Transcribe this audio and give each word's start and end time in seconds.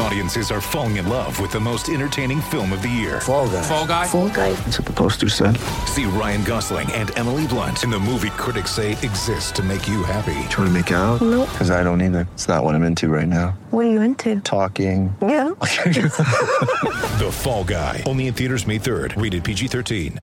Audiences 0.00 0.50
are 0.52 0.60
falling 0.60 0.96
in 0.96 1.08
love 1.08 1.40
with 1.40 1.50
the 1.50 1.58
most 1.60 1.88
entertaining 1.88 2.40
film 2.40 2.72
of 2.72 2.82
the 2.82 2.88
year. 2.88 3.20
Fall 3.20 3.48
guy. 3.48 3.62
Fall 3.62 3.86
guy. 3.86 4.06
Fall 4.06 4.28
guy. 4.28 4.52
That's 4.52 4.78
what 4.78 4.86
the 4.86 4.92
poster 4.92 5.28
said. 5.28 5.56
See 5.86 6.04
Ryan 6.04 6.44
Gosling 6.44 6.90
and 6.92 7.10
Emily 7.18 7.46
Blunt 7.48 7.82
in 7.82 7.90
the 7.90 7.98
movie 7.98 8.30
critics 8.30 8.70
say 8.70 8.92
exists 8.92 9.50
to 9.52 9.62
make 9.62 9.88
you 9.88 10.04
happy. 10.04 10.34
Trying 10.50 10.68
to 10.68 10.70
make 10.70 10.90
it 10.92 10.94
out? 10.94 11.20
Nope. 11.20 11.48
Because 11.50 11.70
I 11.70 11.82
don't 11.82 12.00
either. 12.00 12.28
It's 12.34 12.46
not 12.46 12.62
what 12.62 12.74
I'm 12.76 12.84
into 12.84 13.08
right 13.08 13.26
now. 13.26 13.58
What 13.70 13.86
are 13.86 13.90
you 13.90 14.00
into? 14.02 14.40
Talking. 14.40 15.14
Yeah. 15.20 15.50
The 17.18 17.30
Fall 17.32 17.64
Guy. 17.64 18.04
Only 18.06 18.28
in 18.28 18.34
theaters 18.34 18.64
May 18.66 18.78
3rd. 18.78 19.20
Rated 19.20 19.42
PG-13. 19.42 20.18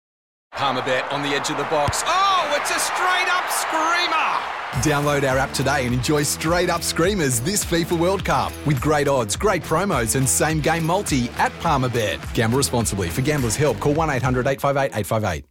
Palmerbet 0.54 1.12
on 1.12 1.22
the 1.22 1.30
edge 1.30 1.50
of 1.50 1.58
the 1.58 1.64
box. 1.66 2.02
Oh, 2.06 2.58
it's 2.58 2.72
a 2.72 2.80
straight 2.80 3.28
up 3.28 3.50
screamer! 3.52 4.35
Download 4.84 5.28
our 5.30 5.38
app 5.38 5.54
today 5.54 5.86
and 5.86 5.94
enjoy 5.94 6.24
straight 6.24 6.70
up 6.70 6.84
screamers 6.84 7.40
this 7.40 7.64
FIFA 7.64 7.98
World 7.98 8.26
Cup 8.26 8.52
with 8.66 8.82
great 8.82 9.08
odds, 9.08 9.38
great 9.38 9.64
promos, 9.64 10.18
and 10.18 10.28
same 10.28 10.60
game 10.60 10.86
multi 10.86 11.30
at 11.38 11.54
Palmerbet. 11.54 12.34
Gamble 12.34 12.58
responsibly. 12.58 13.10
For 13.10 13.22
gamblers' 13.22 13.56
help, 13.56 13.80
call 13.80 13.94
1 13.94 14.10
800 14.10 14.46
858 14.46 15.00
858. 15.00 15.46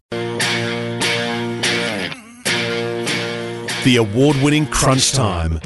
The 3.84 3.96
award 3.96 4.37
winning 4.42 4.66
Crunch 4.66 5.12
Time. 5.12 5.59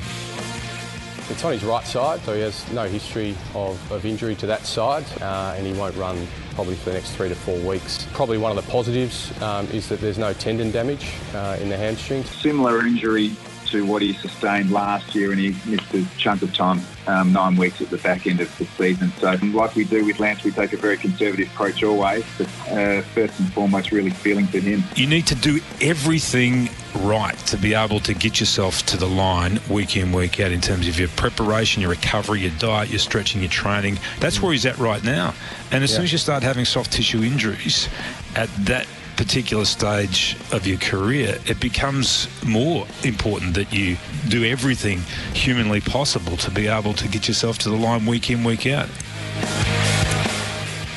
It's 1.31 1.45
on 1.45 1.53
his 1.53 1.63
right 1.63 1.85
side, 1.85 2.21
so 2.21 2.35
he 2.35 2.41
has 2.41 2.71
no 2.73 2.85
history 2.85 3.37
of, 3.55 3.93
of 3.93 4.07
injury 4.07 4.35
to 4.37 4.47
that 4.47 4.65
side, 4.65 5.05
uh, 5.21 5.55
and 5.57 5.67
he 5.67 5.73
won't 5.75 5.95
run 5.97 6.27
probably 6.55 6.75
for 6.77 6.91
the 6.91 6.95
next 6.95 7.11
three 7.17 7.29
to 7.29 7.35
four 7.35 7.59
weeks. 7.59 8.07
Probably 8.13 8.39
one 8.39 8.57
of 8.57 8.65
the 8.65 8.71
positives 8.71 9.31
um, 9.43 9.67
is 9.67 9.89
that 9.89 10.01
there's 10.01 10.17
no 10.17 10.33
tendon 10.33 10.71
damage 10.71 11.13
uh, 11.35 11.59
in 11.61 11.69
the 11.69 11.77
hamstrings. 11.77 12.31
similar 12.31 12.87
injury 12.87 13.33
to 13.71 13.85
what 13.85 14.03
he 14.03 14.13
sustained 14.15 14.71
last 14.71 15.15
year, 15.15 15.31
and 15.31 15.41
he 15.41 15.51
missed 15.71 15.93
a 15.95 16.05
chunk 16.17 16.43
of 16.43 16.55
time, 16.55 16.81
um, 17.07 17.33
nine 17.33 17.57
weeks 17.57 17.81
at 17.81 17.91
the 17.91 17.99
back 17.99 18.27
end 18.27 18.41
of 18.41 18.59
the 18.59 18.65
season. 18.65 19.13
So, 19.19 19.37
like 19.53 19.75
we 19.75 19.85
do 19.85 20.05
with 20.05 20.21
Lance, 20.21 20.45
we 20.45 20.51
take 20.51 20.73
a 20.73 20.77
very 20.77 20.97
conservative 20.97 21.49
approach 21.49 21.83
always, 21.83 22.25
but 22.37 22.47
uh, 22.71 23.03
first 23.03 23.39
and 23.39 23.53
foremost, 23.53 23.93
really 23.93 24.11
feeling 24.11 24.47
for 24.47 24.59
him. 24.59 24.83
You 24.97 25.07
need 25.07 25.27
to 25.29 25.35
do 25.35 25.61
everything 25.81 26.71
right 27.01 27.37
to 27.47 27.57
be 27.57 27.75
able 27.75 28.01
to 28.01 28.15
get 28.15 28.41
yourself 28.41 28.85
to 28.87 28.97
the 28.97 29.07
line 29.07 29.61
week 29.71 29.97
in, 29.97 30.13
week 30.13 30.41
out 30.41 30.53
in 30.53 30.61
terms 30.61 30.89
of 30.89 30.99
your 30.99 31.09
preparation, 31.11 31.83
your 31.83 31.91
recovery, 31.91 32.41
your 32.41 32.51
diet, 32.59 32.91
your 32.91 32.99
stretching, 32.99 33.41
your 33.43 33.51
training. 33.51 33.99
That's 34.21 34.41
where 34.41 34.53
he's 34.53 34.67
at 34.67 34.79
right 34.79 35.03
now. 35.05 35.35
And 35.71 35.85
as 35.85 35.95
soon 35.95 36.05
as 36.05 36.13
you 36.13 36.19
start 36.19 36.43
having 36.43 36.65
soft 36.65 36.93
tissue 36.93 37.23
injuries 37.23 37.89
at 38.35 38.49
that 38.67 38.87
particular 39.19 39.65
stage 39.65 40.37
of 40.53 40.65
your 40.65 40.79
career, 40.79 41.39
it 41.47 41.59
becomes 41.59 42.29
more 42.47 42.87
important 43.03 43.53
that 43.55 43.73
you 43.73 43.97
do 44.29 44.45
everything 44.45 45.01
humanly 45.35 45.81
possible 45.81 46.37
to 46.37 46.51
be 46.53 46.69
able 46.69 46.95
to 46.95 47.09
get 47.09 47.27
yourself 47.27 47.59
to 47.59 47.69
the 47.69 47.77
line 47.77 48.07
week 48.07 48.31
in, 48.31 48.45
week 48.45 48.65
out. 48.69 48.89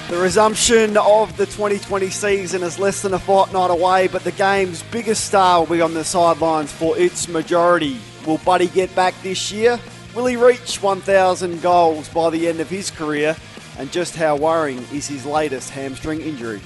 The 0.09 0.19
resumption 0.19 0.97
of 0.97 1.35
the 1.35 1.47
2020 1.47 2.11
season 2.11 2.61
is 2.61 2.77
less 2.77 3.01
than 3.01 3.15
a 3.15 3.19
fortnight 3.19 3.71
away, 3.71 4.07
but 4.07 4.23
the 4.23 4.33
game's 4.33 4.83
biggest 4.83 5.25
star 5.25 5.59
will 5.59 5.75
be 5.75 5.81
on 5.81 5.95
the 5.95 6.03
sidelines 6.03 6.71
for 6.71 6.95
its 6.99 7.27
majority. 7.27 7.97
Will 8.27 8.37
Buddy 8.39 8.67
get 8.67 8.93
back 8.95 9.15
this 9.23 9.51
year? 9.51 9.79
Will 10.13 10.27
he 10.27 10.35
reach 10.35 10.79
1,000 10.79 11.59
goals 11.63 12.07
by 12.09 12.29
the 12.29 12.47
end 12.47 12.59
of 12.59 12.69
his 12.69 12.91
career? 12.91 13.35
And 13.79 13.91
just 13.91 14.15
how 14.15 14.35
worrying 14.35 14.85
is 14.93 15.07
his 15.07 15.25
latest 15.25 15.71
hamstring 15.71 16.21
injury? 16.21 16.61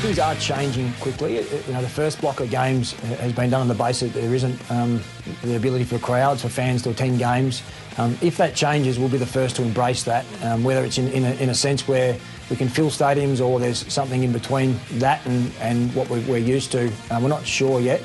Things 0.00 0.18
are 0.18 0.34
changing 0.36 0.94
quickly. 0.94 1.34
You 1.34 1.72
know, 1.74 1.82
the 1.82 1.88
first 1.88 2.22
block 2.22 2.40
of 2.40 2.48
games 2.50 2.92
has 2.92 3.34
been 3.34 3.50
done 3.50 3.60
on 3.60 3.68
the 3.68 3.74
basis 3.74 4.10
that 4.10 4.18
there 4.18 4.34
isn't 4.34 4.70
um, 4.70 5.02
the 5.42 5.56
ability 5.56 5.84
for 5.84 5.98
crowds, 5.98 6.40
for 6.40 6.48
fans 6.48 6.82
to 6.84 6.90
attend 6.90 7.18
games. 7.18 7.62
Um, 7.98 8.16
if 8.22 8.38
that 8.38 8.54
changes, 8.54 8.98
we'll 8.98 9.10
be 9.10 9.18
the 9.18 9.26
first 9.26 9.56
to 9.56 9.62
embrace 9.62 10.04
that, 10.04 10.24
um, 10.42 10.64
whether 10.64 10.82
it's 10.86 10.96
in, 10.96 11.08
in, 11.08 11.24
a, 11.24 11.32
in 11.34 11.50
a 11.50 11.54
sense 11.54 11.86
where 11.86 12.16
we 12.48 12.56
can 12.56 12.70
fill 12.70 12.88
stadiums 12.88 13.44
or 13.44 13.60
there's 13.60 13.92
something 13.92 14.22
in 14.22 14.32
between 14.32 14.80
that 14.92 15.24
and, 15.26 15.52
and 15.60 15.94
what 15.94 16.08
we're, 16.08 16.26
we're 16.26 16.38
used 16.38 16.72
to. 16.72 16.90
Uh, 17.10 17.20
we're 17.20 17.28
not 17.28 17.46
sure 17.46 17.78
yet. 17.78 18.00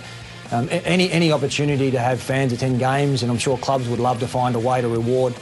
Um, 0.52 0.68
any, 0.70 1.10
any 1.12 1.32
opportunity 1.32 1.92
to 1.92 2.00
have 2.00 2.22
fans 2.22 2.52
attend 2.52 2.80
games, 2.80 3.24
and 3.24 3.32
I'm 3.32 3.38
sure 3.38 3.58
clubs 3.58 3.88
would 3.88 4.00
love 4.00 4.20
to 4.20 4.28
find 4.28 4.56
a 4.56 4.60
way 4.60 4.82
to 4.82 4.90
reward 4.90 5.34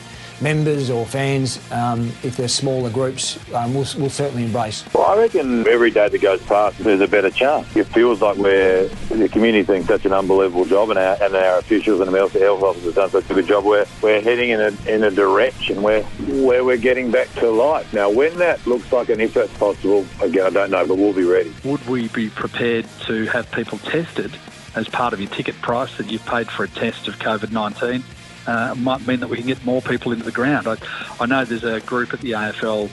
members 0.44 0.90
or 0.90 1.06
fans 1.06 1.60
um, 1.72 2.12
if 2.22 2.36
they're 2.36 2.48
smaller 2.48 2.90
groups, 2.90 3.40
um, 3.54 3.74
we'll, 3.74 3.88
we'll 3.98 4.10
certainly 4.10 4.44
embrace. 4.44 4.84
Well, 4.94 5.06
I 5.06 5.18
reckon 5.18 5.66
every 5.68 5.90
day 5.90 6.10
that 6.10 6.22
goes 6.22 6.42
past, 6.44 6.78
there's 6.80 7.02
a 7.02 7.08
better 7.08 7.32
chance. 7.32 7.74
It 7.76 7.86
feels 7.86 8.22
like 8.22 8.38
we're 8.38 8.88
the 9.10 9.30
community 9.30 9.66
doing 9.66 9.86
such 9.86 10.06
an 10.06 10.14
unbelievable 10.14 10.66
job, 10.66 10.90
and 10.90 11.00
our, 11.00 11.18
and 11.24 11.36
our 11.36 11.60
officials 11.60 12.02
and 12.02 12.10
our 12.10 12.16
health 12.16 12.34
health 12.34 12.62
officers 12.62 12.96
have 12.96 12.96
done 12.96 13.10
such 13.10 13.32
a 13.32 13.34
good 13.34 13.48
job. 13.48 13.64
We're 13.64 13.86
we're 14.02 14.22
heading 14.22 14.50
in 14.50 14.60
a 14.60 14.72
in 14.88 15.04
a 15.04 15.12
direction 15.12 15.82
where 15.82 16.04
where 16.04 16.64
we're 16.64 16.78
getting 16.78 17.10
back 17.10 17.34
to 17.36 17.50
life. 17.50 17.92
Now, 17.94 18.10
when 18.10 18.38
that 18.38 18.66
looks 18.68 18.92
like, 18.92 19.10
and 19.10 19.22
if 19.22 19.34
that's 19.34 19.54
possible, 19.58 20.06
again, 20.22 20.46
I 20.46 20.50
don't 20.50 20.72
know, 20.72 20.86
but 20.86 20.98
we'll 20.98 21.14
be 21.14 21.24
ready. 21.24 21.54
Would 21.64 21.88
we 21.88 22.10
be 22.10 22.30
prepared 22.30 22.86
to 23.06 23.26
have 23.28 23.50
people 23.52 23.78
tested 23.80 24.36
as 24.76 24.88
part 24.90 25.14
of 25.14 25.22
your 25.22 25.30
ticket 25.30 25.56
price 25.62 25.96
that 25.98 26.12
you've 26.12 26.26
paid 26.26 26.50
for 26.50 26.64
a 26.64 26.68
test 26.68 27.08
of 27.08 27.16
COVID 27.20 27.52
19? 27.52 28.04
Uh, 28.46 28.76
might 28.76 29.06
mean 29.08 29.20
that 29.22 29.30
we 29.30 29.38
can 29.38 29.48
get 29.48 29.64
more 29.64 29.82
people 29.82 30.12
into 30.12 30.26
the 30.26 30.32
ground. 30.32 30.68
I, 30.68 30.78
I 31.20 31.26
know 31.26 31.46
there's 31.46 31.64
a 31.64 31.80
group 31.82 32.14
at 32.14 32.20
the 32.20 32.32
AFL 32.32 32.90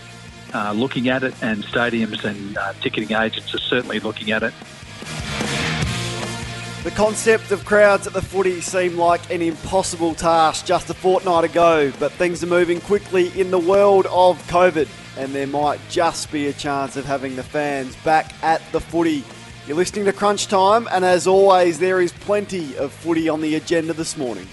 uh, 0.55 0.73
looking 0.73 1.09
at 1.09 1.23
it, 1.23 1.35
and 1.43 1.65
stadiums 1.65 2.25
and 2.25 2.57
uh, 2.57 2.73
ticketing 2.81 3.17
agents 3.17 3.55
are 3.55 3.59
certainly 3.59 4.01
looking 4.01 4.31
at 4.31 4.43
it. 4.43 4.55
The 6.83 6.91
concept 6.93 7.51
of 7.51 7.67
crowds 7.67 8.07
at 8.07 8.15
the 8.15 8.23
footy 8.23 8.63
seemed 8.63 8.97
like 8.97 9.31
an 9.31 9.43
impossible 9.43 10.15
task 10.15 10.65
just 10.65 10.89
a 10.89 10.95
fortnight 10.95 11.45
ago, 11.45 11.93
but 11.99 12.11
things 12.13 12.43
are 12.43 12.47
moving 12.47 12.81
quickly 12.81 13.39
in 13.39 13.51
the 13.51 13.59
world 13.59 14.07
of 14.07 14.43
COVID, 14.49 14.89
and 15.19 15.35
there 15.35 15.47
might 15.47 15.79
just 15.91 16.33
be 16.33 16.47
a 16.47 16.55
chance 16.55 16.97
of 16.97 17.05
having 17.05 17.37
the 17.37 17.43
fans 17.43 17.95
back 17.97 18.33
at 18.43 18.63
the 18.73 18.81
footy. 18.81 19.23
You're 19.67 19.77
listening 19.77 20.07
to 20.07 20.13
Crunch 20.15 20.47
Time, 20.47 20.89
and 20.91 21.05
as 21.05 21.27
always, 21.27 21.79
there 21.79 22.01
is 22.01 22.13
plenty 22.13 22.75
of 22.79 22.93
footy 22.93 23.29
on 23.29 23.43
the 23.43 23.57
agenda 23.57 23.93
this 23.93 24.17
morning. 24.17 24.49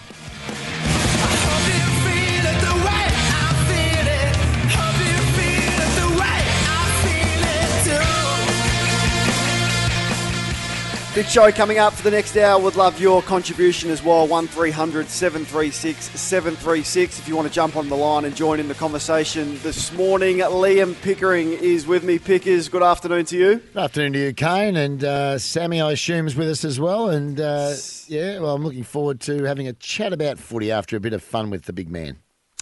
Big 11.17 11.25
show 11.25 11.51
coming 11.51 11.79
up 11.79 11.94
for 11.94 12.03
the 12.03 12.11
next 12.11 12.38
hour. 12.38 12.61
Would 12.61 12.75
love 12.75 13.01
your 13.01 13.23
contribution 13.23 13.89
as 13.89 14.03
well. 14.03 14.28
1300 14.28 15.07
736 15.07 16.11
736. 16.11 17.17
If 17.17 17.28
you 17.28 17.35
want 17.35 17.47
to 17.47 17.53
jump 17.53 17.75
on 17.75 17.89
the 17.89 17.95
line 17.95 18.23
and 18.25 18.35
join 18.35 18.59
in 18.59 18.67
the 18.67 18.75
conversation 18.75 19.57
this 19.63 19.91
morning, 19.94 20.38
Liam 20.38 20.94
Pickering 21.01 21.53
is 21.53 21.88
with 21.88 22.03
me. 22.03 22.19
Pickers, 22.19 22.69
good 22.69 22.83
afternoon 22.83 23.25
to 23.25 23.35
you. 23.35 23.56
Good 23.56 23.81
afternoon 23.81 24.13
to 24.13 24.19
you, 24.19 24.33
Kane. 24.33 24.75
And 24.75 25.03
uh, 25.03 25.39
Sammy, 25.39 25.81
I 25.81 25.94
assume, 25.94 26.27
is 26.27 26.35
with 26.35 26.50
us 26.50 26.63
as 26.63 26.79
well. 26.79 27.09
And 27.09 27.41
uh, 27.41 27.73
yeah, 28.06 28.38
well, 28.38 28.53
I'm 28.53 28.63
looking 28.63 28.83
forward 28.83 29.19
to 29.22 29.41
having 29.45 29.67
a 29.67 29.73
chat 29.73 30.13
about 30.13 30.38
footy 30.38 30.72
after 30.72 30.97
a 30.97 31.00
bit 31.00 31.13
of 31.13 31.23
fun 31.23 31.50
with 31.50 31.63
the 31.63 31.73
big 31.73 31.89
man. 31.89 32.19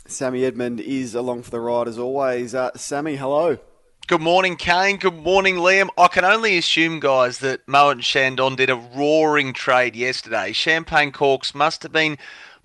Sammy 0.08 0.46
Edmund 0.46 0.80
is 0.80 1.14
along 1.14 1.44
for 1.44 1.52
the 1.52 1.60
ride 1.60 1.90
as 1.90 2.00
always. 2.00 2.56
Uh, 2.56 2.72
Sammy, 2.78 3.18
hello. 3.18 3.60
Good 4.08 4.22
morning, 4.22 4.56
Kane. 4.56 4.98
Good 4.98 5.18
morning, 5.18 5.56
Liam. 5.56 5.90
I 5.98 6.10
can 6.10 6.24
only 6.24 6.60
assume, 6.60 7.00
guys, 7.00 7.40
that 7.40 7.68
Mo 7.68 7.90
and 7.90 8.06
Shandon 8.06 8.56
did 8.56 8.70
a 8.70 8.76
roaring 8.76 9.52
trade 9.52 9.96
yesterday. 9.96 10.52
Champagne 10.52 11.12
corks 11.12 11.56
must 11.56 11.82
have 11.82 11.92
been 11.92 12.20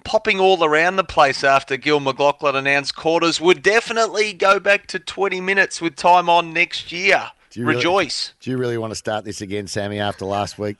popping 0.05 0.39
all 0.39 0.63
around 0.63 0.97
the 0.97 1.03
place 1.03 1.43
after 1.43 1.79
Gil 1.79 1.99
McLachlan 1.99 2.57
announced 2.57 2.95
quarters 2.95 3.41
would 3.41 3.63
definitely 3.63 4.35
go 4.35 4.61
back 4.61 4.87
to 4.89 4.99
20 4.99 5.41
minutes 5.41 5.81
with 5.81 5.97
time 5.97 6.29
on 6.29 6.53
next 6.53 6.93
year. 6.93 7.31
Do 7.51 7.59
you 7.59 7.67
really- 7.67 7.79
Rejoice. 7.79 8.33
do 8.41 8.51
you 8.51 8.57
really 8.59 8.79
want 8.79 8.93
to 8.93 8.95
start 8.95 9.25
this 9.25 9.41
again, 9.41 9.67
Sammy? 9.67 9.99
After 9.99 10.25
last 10.25 10.57
week, 10.57 10.77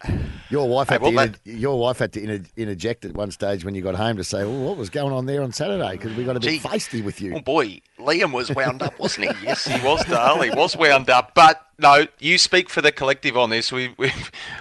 your 0.51 0.69
wife 0.69 0.89
Hey, 0.89 0.95
had 0.95 1.03
well, 1.03 1.11
to 1.13 1.23
inter- 1.23 1.39
your 1.45 1.79
wife 1.81 1.99
had 1.99 2.13
to 2.13 2.23
inter- 2.23 2.49
interject 2.57 3.05
at 3.05 3.13
one 3.15 3.33
stage 3.33 3.65
when 3.65 3.75
you 3.75 3.83
got 3.83 3.97
home 3.97 4.17
to 4.19 4.23
say, 4.25 4.45
"Well, 4.45 4.57
what 4.61 4.77
was 4.77 4.89
going 4.89 5.13
on 5.13 5.27
there 5.27 5.43
on 5.43 5.53
Saturday?" 5.53 5.91
Because 5.93 6.15
we 6.17 6.23
got 6.23 6.37
a 6.37 6.41
bit 6.41 6.49
Gee. 6.49 6.59
feisty 6.61 7.03
with 7.05 7.21
you. 7.21 7.35
Oh 7.35 7.41
boy, 7.41 7.81
Liam 7.99 8.31
was 8.33 8.53
wound 8.55 8.83
up, 8.83 8.97
wasn't 9.01 9.35
he? 9.37 9.47
Yes, 9.47 9.65
he 9.67 9.85
was, 9.85 10.05
Dale. 10.05 10.41
He 10.43 10.51
was 10.51 10.77
wound 10.77 11.11
up. 11.11 11.33
But 11.35 11.61
no, 11.81 12.07
you 12.21 12.39
speak 12.39 12.71
for 12.71 12.81
the 12.81 12.93
collective 12.93 13.37
on 13.37 13.51
this. 13.51 13.73
We, 13.73 13.93
we 13.99 14.13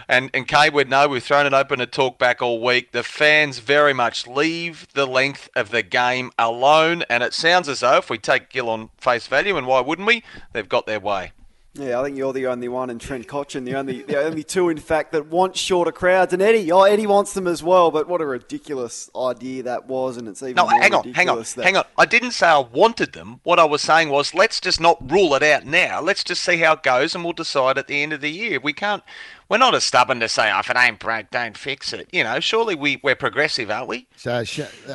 and 0.07 0.31
and 0.33 0.47
Kay 0.47 0.71
would 0.71 0.89
know 0.89 1.07
we've 1.09 1.23
thrown 1.23 1.45
it 1.45 1.53
open 1.53 1.77
to 1.77 1.85
talk 1.85 2.17
back 2.17 2.41
all 2.41 2.59
week. 2.59 2.91
The 2.91 3.03
fans 3.03 3.59
very 3.59 3.93
much 3.93 4.25
leave 4.25 4.87
the 4.95 5.05
length 5.05 5.47
of 5.55 5.69
the 5.69 5.83
game 5.83 6.31
alone, 6.39 7.03
and 7.07 7.21
it 7.21 7.35
sounds 7.35 7.69
as 7.69 7.81
though 7.81 7.97
if 7.97 8.09
we 8.09 8.17
take 8.17 8.49
Gil 8.49 8.67
on 8.67 8.89
face 8.97 9.27
value, 9.27 9.57
and 9.57 9.67
why 9.67 9.79
wouldn't 9.81 10.07
we? 10.07 10.23
They've 10.53 10.67
got 10.67 10.87
their 10.87 10.99
way. 10.99 11.33
Yeah, 11.75 11.99
I 11.99 12.03
think 12.03 12.17
you're 12.17 12.33
the 12.33 12.47
only 12.47 12.67
one, 12.67 12.89
and 12.89 12.99
Trent 12.99 13.27
Cotchin, 13.27 13.63
the 13.63 13.75
only 13.75 14.01
the 14.01 14.19
only 14.19 14.43
two, 14.43 14.69
in 14.69 14.77
fact, 14.79 15.11
that 15.11 15.27
want 15.27 15.55
shorter 15.55 15.91
crowds. 15.91 16.33
And 16.33 16.41
Eddie, 16.41 16.71
oh, 16.71 16.81
Eddie 16.81 17.05
wants 17.05 17.33
them 17.33 17.45
as 17.47 17.61
well. 17.61 17.91
But 17.91 18.07
what 18.09 18.21
a 18.21 18.25
ridiculous 18.25 19.07
idea 19.15 19.63
that 19.63 19.85
was, 19.85 20.17
and 20.17 20.27
it's 20.27 20.41
even 20.41 20.55
No, 20.55 20.63
more 20.67 20.81
hang 20.81 20.93
on, 20.95 21.13
hang 21.13 21.29
on, 21.29 21.37
that- 21.37 21.63
hang 21.63 21.77
on. 21.77 21.83
I 21.95 22.05
didn't 22.07 22.31
say 22.31 22.47
I 22.47 22.57
wanted 22.57 23.13
them. 23.13 23.39
What 23.43 23.59
I 23.59 23.65
was 23.65 23.83
saying 23.83 24.09
was, 24.09 24.33
let's 24.33 24.59
just 24.59 24.81
not 24.81 25.11
rule 25.11 25.35
it 25.35 25.43
out 25.43 25.65
now. 25.65 26.01
Let's 26.01 26.23
just 26.23 26.41
see 26.41 26.57
how 26.57 26.73
it 26.73 26.81
goes, 26.83 27.13
and 27.13 27.23
we'll 27.23 27.33
decide 27.33 27.77
at 27.77 27.87
the 27.87 28.01
end 28.01 28.13
of 28.13 28.21
the 28.21 28.31
year. 28.31 28.59
We 28.59 28.73
can't. 28.73 29.03
We're 29.47 29.59
not 29.59 29.75
as 29.75 29.83
stubborn 29.83 30.19
to 30.21 30.27
say, 30.29 30.51
oh, 30.51 30.59
if 30.59 30.69
it 30.71 30.75
ain't 30.77 30.99
broke, 30.99 31.29
don't 31.29 31.55
fix 31.57 31.93
it. 31.93 32.09
You 32.11 32.23
know, 32.23 32.39
surely 32.39 32.73
we 32.73 32.99
we're 33.03 33.15
progressive, 33.15 33.69
aren't 33.69 33.87
we? 33.87 34.07
So 34.15 34.43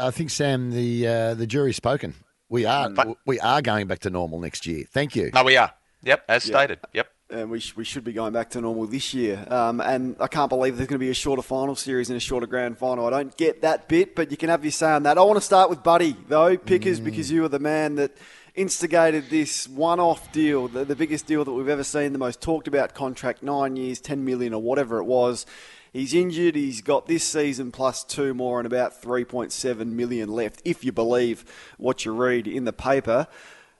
I 0.00 0.10
think 0.10 0.30
Sam, 0.30 0.72
the 0.72 1.06
uh, 1.06 1.34
the 1.34 1.46
jury's 1.46 1.76
spoken. 1.76 2.14
We 2.48 2.66
are 2.66 2.90
we 3.24 3.38
are 3.38 3.62
going 3.62 3.86
back 3.86 4.00
to 4.00 4.10
normal 4.10 4.40
next 4.40 4.66
year. 4.66 4.84
Thank 4.92 5.14
you. 5.14 5.30
No, 5.32 5.44
we 5.44 5.56
are. 5.56 5.72
Yep, 6.04 6.24
as 6.28 6.48
Yeah. 6.48 6.56
stated. 6.56 6.78
Yep. 6.92 7.08
and 7.30 7.50
we, 7.50 7.58
sh- 7.58 7.74
we 7.74 7.84
should 7.84 8.04
be 8.04 8.12
going 8.12 8.32
back 8.32 8.50
to 8.50 8.60
normal 8.60 8.86
this 8.86 9.12
year. 9.14 9.44
Um, 9.50 9.80
and 9.80 10.14
I 10.20 10.26
can't 10.28 10.48
believe 10.50 10.76
there's 10.76 10.86
going 10.88 11.00
to 11.00 11.04
be 11.04 11.10
a 11.10 11.14
shorter 11.14 11.42
final 11.42 11.74
series 11.74 12.08
and 12.10 12.16
a 12.16 12.20
shorter 12.20 12.46
grand 12.46 12.78
final. 12.78 13.06
I 13.06 13.10
don't 13.10 13.36
get 13.36 13.62
that 13.62 13.88
bit, 13.88 14.14
but 14.14 14.30
you 14.30 14.36
can 14.36 14.50
have 14.50 14.62
your 14.62 14.70
say 14.70 14.90
on 14.90 15.02
that. 15.04 15.16
I 15.18 15.22
want 15.22 15.38
to 15.38 15.44
start 15.44 15.68
with 15.70 15.82
Buddy, 15.82 16.14
though, 16.28 16.56
Pickers, 16.56 17.00
because 17.00 17.30
you 17.32 17.42
were 17.42 17.48
the 17.48 17.58
man 17.58 17.94
that 17.96 18.12
instigated 18.54 19.30
this 19.30 19.66
one-off 19.66 20.30
deal, 20.32 20.68
the, 20.68 20.84
the 20.84 20.94
biggest 20.94 21.26
deal 21.26 21.44
that 21.44 21.52
we've 21.52 21.68
ever 21.68 21.82
seen, 21.82 22.12
the 22.12 22.18
most 22.18 22.40
talked 22.40 22.68
about 22.68 22.94
contract, 22.94 23.42
nine 23.42 23.74
years, 23.74 24.00
10 24.00 24.24
million 24.24 24.54
or 24.54 24.62
whatever 24.62 24.98
it 24.98 25.04
was. 25.04 25.44
He's 25.92 26.12
injured. 26.14 26.54
He's 26.56 26.82
got 26.82 27.06
this 27.06 27.24
season 27.24 27.72
plus 27.72 28.04
two 28.04 28.34
more 28.34 28.60
and 28.60 28.66
about 28.66 29.00
3.7 29.02 29.86
million 29.86 30.28
left, 30.28 30.60
if 30.64 30.84
you 30.84 30.92
believe 30.92 31.44
what 31.78 32.04
you 32.04 32.12
read 32.12 32.46
in 32.46 32.64
the 32.64 32.72
paper. 32.72 33.26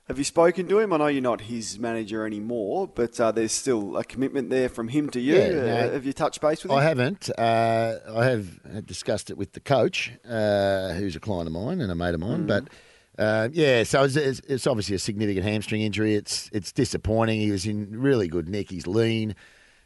Have 0.08 0.18
you 0.18 0.24
spoken 0.24 0.68
to 0.68 0.78
him? 0.80 0.92
I 0.92 0.98
know 0.98 1.06
you're 1.06 1.22
not 1.22 1.40
his 1.42 1.78
manager 1.78 2.26
anymore, 2.26 2.86
but 2.86 3.18
uh, 3.18 3.32
there's 3.32 3.52
still 3.52 3.96
a 3.96 4.04
commitment 4.04 4.50
there 4.50 4.68
from 4.68 4.88
him 4.88 5.08
to 5.10 5.20
you. 5.20 5.36
Yeah, 5.36 5.86
Uh, 5.86 5.92
have 5.92 6.04
you 6.04 6.12
touched 6.12 6.42
base 6.42 6.62
with 6.62 6.72
him? 6.72 6.76
I 6.78 6.82
haven't. 6.82 7.30
Uh, 7.38 8.00
I 8.14 8.26
have 8.26 8.86
discussed 8.86 9.30
it 9.30 9.38
with 9.38 9.52
the 9.52 9.60
coach, 9.60 10.12
uh, 10.28 10.92
who's 10.92 11.16
a 11.16 11.20
client 11.20 11.46
of 11.46 11.54
mine 11.54 11.80
and 11.80 11.90
a 11.90 11.94
mate 11.94 12.12
of 12.12 12.20
mine. 12.20 12.46
Mm. 12.46 12.46
But 12.46 12.68
uh, 13.18 13.48
yeah, 13.52 13.82
so 13.84 14.02
it's, 14.02 14.16
it's, 14.16 14.40
it's 14.40 14.66
obviously 14.66 14.94
a 14.94 14.98
significant 14.98 15.46
hamstring 15.46 15.80
injury. 15.80 16.16
It's 16.16 16.50
it's 16.52 16.70
disappointing. 16.70 17.40
He 17.40 17.50
was 17.50 17.64
in 17.64 17.98
really 17.98 18.28
good 18.28 18.46
nick. 18.46 18.70
He's 18.70 18.86
lean. 18.86 19.34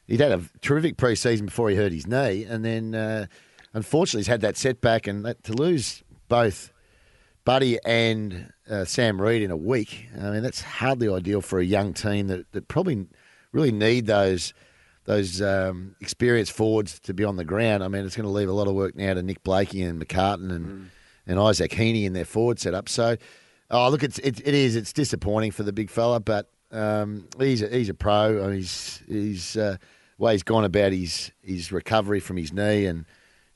He'd 0.09 0.19
had 0.21 0.32
a 0.32 0.43
terrific 0.62 0.97
pre-season 0.97 1.47
before 1.47 1.71
he 1.71 1.76
hurt 1.76 1.93
his 1.93 2.09
knee, 2.09 2.43
and 2.43 2.64
then 2.64 2.94
uh, 2.97 3.26
unfortunately 3.73 4.23
he's 4.23 4.26
had 4.26 4.41
that 4.41 4.56
setback. 4.56 5.06
And 5.06 5.25
that, 5.25 5.44
to 5.44 5.53
lose 5.53 6.03
both 6.29 6.73
Buddy 7.49 7.79
and 7.83 8.53
uh, 8.69 8.85
Sam 8.85 9.19
Reid 9.19 9.41
in 9.41 9.50
a 9.50 9.56
week, 9.56 10.06
I 10.21 10.33
mean 10.33 10.43
that's 10.43 10.61
hardly 10.61 11.09
ideal 11.09 11.41
for 11.41 11.59
a 11.59 11.65
young 11.65 11.95
team 11.95 12.27
that, 12.27 12.53
that 12.53 12.69
probably 12.69 13.06
really 13.53 13.73
need 13.73 14.05
those 14.05 14.53
those 15.06 15.41
um, 15.41 15.97
experienced 15.99 16.53
forwards 16.53 17.00
to 17.00 17.15
be 17.15 17.25
on 17.25 17.37
the 17.37 17.47
ground. 17.47 17.83
I 17.83 17.89
mean, 17.89 18.05
it's 18.05 18.17
going 18.17 18.27
to 18.27 18.31
leave 18.31 18.50
a 18.50 18.53
lot 18.53 18.69
of 18.69 18.75
work 18.75 18.95
now 18.97 19.15
to 19.15 19.23
Nick 19.23 19.43
Blakey 19.45 19.81
and 19.81 19.99
McCartin 19.99 20.53
and, 20.55 20.91
and 21.27 21.41
Isaac 21.41 21.71
Heaney 21.71 22.05
in 22.05 22.12
their 22.12 22.27
forward 22.27 22.59
setup. 22.61 22.87
So, 22.87 23.17
oh, 23.71 23.89
look, 23.89 24.03
it's 24.03 24.19
it, 24.19 24.47
it 24.47 24.53
is 24.53 24.77
it's 24.77 24.93
disappointing 24.93 25.53
for 25.53 25.62
the 25.62 25.73
big 25.73 25.89
fella, 25.89 26.21
but 26.21 26.50
um, 26.71 27.29
he's 27.39 27.62
a, 27.62 27.69
he's 27.69 27.89
a 27.89 27.95
pro. 27.95 28.45
I 28.45 28.47
mean, 28.49 28.56
he's 28.56 29.03
he's 29.09 29.56
uh, 29.56 29.79
way 30.19 30.33
he's 30.33 30.43
gone 30.43 30.67
about 30.67 30.93
his 30.93 31.33
his 31.41 31.73
recovery 31.73 32.21
from 32.21 32.37
his 32.37 32.53
knee, 32.53 32.85
and 32.85 33.06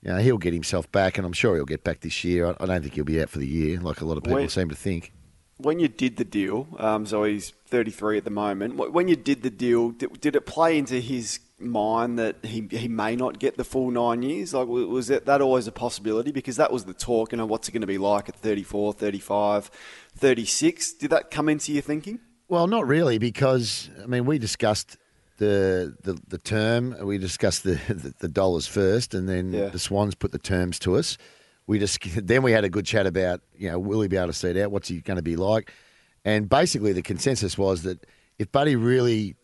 you 0.02 0.10
know, 0.12 0.18
he'll 0.18 0.38
get 0.38 0.52
himself 0.52 0.90
back, 0.92 1.16
and 1.18 1.26
I'm 1.26 1.32
sure 1.32 1.54
he'll 1.54 1.64
get 1.64 1.84
back 1.84 2.00
this 2.00 2.24
year. 2.24 2.46
I, 2.46 2.56
I 2.60 2.66
don't 2.66 2.82
think 2.82 2.94
he'll 2.94 3.04
be 3.04 3.20
out 3.22 3.30
for 3.30 3.38
the 3.38 3.46
year, 3.46 3.80
like 3.80 4.00
a 4.00 4.04
lot 4.04 4.16
of 4.16 4.24
people 4.24 4.38
When- 4.40 4.48
seem 4.48 4.68
to 4.68 4.74
think. 4.76 5.12
when 5.58 5.78
you 5.78 5.88
did 5.88 6.16
the 6.16 6.24
deal, 6.24 6.66
um, 6.78 7.06
so 7.06 7.22
he's 7.24 7.50
33 7.68 8.18
at 8.18 8.24
the 8.24 8.30
moment. 8.30 8.74
When 8.76 9.06
you 9.08 9.14
did 9.16 9.42
the 9.42 9.50
deal, 9.50 9.90
did, 9.90 10.20
did 10.20 10.34
it 10.36 10.44
play 10.44 10.76
into 10.76 10.98
his 11.00 11.38
mind 11.60 12.18
that 12.18 12.44
he, 12.44 12.66
he 12.70 12.88
may 12.88 13.14
not 13.14 13.38
get 13.38 13.56
the 13.56 13.62
full 13.64 13.92
nine 13.92 14.22
years? 14.22 14.52
Like, 14.52 14.66
was 14.66 15.06
that, 15.06 15.26
that 15.26 15.40
always 15.40 15.68
a 15.68 15.72
possibility? 15.72 16.32
Because 16.32 16.56
that 16.56 16.72
was 16.72 16.84
the 16.84 16.94
talk. 16.94 17.30
You 17.30 17.38
know, 17.38 17.46
what's 17.46 17.68
it 17.68 17.72
going 17.72 17.82
to 17.82 17.86
be 17.86 17.98
like 17.98 18.28
at 18.28 18.34
34, 18.34 18.94
35, 18.94 19.70
36? 20.16 20.92
Did 20.94 21.10
that 21.10 21.30
come 21.30 21.48
into 21.48 21.72
your 21.72 21.82
thinking? 21.82 22.18
Well, 22.48 22.66
not 22.66 22.86
really, 22.86 23.18
because 23.18 23.88
I 24.02 24.06
mean, 24.06 24.26
we 24.26 24.38
discussed 24.38 24.96
the 25.42 25.96
the, 26.02 26.20
the 26.28 26.38
term. 26.38 26.96
We 27.02 27.18
discussed 27.18 27.64
the, 27.64 27.74
the, 27.88 28.14
the 28.18 28.28
dollars 28.28 28.66
first, 28.66 29.14
and 29.14 29.28
then 29.28 29.50
the 29.50 29.78
Swans 29.78 30.14
put 30.14 30.32
the 30.32 30.38
terms 30.38 30.78
to 30.80 30.96
us. 30.96 31.18
We 31.66 31.78
just 31.78 31.98
then 32.26 32.42
we 32.42 32.52
had 32.52 32.64
a 32.64 32.70
good 32.70 32.86
chat 32.86 33.06
about 33.06 33.40
you 33.56 33.70
know 33.70 33.78
will 33.78 34.00
he 34.00 34.08
be 34.08 34.16
able 34.16 34.28
to 34.28 34.32
see 34.32 34.50
it 34.50 34.56
out? 34.56 34.70
What's 34.70 34.88
he 34.88 35.00
going 35.00 35.16
to 35.16 35.22
be 35.22 35.36
like? 35.36 35.72
And 36.24 36.48
basically, 36.48 36.92
the 36.92 37.02
consensus 37.02 37.58
was 37.58 37.82
that 37.82 38.06
if 38.38 38.52
Buddy 38.52 38.76
really 38.76 39.34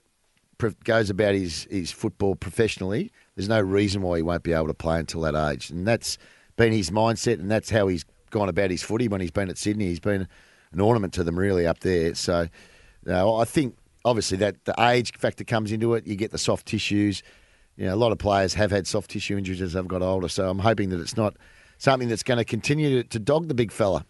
goes 0.85 1.11
about 1.11 1.35
his, 1.35 1.67
his 1.71 1.91
football 1.91 2.35
professionally, 2.35 3.13
there's 3.37 3.49
no 3.49 3.61
reason 3.61 4.03
why 4.03 4.17
he 4.17 4.23
won't 4.23 4.43
be 4.43 4.53
able 4.53 4.67
to 4.69 4.75
play 4.75 4.99
until 4.99 5.21
that 5.23 5.35
age. 5.35 5.71
And 5.71 5.87
that's 5.87 6.19
been 6.57 6.73
his 6.73 6.91
mindset, 6.91 7.41
and 7.41 7.51
that's 7.51 7.71
how 7.71 7.89
he's 7.89 8.05
gone 8.31 8.49
about 8.49 8.71
his 8.71 8.83
footy 8.83 9.09
when 9.09 9.21
he's 9.21 9.31
been 9.31 9.49
at 9.49 9.59
Sydney. 9.59 9.87
He's 9.87 10.01
been 10.01 10.29
an 10.73 10.81
ornament 10.81 11.15
to 11.15 11.25
them 11.25 11.39
really 11.39 11.67
up 11.67 11.81
there. 11.81 12.15
So 12.15 12.49
no, 13.05 13.37
I 13.37 13.45
think 13.45 13.77
obviously 14.09 14.39
that 14.39 14.65
the 14.65 14.75
age 14.81 15.13
factor 15.17 15.45
comes 15.45 15.71
into 15.73 15.95
it. 15.95 16.07
You 16.07 16.17
get 16.17 16.31
the 16.33 16.39
soft 16.39 16.67
tissues. 16.67 17.23
You 17.77 17.87
know, 17.87 17.95
a 17.95 17.97
lot 17.97 18.11
of 18.11 18.19
players 18.19 18.55
have 18.55 18.71
had 18.73 18.87
soft 18.87 19.11
tissue 19.11 19.37
injuries 19.39 19.63
as 19.63 19.75
they've 19.75 19.87
got 19.87 20.03
older. 20.03 20.29
So 20.29 20.49
I'm 20.49 20.59
hoping 20.59 20.89
that 20.91 21.01
it's 21.01 21.17
not 21.17 21.37
something 21.79 22.09
that's 22.09 22.25
going 22.25 22.39
to 22.39 22.45
continue 22.45 23.03
to, 23.03 23.09
to 23.09 23.19
dog 23.21 23.47
the 23.49 23.55
big 23.55 23.71
fella. 23.71 24.05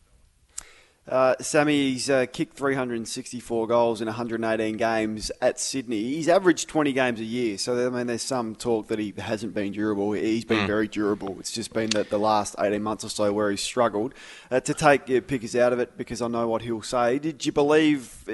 Uh, 1.07 1.35
Sammy's 1.41 2.11
uh, 2.11 2.27
kicked 2.31 2.55
364 2.59 3.67
goals 3.67 4.03
in 4.03 4.07
118 4.09 4.77
games 4.77 5.33
at 5.41 5.59
Sydney. 5.59 6.03
He's 6.03 6.29
averaged 6.29 6.69
20 6.69 6.93
games 6.93 7.19
a 7.19 7.25
year, 7.25 7.57
so 7.57 7.87
I 7.87 7.89
mean, 7.89 8.09
there's 8.09 8.21
some 8.21 8.55
talk 8.55 8.89
that 8.89 8.99
he 8.99 9.15
hasn't 9.17 9.55
been 9.55 9.73
durable. 9.73 10.13
He's 10.13 10.45
been 10.45 10.65
Mm. 10.65 10.67
very 10.67 10.87
durable. 10.87 11.37
It's 11.41 11.51
just 11.51 11.73
been 11.73 11.89
that 11.91 12.11
the 12.11 12.19
last 12.19 12.57
18 12.59 12.83
months 12.83 13.05
or 13.05 13.09
so 13.09 13.33
where 13.33 13.51
he's 13.51 13.63
struggled. 13.63 14.13
Uh, 14.51 14.61
to 14.61 14.75
take 14.75 15.09
uh, 15.11 15.23
Pickers 15.27 15.57
out 15.57 15.73
of 15.73 15.79
it, 15.79 15.97
because 15.97 16.21
I 16.21 16.29
know 16.29 16.47
what 16.47 16.61
he'll 16.61 16.83
say. 16.83 17.19
Did 17.19 17.47
you 17.47 17.53
believe 17.53 18.25
uh, 18.29 18.33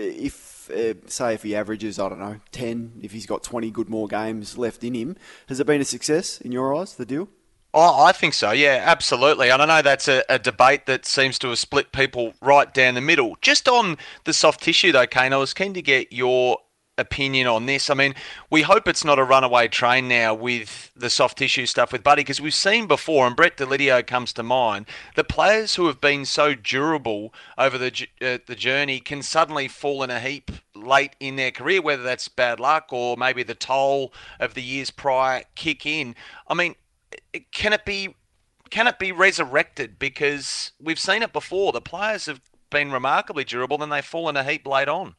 uh, 0.71 0.95
say, 1.07 1.35
if 1.35 1.43
he 1.43 1.55
averages, 1.55 1.99
I 1.99 2.09
don't 2.09 2.19
know, 2.19 2.41
10, 2.53 3.01
if 3.03 3.13
he's 3.13 3.27
got 3.27 3.43
20 3.43 3.71
good 3.71 3.89
more 3.89 4.09
games 4.09 4.59
left 4.59 4.85
in 4.85 4.95
him, 4.95 5.17
has 5.49 5.61
it 5.61 5.67
been 5.67 5.81
a 5.81 5.85
success 5.85 6.41
in 6.41 6.53
your 6.53 6.75
eyes? 6.75 6.95
The 6.95 7.07
deal? 7.07 7.29
Oh, 7.77 8.05
I 8.05 8.13
think 8.13 8.35
so. 8.35 8.53
Yeah, 8.53 8.83
absolutely. 8.85 9.51
And 9.51 9.61
I 9.61 9.67
know 9.67 9.83
that's 9.83 10.07
a, 10.07 10.23
a 10.29 10.39
debate 10.39 10.87
that 10.87 11.05
seems 11.05 11.41
to 11.41 11.49
have 11.49 11.59
split 11.59 11.91
people 11.91 12.35
right 12.41 12.73
down 12.73 12.95
the 12.95 13.01
middle. 13.01 13.37
Just 13.43 13.69
on 13.69 13.99
the 14.23 14.33
soft 14.33 14.63
tissue, 14.63 14.93
though, 14.93 15.09
Kane, 15.09 15.33
I 15.33 15.39
was 15.39 15.53
keen 15.53 15.75
to 15.75 15.83
get 15.83 16.13
your 16.13 16.59
opinion 16.96 17.46
on 17.46 17.67
this. 17.67 17.91
I 17.91 17.94
mean, 17.94 18.14
we 18.50 18.62
hope 18.62 18.87
it's 18.87 19.05
not 19.05 19.19
a 19.19 19.25
runaway 19.25 19.69
train 19.69 20.08
now 20.08 20.35
with 20.35 20.91
the 20.94 21.11
soft 21.11 21.38
tissue 21.38 21.67
stuff 21.67 21.93
with 21.93 22.05
Buddy, 22.05 22.20
because 22.20 22.41
we've 22.41 22.55
seen 22.55 22.87
before, 22.87 23.26
and 23.26 23.37
Brett 23.37 23.56
Deledio 23.56 24.06
comes 24.06 24.32
to 24.35 24.43
mind, 24.43 24.87
the 25.17 25.25
players 25.25 25.75
who 25.75 25.87
have 25.87 26.00
been 26.00 26.25
so 26.25 26.55
durable 26.55 27.35
over 27.58 27.79
the 27.79 28.06
uh, 28.23 28.38
the 28.46 28.55
journey 28.55 29.00
can 29.00 29.23
suddenly 29.23 29.69
fall 29.69 30.02
in 30.02 30.11
a 30.11 30.20
heap 30.20 30.50
late 30.75 31.17
in 31.20 31.37
their 31.37 31.50
career, 31.50 31.82
whether 31.82 32.02
that's 32.02 32.29
bad 32.29 32.61
luck 32.61 32.93
or 32.93 33.17
maybe 33.17 33.43
the 33.43 33.55
toll 33.55 34.12
of 34.38 34.55
the 34.55 34.62
years 34.62 34.91
prior 34.91 35.44
kick 35.55 35.87
in. 35.87 36.15
I 36.48 36.55
mean, 36.55 36.74
can 37.53 37.72
it 37.72 37.84
be 37.84 38.15
can 38.70 38.86
it 38.86 38.98
be 38.98 39.13
resurrected? 39.13 39.98
Because 39.98 40.72
we've 40.81 40.98
seen 40.98 41.22
it 41.22 41.32
before. 41.32 41.72
The 41.72 41.81
players 41.81 42.27
have 42.27 42.41
been 42.70 42.91
remarkably 42.91 43.44
durable, 43.44 43.79
then 43.79 43.91
they 43.91 44.03
fall 44.03 44.29
in 44.29 44.36
a 44.36 44.44
heap 44.44 44.67
late 44.67 44.89
on. 44.89 45.15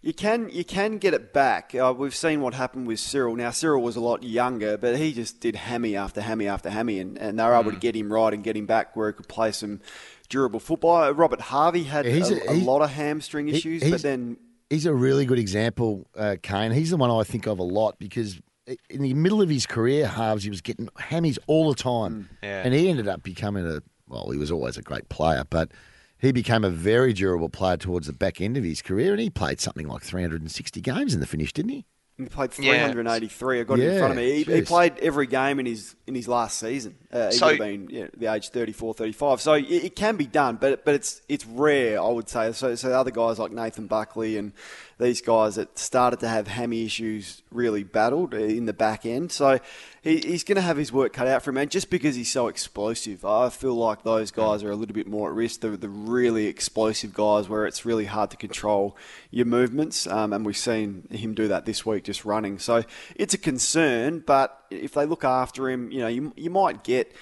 You 0.00 0.14
can 0.14 0.48
you 0.50 0.64
can 0.64 0.98
get 0.98 1.12
it 1.12 1.32
back. 1.32 1.74
Uh, 1.74 1.92
we've 1.96 2.14
seen 2.14 2.40
what 2.40 2.54
happened 2.54 2.86
with 2.86 3.00
Cyril. 3.00 3.34
Now 3.34 3.50
Cyril 3.50 3.82
was 3.82 3.96
a 3.96 4.00
lot 4.00 4.22
younger, 4.22 4.76
but 4.78 4.96
he 4.96 5.12
just 5.12 5.40
did 5.40 5.56
hammy 5.56 5.96
after 5.96 6.20
hammy 6.20 6.46
after 6.46 6.70
hammy, 6.70 7.00
and, 7.00 7.18
and 7.18 7.38
they 7.38 7.42
were 7.44 7.54
able 7.54 7.72
to 7.72 7.76
get 7.78 7.96
him 7.96 8.12
right 8.12 8.32
and 8.32 8.44
get 8.44 8.56
him 8.56 8.66
back 8.66 8.94
where 8.94 9.08
he 9.08 9.12
could 9.14 9.26
play 9.28 9.50
some 9.50 9.80
durable 10.28 10.60
football. 10.60 11.02
Uh, 11.02 11.10
Robert 11.10 11.40
Harvey 11.40 11.82
had 11.82 12.06
Yeah, 12.06 12.12
he's 12.12 12.30
a, 12.30 12.48
a- 12.48 12.54
a 12.54 12.58
lot 12.62 12.80
of 12.82 12.90
hamstring 12.90 13.48
issues, 13.48 13.82
he's- 13.82 13.90
but 13.90 14.02
then 14.02 14.36
he's 14.70 14.86
a 14.86 14.94
really 14.94 15.26
good 15.26 15.38
example, 15.40 16.06
uh, 16.16 16.36
Kane. 16.42 16.70
He's 16.70 16.90
the 16.90 16.96
one 16.96 17.10
I 17.10 17.24
think 17.24 17.46
of 17.48 17.58
a 17.58 17.62
lot 17.64 17.98
because 17.98 18.40
in 18.88 19.02
the 19.02 19.14
middle 19.14 19.42
of 19.42 19.48
his 19.48 19.66
career 19.66 20.06
halves, 20.06 20.44
he 20.44 20.50
was 20.50 20.60
getting 20.60 20.86
hammies 20.98 21.38
all 21.48 21.70
the 21.70 21.74
time, 21.74 22.28
Yeah. 22.42 22.62
and 22.64 22.72
he 22.72 22.88
ended 22.88 23.08
up 23.08 23.24
becoming 23.24 23.66
a 23.66 23.82
well. 24.06 24.30
He 24.30 24.38
was 24.38 24.52
always 24.52 24.76
a 24.76 24.82
great 24.82 25.08
player, 25.08 25.42
but 25.50 25.72
he 26.18 26.32
became 26.32 26.64
a 26.64 26.70
very 26.70 27.12
durable 27.12 27.48
player 27.48 27.76
towards 27.76 28.06
the 28.06 28.12
back 28.12 28.40
end 28.40 28.56
of 28.56 28.64
his 28.64 28.82
career, 28.82 29.12
and 29.12 29.20
he 29.20 29.30
played 29.30 29.60
something 29.60 29.86
like 29.86 30.02
360 30.02 30.80
games 30.80 31.14
in 31.14 31.20
the 31.20 31.26
finish, 31.26 31.52
didn't 31.52 31.70
he? 31.70 31.84
he 32.16 32.24
played 32.24 32.50
Yeah. 32.58 32.90
383. 32.90 33.60
I 33.60 33.62
got 33.62 33.78
it 33.78 33.84
in 33.92 33.98
front 34.00 34.10
of 34.10 34.16
me. 34.16 34.42
He, 34.42 34.52
he 34.56 34.62
played 34.62 34.98
every 34.98 35.28
game 35.28 35.60
in 35.60 35.66
his 35.66 35.94
in 36.08 36.16
his 36.16 36.26
last 36.26 36.58
season. 36.58 36.96
Uh, 37.12 37.26
he 37.30 37.36
So- 37.36 37.46
would 37.46 37.60
have 37.60 37.66
been 37.68 37.88
yeah, 37.90 38.06
the 38.16 38.26
age 38.26 38.48
34, 38.48 38.94
35. 38.94 39.40
So 39.40 39.52
it, 39.52 39.62
it 39.70 39.94
can 39.94 40.16
be 40.16 40.26
done, 40.26 40.56
but 40.60 40.84
but 40.84 40.94
it's 40.96 41.22
it's 41.28 41.46
rare, 41.46 42.02
I 42.02 42.08
would 42.08 42.28
say. 42.28 42.50
So 42.52 42.74
so 42.74 42.90
other 42.90 43.12
guys 43.12 43.38
like 43.38 43.52
Nathan 43.52 43.86
Buckley 43.86 44.36
and 44.36 44.52
these 44.98 45.20
guys 45.20 45.54
that 45.54 45.78
started 45.78 46.18
to 46.20 46.28
have 46.28 46.48
hammy 46.48 46.84
issues 46.84 47.42
really 47.52 47.84
battled 47.84 48.34
in 48.34 48.66
the 48.66 48.72
back 48.72 49.06
end. 49.06 49.30
So 49.30 49.60
he, 50.02 50.18
he's 50.18 50.42
going 50.42 50.56
to 50.56 50.62
have 50.62 50.76
his 50.76 50.92
work 50.92 51.12
cut 51.12 51.28
out 51.28 51.42
for 51.42 51.50
him. 51.50 51.56
And 51.58 51.70
just 51.70 51.88
because 51.88 52.16
he's 52.16 52.32
so 52.32 52.48
explosive, 52.48 53.24
I 53.24 53.48
feel 53.48 53.74
like 53.74 54.02
those 54.02 54.32
guys 54.32 54.64
are 54.64 54.72
a 54.72 54.76
little 54.76 54.94
bit 54.94 55.06
more 55.06 55.30
at 55.30 55.36
risk. 55.36 55.60
The, 55.60 55.70
the 55.70 55.88
really 55.88 56.46
explosive 56.46 57.14
guys 57.14 57.48
where 57.48 57.64
it's 57.64 57.84
really 57.84 58.06
hard 58.06 58.30
to 58.32 58.36
control 58.36 58.96
your 59.30 59.46
movements. 59.46 60.06
Um, 60.08 60.32
and 60.32 60.44
we've 60.44 60.56
seen 60.56 61.06
him 61.10 61.32
do 61.32 61.46
that 61.46 61.64
this 61.64 61.86
week 61.86 62.04
just 62.04 62.24
running. 62.24 62.58
So 62.58 62.82
it's 63.14 63.34
a 63.34 63.38
concern, 63.38 64.24
but 64.26 64.64
if 64.68 64.94
they 64.94 65.06
look 65.06 65.24
after 65.24 65.70
him, 65.70 65.92
you 65.92 66.00
know, 66.00 66.08
you, 66.08 66.32
you 66.36 66.50
might 66.50 66.82
get 66.82 67.14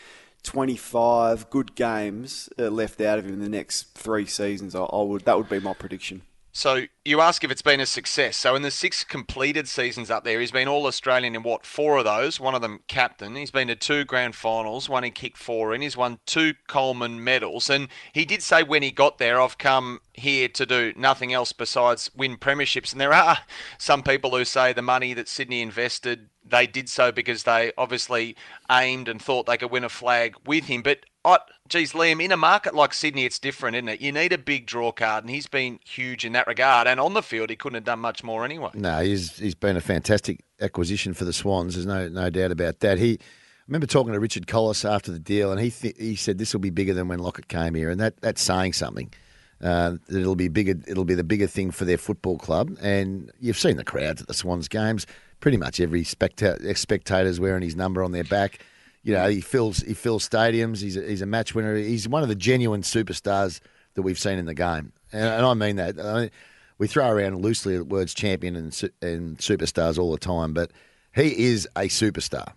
25 0.44 1.50
good 1.50 1.74
games 1.74 2.48
uh, 2.58 2.70
left 2.70 3.02
out 3.02 3.18
of 3.18 3.26
him 3.26 3.34
in 3.34 3.40
the 3.40 3.48
next 3.50 3.94
three 3.94 4.24
seasons. 4.24 4.74
I, 4.74 4.84
I 4.84 5.02
would 5.02 5.26
that 5.26 5.36
would 5.36 5.50
be 5.50 5.60
my 5.60 5.74
prediction. 5.74 6.22
So 6.56 6.86
you 7.04 7.20
ask 7.20 7.44
if 7.44 7.50
it's 7.50 7.60
been 7.60 7.80
a 7.80 7.86
success. 7.86 8.34
So 8.34 8.54
in 8.54 8.62
the 8.62 8.70
six 8.70 9.04
completed 9.04 9.68
seasons 9.68 10.10
up 10.10 10.24
there, 10.24 10.40
he's 10.40 10.50
been 10.50 10.68
all 10.68 10.86
Australian 10.86 11.34
in 11.34 11.42
what 11.42 11.66
four 11.66 11.98
of 11.98 12.06
those? 12.06 12.40
One 12.40 12.54
of 12.54 12.62
them 12.62 12.80
captain. 12.88 13.36
He's 13.36 13.50
been 13.50 13.68
to 13.68 13.76
two 13.76 14.06
grand 14.06 14.34
finals. 14.34 14.88
One 14.88 15.02
he 15.02 15.10
kicked 15.10 15.36
four 15.36 15.74
in. 15.74 15.82
He's 15.82 15.98
won 15.98 16.18
two 16.24 16.54
Coleman 16.66 17.22
medals. 17.22 17.68
And 17.68 17.88
he 18.14 18.24
did 18.24 18.42
say 18.42 18.62
when 18.62 18.82
he 18.82 18.90
got 18.90 19.18
there, 19.18 19.38
"I've 19.38 19.58
come 19.58 20.00
here 20.14 20.48
to 20.48 20.64
do 20.64 20.94
nothing 20.96 21.34
else 21.34 21.52
besides 21.52 22.10
win 22.16 22.38
premierships." 22.38 22.90
And 22.90 23.02
there 23.02 23.12
are 23.12 23.40
some 23.76 24.02
people 24.02 24.30
who 24.34 24.46
say 24.46 24.72
the 24.72 24.80
money 24.80 25.12
that 25.12 25.28
Sydney 25.28 25.60
invested 25.60 26.30
they 26.48 26.66
did 26.66 26.88
so 26.88 27.12
because 27.12 27.42
they 27.42 27.72
obviously 27.76 28.36
aimed 28.70 29.08
and 29.08 29.20
thought 29.20 29.46
they 29.46 29.56
could 29.56 29.70
win 29.70 29.84
a 29.84 29.88
flag 29.88 30.36
with 30.46 30.66
him. 30.66 30.80
But 30.82 31.00
oh, 31.26 31.38
geez, 31.68 31.92
Liam, 31.92 32.24
in 32.24 32.32
a 32.32 32.36
market 32.36 32.74
like 32.74 32.94
Sydney, 32.94 33.26
it's 33.26 33.38
different, 33.38 33.76
isn't 33.76 33.88
it? 33.88 34.00
You 34.00 34.12
need 34.12 34.32
a 34.32 34.38
big 34.38 34.64
draw 34.66 34.92
card, 34.92 35.24
and 35.24 35.30
he's 35.30 35.46
been 35.46 35.80
huge 35.84 36.24
in 36.24 36.32
that 36.32 36.46
regard. 36.46 36.86
And 36.86 36.98
on 36.98 37.12
the 37.12 37.22
field, 37.22 37.50
he 37.50 37.56
couldn't 37.56 37.74
have 37.74 37.84
done 37.84 37.98
much 37.98 38.24
more 38.24 38.44
anyway. 38.44 38.70
No, 38.74 39.02
he's 39.02 39.36
he's 39.38 39.54
been 39.54 39.76
a 39.76 39.80
fantastic 39.82 40.44
acquisition 40.60 41.12
for 41.12 41.24
the 41.24 41.32
Swans. 41.32 41.74
There's 41.74 41.86
no 41.86 42.08
no 42.08 42.30
doubt 42.30 42.52
about 42.52 42.80
that. 42.80 42.98
He. 42.98 43.18
I 43.20 43.68
remember 43.68 43.88
talking 43.88 44.12
to 44.12 44.20
Richard 44.20 44.46
Colless 44.46 44.88
after 44.88 45.10
the 45.10 45.18
deal, 45.18 45.50
and 45.50 45.60
he 45.60 45.72
th- 45.72 45.96
he 45.98 46.14
said 46.14 46.38
this 46.38 46.54
will 46.54 46.60
be 46.60 46.70
bigger 46.70 46.94
than 46.94 47.08
when 47.08 47.18
Lockett 47.18 47.48
came 47.48 47.74
here, 47.74 47.90
and 47.90 48.00
that 48.00 48.20
that's 48.20 48.40
saying 48.40 48.74
something. 48.74 49.12
Uh, 49.60 49.96
it'll 50.08 50.36
be 50.36 50.46
bigger. 50.46 50.76
It'll 50.86 51.04
be 51.04 51.16
the 51.16 51.24
bigger 51.24 51.48
thing 51.48 51.72
for 51.72 51.84
their 51.84 51.98
football 51.98 52.38
club, 52.38 52.76
and 52.80 53.32
you've 53.40 53.58
seen 53.58 53.76
the 53.76 53.84
crowds 53.84 54.22
at 54.22 54.28
the 54.28 54.34
Swans 54.34 54.68
games 54.68 55.06
pretty 55.40 55.56
much 55.56 55.80
every 55.80 56.02
specta- 56.02 56.76
spectator's 56.76 57.40
wearing 57.40 57.62
his 57.62 57.76
number 57.76 58.02
on 58.02 58.12
their 58.12 58.24
back. 58.24 58.60
You 59.06 59.12
know, 59.12 59.28
he 59.28 59.40
fills 59.40 59.78
he 59.82 59.94
fills 59.94 60.28
stadiums. 60.28 60.82
He's 60.82 60.96
a, 60.96 61.00
he's 61.00 61.22
a 61.22 61.26
match 61.26 61.54
winner. 61.54 61.76
He's 61.76 62.08
one 62.08 62.24
of 62.24 62.28
the 62.28 62.34
genuine 62.34 62.82
superstars 62.82 63.60
that 63.94 64.02
we've 64.02 64.18
seen 64.18 64.36
in 64.36 64.46
the 64.46 64.54
game, 64.54 64.92
and, 65.12 65.22
and 65.22 65.46
I 65.46 65.54
mean 65.54 65.76
that. 65.76 66.00
I 66.00 66.20
mean, 66.22 66.30
we 66.78 66.88
throw 66.88 67.08
around 67.08 67.40
loosely 67.40 67.78
the 67.78 67.84
words 67.84 68.14
champion 68.14 68.56
and 68.56 68.90
and 69.00 69.38
superstars 69.38 69.96
all 69.96 70.10
the 70.10 70.18
time, 70.18 70.54
but 70.54 70.72
he 71.14 71.46
is 71.46 71.68
a 71.76 71.82
superstar. 71.82 72.52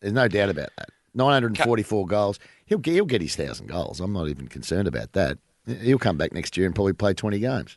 There's 0.00 0.14
no 0.14 0.28
doubt 0.28 0.48
about 0.48 0.70
that. 0.78 0.88
944 1.12 2.06
goals. 2.06 2.38
He'll 2.64 2.80
he'll 2.82 3.04
get 3.04 3.20
his 3.20 3.36
thousand 3.36 3.66
goals. 3.66 4.00
I'm 4.00 4.14
not 4.14 4.28
even 4.28 4.48
concerned 4.48 4.88
about 4.88 5.12
that. 5.12 5.36
He'll 5.66 5.98
come 5.98 6.16
back 6.16 6.32
next 6.32 6.56
year 6.56 6.64
and 6.64 6.74
probably 6.74 6.94
play 6.94 7.12
20 7.12 7.38
games. 7.38 7.76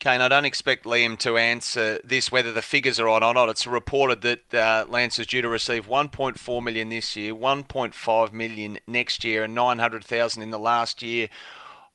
Kane, 0.00 0.22
I 0.22 0.28
don't 0.28 0.46
expect 0.46 0.86
Liam 0.86 1.18
to 1.18 1.36
answer 1.36 2.00
this 2.02 2.32
whether 2.32 2.52
the 2.52 2.62
figures 2.62 2.98
are 2.98 3.08
on 3.08 3.22
or 3.22 3.34
not. 3.34 3.50
It's 3.50 3.66
reported 3.66 4.22
that 4.22 4.54
uh, 4.54 4.86
Lance 4.88 5.18
is 5.18 5.26
due 5.26 5.42
to 5.42 5.48
receive 5.48 5.86
1.4 5.86 6.64
million 6.64 6.88
this 6.88 7.16
year, 7.16 7.34
1.5 7.34 8.32
million 8.32 8.78
next 8.86 9.24
year, 9.24 9.44
and 9.44 9.54
900,000 9.54 10.42
in 10.42 10.50
the 10.50 10.58
last 10.58 11.02
year 11.02 11.28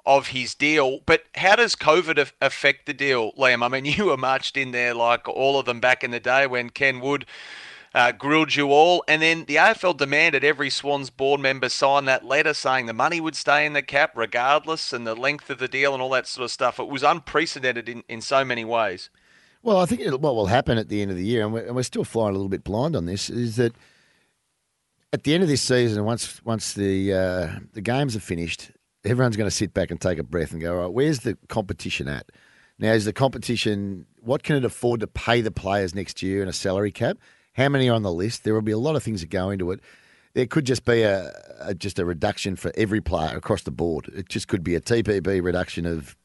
of 0.06 0.28
his 0.28 0.54
deal. 0.54 1.00
But 1.08 1.24
how 1.34 1.56
does 1.56 1.76
COVID 1.76 2.32
affect 2.40 2.86
the 2.86 2.94
deal, 2.94 3.32
Liam? 3.40 3.66
I 3.66 3.70
mean, 3.70 3.86
you 3.98 4.06
were 4.06 4.18
marched 4.18 4.56
in 4.56 4.70
there 4.70 4.94
like 4.94 5.28
all 5.28 5.58
of 5.58 5.66
them 5.66 5.80
back 5.80 6.04
in 6.04 6.12
the 6.12 6.20
day 6.20 6.46
when 6.46 6.70
Ken 6.70 7.00
Wood 7.00 7.26
uh, 7.96 8.12
grilled 8.12 8.56
you 8.56 8.72
all. 8.72 9.04
And 9.08 9.22
then 9.22 9.46
the 9.46 9.56
AFL 9.56 9.98
demanded 9.98 10.44
every 10.44 10.70
Swans 10.70 11.10
board 11.10 11.40
member 11.40 11.70
sign 11.70 12.06
that 12.06 12.25
letter 12.25 12.54
saying 12.54 12.86
the 12.86 12.94
money 12.94 13.22
would 13.22 13.36
stay 13.36 13.66
in 13.66 13.74
the 13.74 13.82
cap 13.82 14.12
regardless 14.16 14.94
and 14.94 15.08
the 15.08 15.16
length 15.16 15.50
of 15.50 15.58
the 15.58 15.70
deal 15.70 15.94
and 15.94 16.04
all 16.04 16.10
that 16.12 16.28
sort 16.28 16.44
of 16.44 16.52
stuff. 16.52 16.80
It 16.80 16.90
was 16.90 17.02
unprecedented 17.02 17.88
in, 17.88 18.04
in 18.10 18.22
so 18.22 18.44
many 18.44 18.66
ways. 18.66 19.10
Well, 19.64 19.78
I 19.78 19.86
think 19.86 20.04
what 20.22 20.36
will 20.36 20.46
happen 20.48 20.78
at 20.78 20.90
the 20.90 21.02
end 21.02 21.10
of 21.10 21.18
the 21.18 21.25
year, 21.25 21.44
and 21.44 21.54
we're, 21.54 21.66
and 21.66 21.75
we're 21.75 21.84
still 21.84 22.04
flying 22.04 22.30
a 22.30 22.34
little 22.34 22.50
bit 22.50 22.64
blind 22.64 22.96
on 22.96 23.06
this, 23.06 23.32
is 23.32 23.56
that 23.56 23.74
at 25.12 25.24
the 25.24 25.34
end 25.34 25.42
of 25.42 25.50
this 25.50 25.62
season, 25.62 26.04
once 26.04 26.44
once 26.46 26.74
the 26.74 27.14
uh, 27.14 27.60
the 27.74 27.82
games 27.82 28.16
are 28.16 28.20
finished, 28.20 28.72
everyone's 29.04 29.38
going 29.38 29.50
to 29.50 29.56
sit 29.56 29.74
back 29.74 29.90
and 29.90 30.00
take 30.00 30.20
a 30.20 30.24
breath 30.24 30.52
and 30.52 30.62
go, 30.62 30.75
all 30.75 30.82
right, 30.84 30.94
where's 30.94 31.22
the 31.22 31.38
competition 31.48 32.08
at? 32.08 32.28
Now, 32.78 32.92
is 32.92 33.06
the 33.06 33.14
competition, 33.14 34.06
what 34.20 34.44
can 34.44 34.58
it 34.58 34.66
afford 34.66 35.00
to 35.00 35.08
pay 35.08 35.40
the 35.42 35.50
players 35.50 35.96
next 35.96 36.22
year 36.22 36.44
in 36.44 36.50
a 36.50 36.54
salary 36.54 36.92
cap? 36.92 37.18
How 37.56 37.70
many 37.70 37.90
are 37.90 37.96
on 37.96 38.04
the 38.04 38.12
list. 38.12 38.44
There 38.44 38.54
will 38.54 38.62
be 38.62 38.72
a 38.72 38.78
lot 38.78 38.96
of 38.96 39.04
things 39.04 39.22
that 39.22 39.30
go 39.30 39.50
into 39.50 39.72
it. 39.72 39.80
There 40.34 40.46
could 40.46 40.66
just 40.66 40.84
be 40.84 41.02
a, 41.04 41.32
a, 41.62 41.74
just 41.74 41.98
a 41.98 42.06
reduction 42.06 42.58
for 42.58 42.72
every 42.76 43.00
player 43.00 43.36
across 43.36 43.64
the 43.64 43.72
board. 43.72 44.12
It 44.14 44.28
just 44.28 44.50
could 44.50 44.64
be 44.64 44.76
a 44.76 44.82
TPP 44.82 45.42
reduction 45.42 45.86
of 45.86 46.18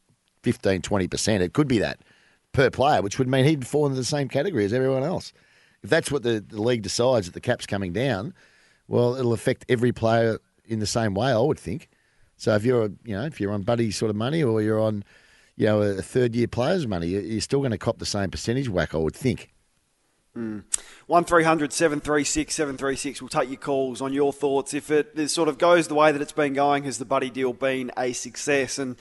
15, 0.43 0.83
20%. 0.83 1.41
It 1.41 1.53
could 1.53 1.69
be 1.69 1.79
that 1.79 2.01
per 2.53 2.69
player, 2.71 3.01
which 3.01 3.19
would 3.19 3.29
mean 3.29 3.45
he'd 3.45 3.67
fall 3.67 3.87
into 3.87 3.97
the 3.97 4.05
same 4.05 4.29
category 4.29 4.65
as 4.65 4.73
everyone 4.73 5.05
else. 5.05 5.33
If 5.83 5.91
that's 5.91 6.11
what 6.11 6.25
the, 6.25 6.45
the 6.47 6.61
league 6.61 6.83
decides 6.83 7.27
that 7.27 7.35
the 7.35 7.41
cap's 7.41 7.67
coming 7.67 7.93
down, 7.93 8.35
well, 8.89 9.15
it'll 9.15 9.33
affect 9.33 9.65
every 9.69 9.93
player 9.93 10.39
in 10.67 10.81
the 10.81 10.87
same 10.87 11.15
way, 11.15 11.31
I 11.31 11.39
would 11.39 11.59
think. 11.59 11.89
So 12.37 12.55
if 12.57 12.65
you're, 12.65 12.91
you 13.05 13.17
know, 13.17 13.25
if 13.25 13.41
you're 13.41 13.53
on 13.53 13.63
buddy 13.63 13.93
sort 13.93 14.11
of 14.11 14.17
money 14.17 14.43
or 14.43 14.61
you're 14.61 14.81
on, 14.81 15.05
you 15.57 15.67
know, 15.67 15.81
a 15.83 16.03
third 16.03 16.35
year 16.35 16.49
player's 16.49 16.89
money, 16.89 17.07
you're 17.07 17.41
still 17.41 17.61
going 17.61 17.71
to 17.71 17.79
cop 17.79 17.99
the 17.99 18.07
same 18.07 18.31
percentage 18.31 18.69
whack, 18.69 18.95
I 18.95 18.99
would 18.99 19.15
think. 19.15 19.53
Mm. 20.41 20.63
1300 21.07 21.71
736 21.71 22.55
736. 22.55 23.21
We'll 23.21 23.29
take 23.29 23.51
your 23.51 23.59
calls 23.59 24.01
on 24.01 24.15
your 24.15 24.33
thoughts. 24.33 24.73
If 24.73 24.91
it 24.91 25.29
sort 25.29 25.51
of 25.51 25.59
goes 25.59 25.89
the 25.89 25.95
way 25.95 26.13
that 26.13 26.23
it's 26.23 26.33
been 26.33 26.55
going, 26.55 26.85
has 26.85 26.97
the 26.97 27.05
Buddy 27.05 27.29
deal 27.29 27.53
been 27.53 27.93
a 27.99 28.13
success? 28.15 28.79
And 28.79 28.97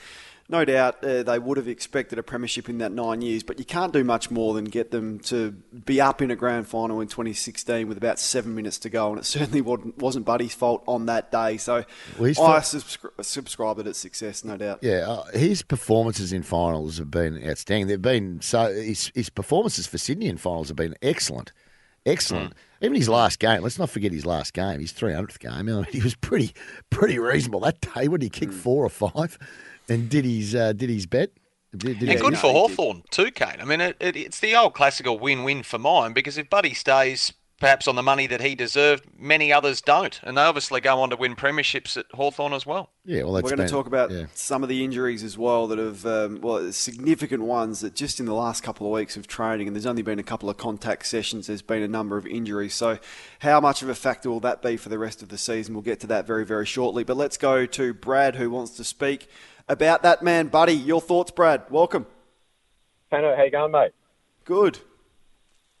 no 0.50 0.64
doubt 0.64 1.04
uh, 1.04 1.22
they 1.22 1.38
would 1.38 1.56
have 1.56 1.68
expected 1.68 2.18
a 2.18 2.22
premiership 2.22 2.68
in 2.68 2.78
that 2.78 2.92
nine 2.92 3.22
years, 3.22 3.42
but 3.42 3.58
you 3.58 3.64
can't 3.64 3.92
do 3.92 4.02
much 4.02 4.30
more 4.30 4.52
than 4.52 4.64
get 4.64 4.90
them 4.90 5.20
to 5.20 5.52
be 5.52 6.00
up 6.00 6.20
in 6.20 6.30
a 6.30 6.36
grand 6.36 6.66
final 6.66 7.00
in 7.00 7.08
2016 7.08 7.86
with 7.88 7.96
about 7.96 8.18
seven 8.18 8.54
minutes 8.54 8.78
to 8.80 8.90
go, 8.90 9.10
and 9.10 9.18
it 9.18 9.24
certainly 9.24 9.60
wasn't 9.60 10.24
Buddy's 10.24 10.54
fault 10.54 10.82
on 10.86 11.06
that 11.06 11.30
day. 11.30 11.56
So 11.56 11.84
well, 12.18 12.28
I 12.28 12.58
subscri- 12.58 13.24
subscribe 13.24 13.76
that 13.76 13.86
it's 13.86 13.98
success, 13.98 14.44
no 14.44 14.56
doubt. 14.56 14.80
Yeah, 14.82 15.08
uh, 15.08 15.24
his 15.32 15.62
performances 15.62 16.32
in 16.32 16.42
finals 16.42 16.98
have 16.98 17.10
been 17.10 17.42
outstanding. 17.48 17.86
They've 17.86 18.02
been 18.02 18.40
so 18.40 18.72
his, 18.72 19.12
his 19.14 19.30
performances 19.30 19.86
for 19.86 19.98
Sydney 19.98 20.26
in 20.26 20.36
finals 20.36 20.68
have 20.68 20.76
been 20.76 20.96
excellent. 21.00 21.52
Excellent. 22.06 22.54
Mm. 22.54 22.56
Even 22.82 22.96
his 22.96 23.08
last 23.08 23.38
game. 23.38 23.62
Let's 23.62 23.78
not 23.78 23.90
forget 23.90 24.10
his 24.10 24.24
last 24.24 24.54
game. 24.54 24.80
His 24.80 24.92
300th 24.92 25.38
game. 25.38 25.52
I 25.52 25.62
mean, 25.62 25.84
he 25.90 26.00
was 26.00 26.14
pretty, 26.14 26.54
pretty 26.88 27.18
reasonable 27.18 27.60
that 27.60 27.80
day. 27.80 28.08
Would 28.08 28.22
he 28.22 28.30
kick 28.30 28.48
mm. 28.48 28.54
four 28.54 28.84
or 28.84 28.88
five? 28.88 29.38
And 29.88 30.08
did 30.08 30.24
his 30.24 30.54
uh, 30.54 30.72
did 30.72 30.90
his 30.90 31.06
bet? 31.06 31.30
Did, 31.76 32.00
did 32.00 32.08
and 32.08 32.20
good 32.20 32.38
for 32.38 32.52
Hawthorn 32.52 33.04
too, 33.10 33.30
Kane. 33.30 33.60
I 33.60 33.64
mean, 33.64 33.80
it, 33.80 33.96
it, 34.00 34.16
it's 34.16 34.40
the 34.40 34.56
old 34.56 34.74
classical 34.74 35.18
win-win 35.18 35.62
for 35.62 35.78
mine 35.78 36.12
because 36.12 36.36
if 36.36 36.50
Buddy 36.50 36.74
stays 36.74 37.32
perhaps 37.60 37.86
on 37.86 37.94
the 37.94 38.02
money 38.02 38.26
that 38.26 38.40
he 38.40 38.54
deserved, 38.54 39.04
many 39.16 39.52
others 39.52 39.82
don't, 39.82 40.18
and 40.22 40.36
they 40.36 40.42
obviously 40.42 40.80
go 40.80 41.00
on 41.00 41.10
to 41.10 41.16
win 41.16 41.36
premierships 41.36 41.96
at 41.96 42.06
Hawthorn 42.14 42.54
as 42.54 42.64
well. 42.64 42.90
Yeah, 43.04 43.24
well, 43.24 43.34
we're 43.34 43.42
going 43.42 43.58
to 43.58 43.68
talk 43.68 43.86
about 43.86 44.10
yeah. 44.10 44.26
some 44.34 44.62
of 44.62 44.68
the 44.70 44.82
injuries 44.82 45.22
as 45.22 45.36
well 45.36 45.66
that 45.68 45.78
have, 45.78 46.04
um, 46.06 46.40
well, 46.40 46.72
significant 46.72 47.42
ones 47.42 47.80
that 47.80 47.94
just 47.94 48.18
in 48.18 48.26
the 48.26 48.34
last 48.34 48.62
couple 48.62 48.86
of 48.86 48.92
weeks 48.92 49.16
of 49.16 49.26
training, 49.26 49.68
and 49.68 49.76
there's 49.76 49.86
only 49.86 50.02
been 50.02 50.18
a 50.18 50.24
couple 50.24 50.48
of 50.48 50.56
contact 50.56 51.06
sessions. 51.06 51.46
There's 51.46 51.62
been 51.62 51.82
a 51.82 51.88
number 51.88 52.16
of 52.16 52.26
injuries. 52.26 52.74
So, 52.74 52.98
how 53.40 53.60
much 53.60 53.82
of 53.82 53.90
a 53.90 53.94
factor 53.94 54.30
will 54.30 54.40
that 54.40 54.62
be 54.62 54.78
for 54.78 54.88
the 54.88 54.98
rest 54.98 55.22
of 55.22 55.28
the 55.28 55.38
season? 55.38 55.74
We'll 55.74 55.82
get 55.82 56.00
to 56.00 56.06
that 56.08 56.26
very, 56.26 56.46
very 56.46 56.66
shortly. 56.66 57.04
But 57.04 57.18
let's 57.18 57.36
go 57.36 57.66
to 57.66 57.94
Brad, 57.94 58.36
who 58.36 58.50
wants 58.50 58.74
to 58.78 58.84
speak 58.84 59.28
about 59.70 60.02
that 60.02 60.22
man, 60.22 60.48
buddy. 60.48 60.72
Your 60.72 61.00
thoughts, 61.00 61.30
Brad? 61.30 61.62
Welcome. 61.70 62.06
Hello, 63.10 63.34
how 63.36 63.44
you 63.44 63.50
going, 63.50 63.72
mate? 63.72 63.92
Good. 64.44 64.78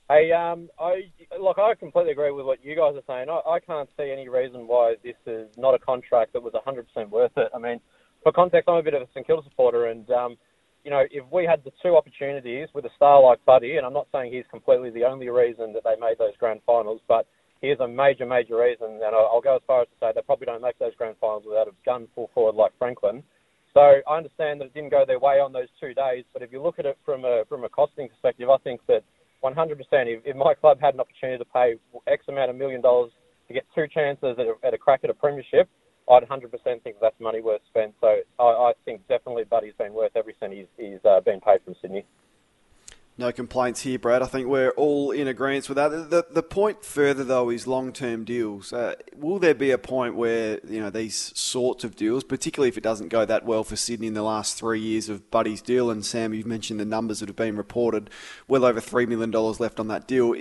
Hey, 0.08 0.32
um, 0.32 0.68
I 0.78 1.10
look. 1.40 1.58
I 1.58 1.74
completely 1.74 2.12
agree 2.12 2.30
with 2.30 2.46
what 2.46 2.64
you 2.64 2.74
guys 2.74 2.94
are 2.94 3.02
saying. 3.06 3.28
I, 3.28 3.48
I 3.48 3.60
can't 3.60 3.88
see 3.96 4.10
any 4.12 4.28
reason 4.28 4.66
why 4.66 4.94
this 5.04 5.16
is 5.26 5.48
not 5.56 5.74
a 5.74 5.78
contract 5.78 6.32
that 6.32 6.42
was 6.42 6.52
100% 6.54 7.10
worth 7.10 7.32
it. 7.36 7.48
I 7.54 7.58
mean, 7.58 7.80
for 8.22 8.32
context, 8.32 8.68
I'm 8.68 8.76
a 8.76 8.82
bit 8.82 8.94
of 8.94 9.02
a 9.02 9.08
St 9.12 9.26
Kilda 9.26 9.42
supporter, 9.48 9.86
and 9.86 10.08
um, 10.10 10.36
you 10.84 10.90
know, 10.90 11.02
if 11.10 11.24
we 11.32 11.44
had 11.44 11.62
the 11.64 11.72
two 11.82 11.96
opportunities 11.96 12.68
with 12.74 12.84
a 12.84 12.90
star 12.96 13.22
like 13.22 13.44
Buddy, 13.44 13.76
and 13.76 13.86
I'm 13.86 13.92
not 13.92 14.08
saying 14.12 14.32
he's 14.32 14.46
completely 14.50 14.90
the 14.90 15.04
only 15.04 15.28
reason 15.28 15.72
that 15.74 15.84
they 15.84 15.94
made 16.00 16.18
those 16.18 16.36
grand 16.38 16.60
finals, 16.66 17.00
but 17.06 17.26
he 17.60 17.68
is 17.68 17.78
a 17.80 17.86
major, 17.86 18.26
major 18.26 18.58
reason, 18.58 18.86
and 18.86 19.14
I'll, 19.14 19.30
I'll 19.34 19.40
go 19.40 19.56
as 19.56 19.62
far 19.66 19.82
as 19.82 19.88
to 19.88 19.94
say 20.00 20.12
they 20.14 20.22
probably 20.22 20.46
don't 20.46 20.62
make 20.62 20.78
those 20.78 20.94
grand 20.96 21.16
finals 21.20 21.44
without 21.46 21.68
a 21.68 21.74
gun 21.84 22.08
full 22.14 22.30
forward 22.34 22.54
like 22.54 22.72
Franklin. 22.78 23.22
So 23.74 23.80
I 23.80 24.16
understand 24.16 24.60
that 24.60 24.66
it 24.66 24.74
didn't 24.74 24.90
go 24.90 25.04
their 25.06 25.20
way 25.20 25.38
on 25.38 25.52
those 25.52 25.68
two 25.80 25.94
days, 25.94 26.24
but 26.32 26.42
if 26.42 26.52
you 26.52 26.62
look 26.62 26.78
at 26.78 26.86
it 26.86 26.98
from 27.04 27.24
a 27.24 27.44
from 27.48 27.64
a 27.64 27.68
costing 27.68 28.08
perspective, 28.08 28.50
I 28.50 28.58
think 28.58 28.80
that 28.88 29.02
100%, 29.44 29.78
if, 29.80 30.20
if 30.24 30.36
my 30.36 30.54
club 30.54 30.78
had 30.80 30.94
an 30.94 31.00
opportunity 31.00 31.38
to 31.38 31.44
pay 31.44 31.74
X 32.06 32.24
amount 32.28 32.50
of 32.50 32.56
million 32.56 32.80
dollars 32.80 33.12
to 33.48 33.54
get 33.54 33.64
two 33.74 33.86
chances 33.88 34.36
at 34.38 34.46
a, 34.46 34.54
at 34.64 34.74
a 34.74 34.78
crack 34.78 35.00
at 35.04 35.10
a 35.10 35.14
premiership, 35.14 35.68
I'd 36.10 36.24
100% 36.28 36.50
think 36.82 36.96
that's 37.00 37.18
money 37.20 37.40
worth 37.40 37.62
spent. 37.68 37.94
So 38.00 38.18
I, 38.38 38.42
I 38.42 38.72
think 38.84 39.06
definitely 39.08 39.44
Buddy's 39.44 39.74
been 39.78 39.94
worth 39.94 40.12
every 40.16 40.34
cent 40.40 40.52
he's, 40.52 40.66
he's 40.76 40.98
uh, 41.08 41.20
been 41.20 41.40
paid 41.40 41.60
from 41.64 41.74
Sydney. 41.80 42.04
No 43.20 43.32
complaints 43.32 43.82
here, 43.82 43.98
Brad. 43.98 44.22
I 44.22 44.26
think 44.26 44.48
we're 44.48 44.70
all 44.70 45.10
in 45.10 45.28
agreement 45.28 45.68
with 45.68 45.76
that. 45.76 45.90
The, 45.90 46.24
the 46.30 46.42
point 46.42 46.82
further, 46.82 47.22
though, 47.22 47.50
is 47.50 47.66
long-term 47.66 48.24
deals. 48.24 48.72
Uh, 48.72 48.94
will 49.14 49.38
there 49.38 49.52
be 49.52 49.72
a 49.72 49.76
point 49.76 50.14
where 50.14 50.58
you 50.66 50.80
know 50.80 50.88
these 50.88 51.30
sorts 51.38 51.84
of 51.84 51.96
deals, 51.96 52.24
particularly 52.24 52.70
if 52.70 52.78
it 52.78 52.82
doesn't 52.82 53.08
go 53.08 53.26
that 53.26 53.44
well 53.44 53.62
for 53.62 53.76
Sydney 53.76 54.06
in 54.06 54.14
the 54.14 54.22
last 54.22 54.56
three 54.56 54.80
years 54.80 55.10
of 55.10 55.30
Buddy's 55.30 55.60
deal, 55.60 55.90
and 55.90 56.02
Sam, 56.02 56.32
you've 56.32 56.46
mentioned 56.46 56.80
the 56.80 56.86
numbers 56.86 57.20
that 57.20 57.28
have 57.28 57.36
been 57.36 57.58
reported, 57.58 58.08
well 58.48 58.64
over 58.64 58.80
three 58.80 59.04
million 59.04 59.30
dollars 59.30 59.60
left 59.60 59.78
on 59.78 59.88
that 59.88 60.08
deal. 60.08 60.34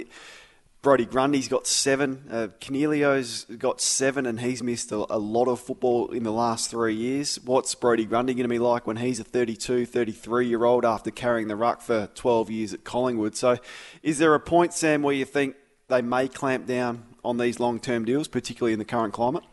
Brodie 0.82 1.06
Grundy's 1.06 1.50
got 1.50 1.68
seven. 1.68 2.24
Uh, 2.32 2.48
Cornelio's 2.62 3.44
got 3.58 3.82
seven, 3.82 4.26
and 4.26 4.40
he's 4.40 4.64
missed 4.64 4.94
a, 4.94 5.06
a, 5.10 5.18
lot 5.20 5.50
of 5.50 5.60
football 5.60 6.10
in 6.12 6.24
the 6.24 6.32
last 6.32 6.72
three 6.72 6.96
years. 6.96 7.38
What's 7.44 7.76
Brodie 7.76 8.06
Grundy 8.06 8.34
going 8.34 8.44
to 8.44 8.50
be 8.50 8.60
like 8.60 8.88
when 8.88 8.96
he's 8.96 9.20
a 9.20 9.26
32, 9.26 9.86
33 9.86 10.48
year 10.48 10.64
old 10.64 10.86
after 10.86 11.12
carrying 11.12 11.50
the 11.50 11.58
ruck 11.58 11.82
for 11.82 12.08
12 12.16 12.50
years 12.50 12.74
at 12.74 12.86
Collingwood? 12.86 13.36
So, 13.36 13.58
is 14.04 14.20
there 14.20 14.34
a 14.34 14.40
point, 14.40 14.74
Sam, 14.74 15.02
where 15.02 15.14
you 15.14 15.26
think 15.26 15.58
they 15.90 16.02
may 16.02 16.30
clamp 16.30 16.66
down 16.66 17.04
on 17.26 17.38
these 17.38 17.60
long 17.60 17.82
term 17.82 18.06
deals, 18.06 18.30
particularly 18.30 18.72
in 18.72 18.80
the 18.80 18.86
current 18.86 19.14
climate? 19.14 19.44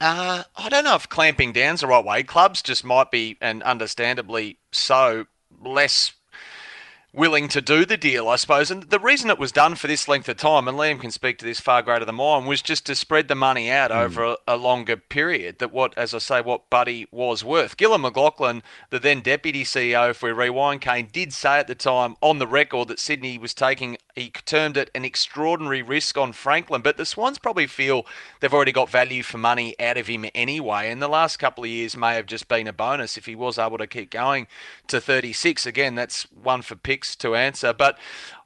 Uh, 0.00 0.44
I 0.56 0.68
don't 0.70 0.84
know 0.84 0.94
if 0.94 1.10
clamping 1.10 1.52
down's 1.52 1.82
the 1.82 1.86
right 1.88 2.04
way. 2.04 2.22
Clubs 2.22 2.62
just 2.62 2.84
might 2.84 3.10
be, 3.10 3.36
and 3.42 3.62
understandably 3.62 4.56
so, 4.72 5.26
less 5.62 6.14
willing 7.14 7.46
to 7.48 7.60
do 7.60 7.84
the 7.84 7.96
deal, 7.96 8.28
I 8.28 8.36
suppose. 8.36 8.70
And 8.70 8.84
the 8.84 8.98
reason 8.98 9.30
it 9.30 9.38
was 9.38 9.52
done 9.52 9.76
for 9.76 9.86
this 9.86 10.08
length 10.08 10.28
of 10.28 10.36
time, 10.36 10.66
and 10.66 10.76
Liam 10.76 11.00
can 11.00 11.12
speak 11.12 11.38
to 11.38 11.44
this 11.44 11.60
far 11.60 11.80
greater 11.80 12.04
than 12.04 12.16
mine, 12.16 12.44
was 12.44 12.60
just 12.60 12.84
to 12.86 12.94
spread 12.94 13.28
the 13.28 13.34
money 13.34 13.70
out 13.70 13.90
mm. 13.90 13.96
over 13.96 14.24
a, 14.24 14.36
a, 14.48 14.56
longer 14.56 14.96
period. 14.96 15.58
That 15.60 15.72
what, 15.72 15.96
as 15.96 16.12
I 16.12 16.18
say, 16.18 16.40
what 16.40 16.68
Buddy 16.70 17.06
was 17.12 17.44
worth. 17.44 17.76
Gillon 17.76 18.02
McLachlan, 18.02 18.62
the 18.90 18.98
then 18.98 19.20
deputy 19.20 19.62
CEO, 19.64 20.10
if 20.10 20.22
we 20.22 20.32
rewind, 20.32 20.80
Kane 20.80 21.08
did 21.12 21.32
say 21.32 21.58
at 21.58 21.68
the 21.68 21.74
time 21.74 22.16
on 22.20 22.38
the 22.38 22.46
record 22.46 22.88
that 22.88 22.98
Sydney 22.98 23.38
was 23.38 23.54
taking. 23.54 23.96
He 24.16 24.30
termed 24.30 24.76
it 24.76 24.90
an 24.94 25.04
extraordinary 25.04 25.82
risk 25.82 26.18
on 26.18 26.32
Franklin, 26.32 26.82
but 26.82 26.96
the 26.96 27.06
Swans 27.06 27.38
probably 27.38 27.66
feel 27.66 28.06
they've 28.40 28.54
already 28.54 28.72
got 28.72 28.88
value 28.88 29.22
for 29.22 29.38
money 29.38 29.74
out 29.80 29.96
of 29.96 30.06
him 30.06 30.24
anyway. 30.34 30.90
And 30.90 31.02
the 31.02 31.08
last 31.08 31.36
couple 31.38 31.64
of 31.64 31.70
years 31.70 31.96
may 31.96 32.14
have 32.14 32.26
just 32.26 32.48
been 32.48 32.66
a 32.66 32.72
bonus 32.72 33.16
if 33.16 33.26
he 33.26 33.34
was 33.34 33.58
able 33.58 33.78
to 33.78 33.86
keep 33.86 34.10
going 34.10 34.46
to 34.88 35.00
36. 35.00 35.66
Again, 35.66 35.94
that's 35.94 36.24
one 36.32 36.62
for 36.62 36.76
picks 36.76 37.03
to 37.16 37.34
answer. 37.34 37.72
But 37.72 37.98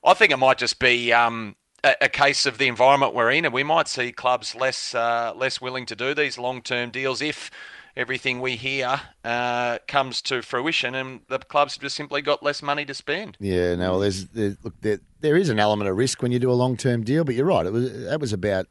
I 0.04 0.14
think 0.14 0.32
it 0.32 0.36
might 0.36 0.58
just 0.58 0.78
be 0.78 1.12
um, 1.12 1.56
a, 1.84 1.94
a, 2.02 2.08
case 2.08 2.46
of 2.46 2.58
the 2.58 2.66
environment 2.66 3.14
we're 3.14 3.30
in, 3.30 3.44
and 3.44 3.54
we 3.54 3.62
might 3.62 3.88
see 3.88 4.12
clubs 4.12 4.54
less 4.54 4.94
uh, 4.94 5.32
less 5.36 5.60
willing 5.60 5.86
to 5.86 5.96
do 5.96 6.14
these 6.14 6.38
long 6.38 6.62
term 6.62 6.90
deals 6.90 7.22
if 7.22 7.50
everything 7.96 8.40
we 8.40 8.54
hear 8.54 9.00
uh, 9.24 9.78
comes 9.88 10.22
to 10.22 10.40
fruition, 10.42 10.94
and 10.94 11.20
the 11.28 11.38
clubs 11.38 11.74
have 11.74 11.82
just 11.82 11.96
simply 11.96 12.22
got 12.22 12.42
less 12.42 12.62
money 12.62 12.84
to 12.84 12.94
spend. 12.94 13.36
Yeah, 13.40 13.74
no, 13.74 13.92
well, 13.92 14.00
there's, 14.00 14.26
there's 14.28 14.56
look, 14.62 14.74
there, 14.80 15.00
there 15.20 15.36
is 15.36 15.48
an 15.48 15.58
element 15.58 15.90
of 15.90 15.96
risk 15.96 16.22
when 16.22 16.32
you 16.32 16.38
do 16.38 16.50
a 16.50 16.54
long 16.54 16.76
term 16.76 17.02
deal, 17.02 17.24
but 17.24 17.34
you're 17.34 17.46
right. 17.46 17.66
It 17.66 17.72
was 17.72 18.04
that 18.04 18.20
was 18.20 18.32
about. 18.32 18.66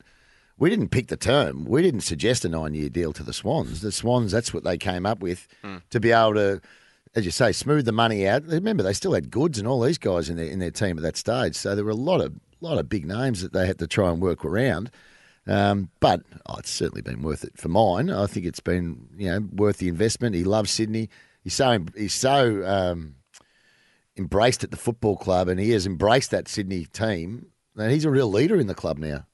We 0.60 0.72
didn't 0.72 0.90
pick 0.90 1.08
the 1.08 1.18
term. 1.18 1.66
We 1.66 1.84
didn't 1.84 2.02
suggest 2.02 2.44
a 2.44 2.50
nine 2.50 2.74
year 2.74 2.90
deal 2.90 3.14
to 3.14 3.22
the 3.22 3.34
Swans. 3.34 3.82
The 3.82 3.92
Swans, 3.92 4.32
that's 4.32 4.52
what 4.52 4.64
they 4.64 4.76
came 4.76 5.06
up 5.06 5.20
with 5.20 5.48
mm. 5.64 5.84
to 5.92 6.00
be 6.00 6.12
able 6.12 6.34
to 6.34 6.62
as 7.18 7.26
you 7.26 7.32
say, 7.32 7.52
smooth 7.52 7.86
the 7.86 7.92
money 7.92 8.28
out. 8.28 8.46
Remember, 8.46 8.84
they 8.84 8.94
still 8.94 9.14
had 9.14 9.32
Goodes 9.32 9.58
and 9.58 9.68
all 9.68 9.82
these 9.82 9.98
guys 9.98 10.30
in 10.30 10.38
their 10.38 10.46
in 10.46 10.60
their 10.60 10.72
team 10.72 10.98
at 10.98 11.04
that 11.04 11.18
stage, 11.18 11.56
so 11.56 11.76
there 11.76 11.84
were 11.84 11.90
a 11.90 11.96
lot 11.96 12.22
of 12.22 12.40
lot 12.62 12.78
of 12.78 12.88
big 12.88 13.08
names 13.08 13.42
that 13.42 13.54
they 13.54 13.66
had 13.66 13.80
to 13.80 13.88
try 13.88 14.12
and 14.12 14.22
work 14.22 14.46
around. 14.46 14.92
Um, 15.48 15.90
but 16.00 16.22
oh, 16.46 16.58
it's 16.58 16.70
certainly 16.70 17.02
been 17.02 17.24
worth 17.24 17.44
it 17.44 17.58
for 17.58 17.70
mine. 17.70 18.12
I 18.12 18.28
think 18.28 18.46
it's 18.46 18.60
been 18.60 19.08
you 19.18 19.32
know 19.32 19.48
worth 19.52 19.78
the 19.78 19.88
investment. 19.88 20.36
He 20.36 20.44
loves 20.44 20.70
Sydney. 20.70 21.10
He's 21.44 21.56
so 21.56 21.80
he's 21.96 22.14
so 22.14 22.64
um, 22.66 23.16
embraced 24.16 24.64
at 24.64 24.70
the 24.70 24.78
football 24.78 25.18
club, 25.18 25.48
and 25.48 25.60
he 25.60 25.72
has 25.72 25.88
embraced 25.88 26.30
that 26.32 26.48
Sydney 26.48 26.86
team. 26.86 27.48
And 27.76 27.92
he's 27.92 28.06
a 28.06 28.12
real 28.12 28.30
leader 28.30 28.60
in 28.60 28.68
the 28.68 28.76
club 28.76 29.00
now. 29.00 29.26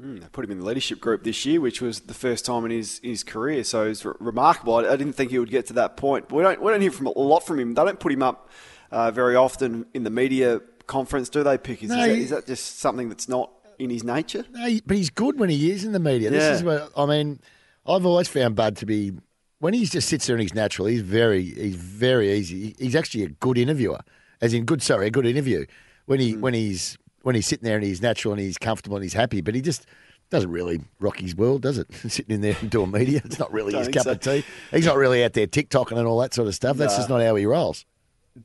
Mm, 0.00 0.20
they 0.20 0.26
put 0.28 0.44
him 0.44 0.50
in 0.52 0.60
the 0.60 0.64
leadership 0.64 1.00
group 1.00 1.24
this 1.24 1.44
year, 1.44 1.60
which 1.60 1.82
was 1.82 2.00
the 2.00 2.14
first 2.14 2.46
time 2.46 2.64
in 2.64 2.70
his, 2.70 3.00
his 3.02 3.22
career. 3.22 3.62
So 3.64 3.86
it's 3.86 4.04
re- 4.04 4.14
remarkable. 4.18 4.76
I, 4.76 4.88
I, 4.88 4.96
didn't 4.96 5.12
think 5.12 5.30
he 5.30 5.38
would 5.38 5.50
get 5.50 5.66
to 5.66 5.72
that 5.74 5.96
point. 5.96 6.28
But 6.28 6.36
we 6.36 6.42
don't 6.42 6.62
we 6.62 6.70
don't 6.70 6.80
hear 6.80 6.90
from 6.90 7.06
a 7.06 7.10
lot 7.10 7.40
from 7.40 7.58
him. 7.58 7.74
They 7.74 7.84
don't 7.84 8.00
put 8.00 8.12
him 8.12 8.22
up 8.22 8.48
uh, 8.90 9.10
very 9.10 9.36
often 9.36 9.86
in 9.92 10.04
the 10.04 10.10
media 10.10 10.60
conference, 10.86 11.28
do 11.28 11.42
they? 11.42 11.58
Pick 11.58 11.82
is, 11.82 11.90
no, 11.90 11.98
is, 11.98 12.06
that, 12.06 12.18
is 12.18 12.30
that 12.30 12.46
just 12.46 12.78
something 12.78 13.08
that's 13.08 13.28
not 13.28 13.50
in 13.78 13.90
his 13.90 14.02
nature? 14.02 14.44
No, 14.52 14.78
but 14.86 14.96
he's 14.96 15.10
good 15.10 15.38
when 15.38 15.50
he 15.50 15.70
is 15.70 15.84
in 15.84 15.92
the 15.92 16.00
media. 16.00 16.30
This 16.30 16.42
yeah. 16.42 16.54
is 16.54 16.64
what 16.64 16.90
I 16.96 17.06
mean. 17.06 17.40
I've 17.86 18.06
always 18.06 18.28
found 18.28 18.56
Bud 18.56 18.76
to 18.78 18.86
be 18.86 19.12
when 19.58 19.74
he 19.74 19.84
just 19.84 20.08
sits 20.08 20.26
there 20.26 20.36
and 20.36 20.42
he's 20.42 20.54
natural. 20.54 20.88
He's 20.88 21.02
very 21.02 21.42
he's 21.44 21.76
very 21.76 22.32
easy. 22.32 22.74
He's 22.78 22.96
actually 22.96 23.24
a 23.24 23.28
good 23.28 23.58
interviewer, 23.58 24.00
as 24.40 24.54
in 24.54 24.64
good. 24.64 24.82
Sorry, 24.82 25.08
a 25.08 25.10
good 25.10 25.26
interview 25.26 25.66
when 26.06 26.20
he 26.20 26.34
mm. 26.34 26.40
when 26.40 26.54
he's 26.54 26.96
when 27.22 27.34
he's 27.34 27.46
sitting 27.46 27.64
there 27.64 27.76
and 27.76 27.84
he's 27.84 28.02
natural 28.02 28.32
and 28.32 28.40
he's 28.40 28.58
comfortable 28.58 28.96
and 28.96 29.02
he's 29.02 29.14
happy, 29.14 29.40
but 29.40 29.54
he 29.54 29.60
just 29.60 29.86
doesn't 30.30 30.50
really 30.50 30.80
rock 31.00 31.18
his 31.18 31.34
world, 31.34 31.62
does 31.62 31.78
it? 31.78 31.92
Sitting 32.08 32.34
in 32.34 32.40
there 32.40 32.56
and 32.60 32.70
doing 32.70 32.90
media, 32.90 33.20
it's 33.24 33.38
not 33.38 33.52
really 33.52 33.76
his 33.76 33.88
cup 33.88 34.04
so. 34.04 34.12
of 34.12 34.20
tea. 34.20 34.44
He's 34.70 34.86
not 34.86 34.96
really 34.96 35.24
out 35.24 35.32
there 35.32 35.46
TikToking 35.46 35.98
and 35.98 36.06
all 36.06 36.18
that 36.20 36.34
sort 36.34 36.48
of 36.48 36.54
stuff. 36.54 36.76
That's 36.76 36.96
just 36.96 37.08
not 37.08 37.20
how 37.20 37.34
he 37.34 37.46
rolls. 37.46 37.84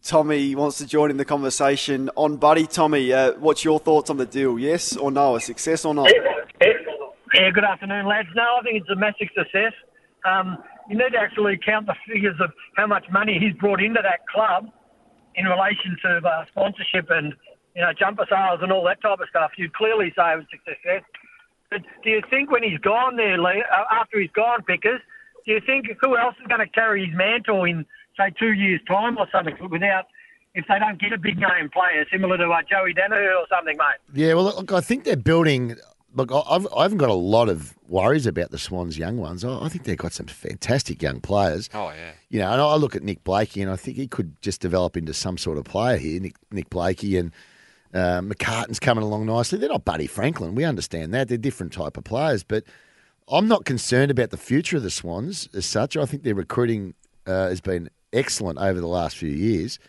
Tommy 0.03 0.55
wants 0.55 0.79
to 0.79 0.88
join 0.88 1.11
in 1.11 1.17
the 1.17 1.25
conversation 1.25 2.09
on 2.15 2.38
Buddy. 2.38 2.65
Tommy, 2.65 3.13
uh, 3.13 3.33
what's 3.33 3.63
your 3.63 3.79
thoughts 3.79 4.09
on 4.09 4.17
the 4.17 4.25
deal? 4.25 4.57
Yes 4.57 4.97
or 4.97 5.11
no? 5.11 5.35
A 5.35 5.39
success 5.39 5.85
or 5.85 5.93
not? 5.93 6.11
Yeah, 7.35 7.51
good 7.51 7.63
afternoon, 7.63 8.07
lads. 8.07 8.29
No, 8.35 8.43
I 8.59 8.63
think 8.63 8.81
it's 8.81 8.89
a 8.89 8.95
massive 8.95 9.27
success. 9.38 9.73
Um, 10.25 10.57
you 10.89 10.97
need 10.97 11.11
to 11.11 11.17
actually 11.19 11.59
count 11.63 11.85
the 11.85 11.95
figures 12.07 12.35
of 12.39 12.51
how 12.75 12.88
much 12.88 13.05
money 13.11 13.38
he's 13.39 13.53
brought 13.59 13.81
into 13.81 14.01
that 14.01 14.25
club 14.33 14.71
in 15.35 15.45
relation 15.45 15.97
to 16.03 16.17
uh, 16.27 16.45
sponsorship 16.47 17.07
and 17.09 17.33
you 17.75 17.81
know, 17.81 17.91
jumper 17.97 18.25
sales 18.29 18.59
and 18.61 18.71
all 18.71 18.83
that 18.85 19.01
type 19.01 19.19
of 19.19 19.27
stuff, 19.29 19.51
you'd 19.57 19.73
clearly 19.73 20.13
say 20.17 20.33
it 20.33 20.38
was 20.38 20.45
a 20.53 20.57
success. 20.69 21.03
But 21.69 21.81
do 22.03 22.09
you 22.09 22.21
think 22.29 22.51
when 22.51 22.63
he's 22.63 22.79
gone 22.79 23.17
there, 23.17 23.38
Lee, 23.38 23.63
uh, 23.71 23.83
after 23.91 24.19
he's 24.19 24.31
gone, 24.31 24.63
Pickers, 24.63 25.01
do 25.45 25.51
you 25.51 25.61
think 25.65 25.88
who 26.01 26.17
else 26.17 26.35
is 26.41 26.47
going 26.47 26.61
to 26.61 26.67
carry 26.67 27.05
his 27.05 27.15
mantle 27.15 27.65
in, 27.65 27.85
say, 28.17 28.31
two 28.39 28.53
years' 28.53 28.81
time 28.88 29.17
or 29.17 29.27
something 29.31 29.55
without 29.69 30.05
if 30.53 30.65
they 30.69 30.79
don't 30.79 30.99
get 30.99 31.11
a 31.11 31.17
big 31.17 31.38
name 31.38 31.69
player 31.69 32.05
similar 32.09 32.38
to 32.38 32.49
uh, 32.49 32.61
Joey 32.69 32.93
Daniher 32.93 33.38
or 33.38 33.45
something, 33.49 33.75
mate. 33.77 33.97
Yeah, 34.13 34.35
well, 34.35 34.45
look, 34.45 34.71
I 34.71 34.79
think 34.79 35.03
they're 35.03 35.17
building. 35.17 35.75
Look, 36.13 36.31
I've, 36.31 36.65
I 36.73 36.83
haven't 36.83 36.99
got 36.99 37.09
a 37.09 37.13
lot 37.13 37.49
of 37.49 37.75
worries 37.89 38.25
about 38.25 38.51
the 38.51 38.57
Swans' 38.57 38.97
young 38.97 39.17
ones. 39.17 39.43
I, 39.43 39.65
I 39.65 39.67
think 39.67 39.83
they've 39.83 39.97
got 39.97 40.13
some 40.13 40.27
fantastic 40.27 41.01
young 41.01 41.19
players. 41.19 41.69
Oh 41.73 41.89
yeah. 41.89 42.11
You 42.29 42.39
know, 42.39 42.51
and 42.53 42.61
I 42.61 42.75
look 42.75 42.95
at 42.95 43.03
Nick 43.03 43.25
Blakey, 43.25 43.61
and 43.61 43.69
I 43.69 43.75
think 43.75 43.97
he 43.97 44.07
could 44.07 44.41
just 44.41 44.61
develop 44.61 44.95
into 44.95 45.13
some 45.13 45.38
sort 45.38 45.57
of 45.57 45.65
player 45.65 45.97
here. 45.97 46.21
Nick, 46.21 46.35
Nick 46.51 46.69
Blakey 46.69 47.17
and 47.17 47.33
uh, 47.95 48.19
McCartin's 48.21 48.79
coming 48.79 49.03
along 49.03 49.25
nicely. 49.25 49.58
They're 49.58 49.69
not 49.69 49.86
Buddy 49.86 50.05
Franklin. 50.05 50.53
We 50.53 50.65
understand 50.65 51.13
that. 51.13 51.29
They're 51.29 51.38
different 51.38 51.71
type 51.71 51.95
of 51.97 52.03
players. 52.03 52.43
But 52.43 52.65
I'm 53.29 53.47
not 53.47 53.63
concerned 53.65 54.12
about 54.12 54.29
the 54.31 54.38
future 54.38 54.77
of 54.77 54.84
the 54.84 54.91
Swans 54.91 55.47
as 55.53 55.65
such. 55.65 55.95
I 55.95 56.05
think 56.05 56.23
their 56.23 56.36
recruiting 56.36 56.93
uh, 57.25 57.47
has 57.47 57.62
been 57.62 57.89
excellent 58.12 58.60
over 58.60 58.79
the 58.79 58.88
last 58.88 59.17
few 59.17 59.29
years. 59.29 59.79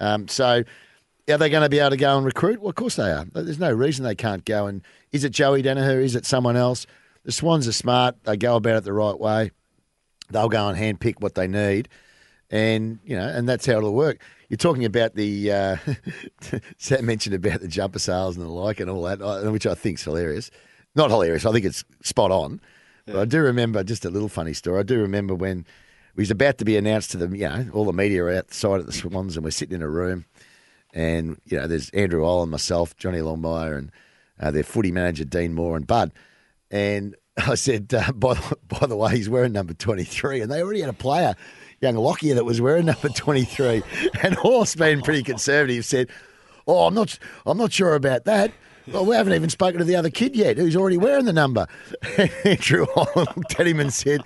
Um, 0.00 0.28
so 0.28 0.62
are 1.28 1.38
they 1.38 1.50
going 1.50 1.64
to 1.64 1.68
be 1.68 1.80
able 1.80 1.90
to 1.90 1.96
go 1.96 2.16
and 2.16 2.24
recruit? 2.24 2.60
Well, 2.60 2.70
of 2.70 2.76
course 2.76 2.96
they 2.96 3.10
are. 3.10 3.26
There's 3.32 3.58
no 3.58 3.72
reason 3.72 4.04
they 4.04 4.14
can't 4.14 4.44
go. 4.44 4.66
And 4.66 4.82
is 5.12 5.24
it 5.24 5.30
Joey 5.30 5.62
Daniher? 5.62 6.00
Is 6.02 6.14
it 6.14 6.24
someone 6.24 6.56
else? 6.56 6.86
The 7.24 7.32
Swans 7.32 7.66
are 7.66 7.72
smart. 7.72 8.22
They 8.24 8.36
go 8.36 8.56
about 8.56 8.76
it 8.76 8.84
the 8.84 8.92
right 8.92 9.18
way. 9.18 9.50
They'll 10.30 10.48
go 10.48 10.68
and 10.68 10.78
handpick 10.78 11.20
what 11.20 11.34
they 11.34 11.48
need, 11.48 11.88
and 12.50 12.98
you 13.04 13.16
know, 13.16 13.26
and 13.26 13.48
that's 13.48 13.64
how 13.64 13.78
it'll 13.78 13.94
work. 13.94 14.20
You're 14.48 14.56
talking 14.56 14.84
about 14.84 15.14
the 15.14 15.52
uh, 15.52 15.76
Sam 16.78 17.04
mentioned 17.04 17.34
about 17.34 17.60
the 17.60 17.68
jumper 17.68 17.98
sales 17.98 18.36
and 18.36 18.44
the 18.44 18.50
like 18.50 18.80
and 18.80 18.88
all 18.88 19.02
that, 19.02 19.20
uh, 19.20 19.50
which 19.50 19.66
I 19.66 19.74
think's 19.74 20.04
hilarious. 20.04 20.50
Not 20.94 21.10
hilarious. 21.10 21.44
I 21.44 21.52
think 21.52 21.66
it's 21.66 21.84
spot 22.02 22.30
on. 22.30 22.60
Yeah. 23.06 23.14
But 23.14 23.20
I 23.20 23.24
do 23.26 23.40
remember 23.40 23.84
just 23.84 24.04
a 24.04 24.10
little 24.10 24.28
funny 24.28 24.54
story. 24.54 24.80
I 24.80 24.84
do 24.84 24.98
remember 24.98 25.34
when 25.34 25.66
we 26.16 26.22
was 26.22 26.30
about 26.30 26.58
to 26.58 26.64
be 26.64 26.76
announced 26.76 27.10
to 27.12 27.18
the 27.18 27.36
you 27.36 27.48
know 27.48 27.66
all 27.74 27.84
the 27.84 27.92
media 27.92 28.24
are 28.24 28.30
outside 28.30 28.80
at 28.80 28.86
the 28.86 28.92
Swans 28.92 29.36
and 29.36 29.44
we're 29.44 29.50
sitting 29.50 29.76
in 29.76 29.82
a 29.82 29.88
room, 29.88 30.24
and 30.94 31.38
you 31.44 31.58
know 31.58 31.66
there's 31.66 31.90
Andrew 31.90 32.24
Ireland, 32.24 32.50
myself, 32.50 32.96
Johnny 32.96 33.18
Longmire, 33.18 33.76
and 33.76 33.92
uh, 34.40 34.50
their 34.50 34.62
footy 34.62 34.92
manager 34.92 35.24
Dean 35.24 35.52
Moore 35.52 35.76
and 35.76 35.86
Bud, 35.86 36.12
and 36.70 37.14
I 37.46 37.54
said, 37.54 37.92
uh, 37.94 38.12
by, 38.12 38.38
by 38.68 38.86
the 38.86 38.96
way, 38.96 39.16
he's 39.16 39.28
wearing 39.28 39.52
number 39.52 39.74
23. 39.74 40.40
And 40.40 40.50
they 40.50 40.62
already 40.62 40.80
had 40.80 40.90
a 40.90 40.94
player 40.94 41.34
young 41.80 41.96
Lockyer 41.96 42.34
that 42.34 42.44
was 42.44 42.60
wearing 42.60 42.86
number 42.86 43.08
23. 43.08 43.82
And 44.22 44.34
Horse, 44.34 44.74
being 44.74 45.02
pretty 45.02 45.22
conservative, 45.22 45.84
said, 45.84 46.08
Oh, 46.66 46.86
I'm 46.86 46.94
not, 46.94 47.18
I'm 47.46 47.56
not 47.56 47.72
sure 47.72 47.94
about 47.94 48.24
that. 48.26 48.52
Well, 48.92 49.04
we 49.04 49.16
haven't 49.16 49.34
even 49.34 49.50
spoken 49.50 49.78
to 49.78 49.84
the 49.84 49.96
other 49.96 50.10
kid 50.10 50.34
yet 50.34 50.56
who's 50.56 50.76
already 50.76 50.96
wearing 50.96 51.26
the 51.26 51.32
number. 51.32 51.66
Andrew 52.44 52.86
Ireland 52.96 53.28
looked 53.36 53.60
at 53.60 53.66
him 53.66 53.80
and 53.80 53.92
said, 53.92 54.22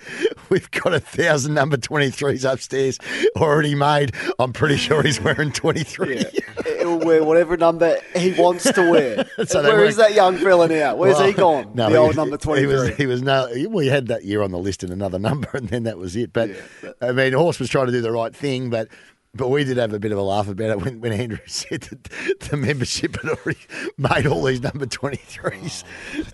We've 0.49 0.69
got 0.71 0.93
a 0.93 0.99
thousand 0.99 1.53
number 1.53 1.77
23s 1.77 2.49
upstairs 2.49 2.99
already 3.35 3.75
made. 3.75 4.13
I'm 4.39 4.53
pretty 4.53 4.77
sure 4.77 5.03
he's 5.03 5.19
wearing 5.19 5.51
23. 5.51 6.17
Yeah. 6.17 6.29
He'll 6.77 6.99
wear 6.99 7.23
whatever 7.23 7.57
number 7.57 7.97
he 8.15 8.33
wants 8.33 8.71
to 8.71 8.89
wear. 8.89 9.29
so 9.45 9.63
Where 9.63 9.85
is 9.85 9.97
that 9.97 10.13
young 10.13 10.37
fella 10.37 10.67
now? 10.67 10.95
Where's 10.95 11.17
well, 11.17 11.27
he 11.27 11.33
gone? 11.33 11.71
No, 11.73 11.85
the 11.85 11.91
he, 11.91 11.97
old 11.97 12.15
number 12.15 12.37
23. 12.37 12.61
He 12.61 12.73
was, 12.73 12.97
he 12.97 13.05
was 13.05 13.21
no, 13.21 13.49
we 13.69 13.87
had 13.87 14.07
that 14.07 14.23
year 14.23 14.41
on 14.41 14.51
the 14.51 14.59
list 14.59 14.83
in 14.83 14.91
another 14.91 15.19
number, 15.19 15.49
and 15.53 15.69
then 15.69 15.83
that 15.83 15.97
was 15.97 16.15
it. 16.15 16.31
But, 16.31 16.49
yeah, 16.49 16.55
but, 16.81 16.97
I 17.01 17.11
mean, 17.11 17.33
Horse 17.33 17.59
was 17.59 17.69
trying 17.69 17.87
to 17.87 17.91
do 17.91 18.01
the 18.01 18.11
right 18.11 18.35
thing, 18.35 18.69
but 18.69 18.87
But 19.35 19.49
we 19.49 19.63
did 19.63 19.77
have 19.77 19.93
a 19.93 19.99
bit 19.99 20.11
of 20.11 20.19
a 20.19 20.21
laugh 20.21 20.47
about 20.47 20.69
it 20.69 20.79
when, 20.81 21.01
when 21.01 21.11
Andrew 21.11 21.39
said 21.47 21.81
that 21.81 22.39
the 22.51 22.55
membership 22.55 23.19
had 23.19 23.31
already 23.31 23.57
made 23.97 24.27
all 24.27 24.43
these 24.43 24.61
number 24.61 24.85
23s. 24.85 25.83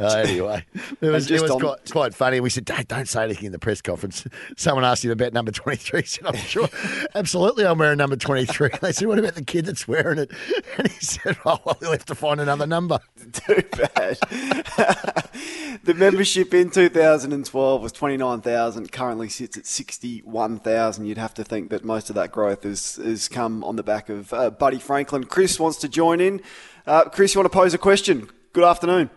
Uh, 0.02 0.06
anyway, 0.18 0.66
it 1.00 1.08
was, 1.10 1.32
it 1.32 1.42
was 1.42 1.50
on- 1.52 1.62
quite, 1.62 1.92
quite 1.92 2.14
funny. 2.14 2.42
We 2.42 2.50
said, 2.50 2.66
don't, 2.66 2.86
don't 2.90 3.08
say 3.08 3.24
anything 3.24 3.46
in 3.46 3.52
the 3.54 3.60
press 3.60 3.82
conference. 3.82 4.28
Someone 4.58 4.84
asked 4.84 5.06
him 5.06 5.12
about 5.12 5.32
number 5.32 5.50
23. 5.52 6.02
He 6.02 6.08
said, 6.08 6.26
I'm 6.26 6.36
sure, 6.36 6.68
absolutely, 7.16 7.66
I'm 7.66 7.78
wearing 7.78 8.00
number 8.00 8.18
23. 8.18 8.70
They 8.82 8.92
said, 8.92 9.08
what 9.08 9.18
about 9.18 9.36
the 9.36 9.46
kid 9.46 9.66
that's 9.66 9.88
wearing 9.88 10.20
it? 10.20 10.32
And 10.78 10.92
he 10.92 11.00
said, 11.00 11.38
oh, 11.46 11.58
well, 11.64 11.78
he'll 11.80 11.92
have 11.92 12.04
to 12.04 12.16
find 12.16 12.42
another 12.42 12.68
number. 12.68 13.00
Too 13.32 13.64
bad. 13.72 14.18
the 15.86 15.94
membership 15.96 16.54
in 16.54 16.70
2012 16.70 17.82
was 17.82 17.92
29,000. 17.94 18.92
Currently 18.92 19.30
sits 19.30 19.58
at 19.58 19.66
61,000. 19.66 21.06
You'd 21.06 21.18
have 21.18 21.34
to 21.36 21.46
think 21.46 21.70
that 21.70 21.86
most 21.86 22.10
of 22.10 22.16
that 22.16 22.34
growth 22.34 22.66
has, 22.98 23.28
come 23.28 23.64
on 23.64 23.76
the 23.76 23.84
back 23.84 24.10
of 24.10 24.34
uh, 24.34 24.50
Buddy 24.50 24.80
Franklin. 24.80 25.24
Chris 25.26 25.60
wants 25.60 25.78
to 25.80 25.90
join 25.90 26.20
in. 26.20 26.42
Uh, 26.86 27.06
Chris, 27.06 27.34
you 27.34 27.40
want 27.40 27.52
to 27.52 27.58
pose 27.58 27.74
a 27.74 27.78
question? 27.78 28.30
Good 28.54 28.64
afternoon. 28.64 29.10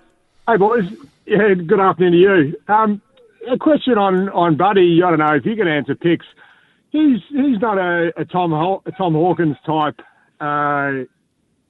Hey 0.47 0.57
boys, 0.57 0.85
yeah, 1.25 1.55
good 1.55 1.81
afternoon 1.81 2.13
to 2.13 2.19
you. 2.19 2.75
Um, 2.75 3.01
a 3.51 3.57
question 3.57 3.97
on, 3.97 4.29
on 4.31 4.57
Buddy. 4.57 5.01
I 5.05 5.11
don't 5.11 5.21
know 5.21 5.35
if 5.35 5.47
you 5.47 5.57
can 5.57 5.69
answer 5.69 5.95
picks. 5.95 6.27
He's 6.91 7.21
he's 7.31 7.59
not 7.61 7.79
a, 7.79 8.13
a 8.17 8.25
Tom 8.25 8.53
a 8.53 8.93
Tom 8.93 9.15
Hawkins 9.15 9.57
type 9.65 10.01
uh, 10.41 11.05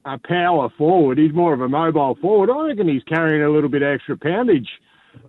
a 0.05 0.19
power 0.25 0.69
forward. 0.77 1.17
He's 1.17 1.33
more 1.33 1.53
of 1.53 1.61
a 1.61 1.69
mobile 1.69 2.17
forward. 2.21 2.49
I 2.49 2.67
reckon 2.67 2.89
he's 2.89 3.03
carrying 3.03 3.41
a 3.43 3.49
little 3.49 3.69
bit 3.69 3.83
extra 3.83 4.17
poundage 4.17 4.67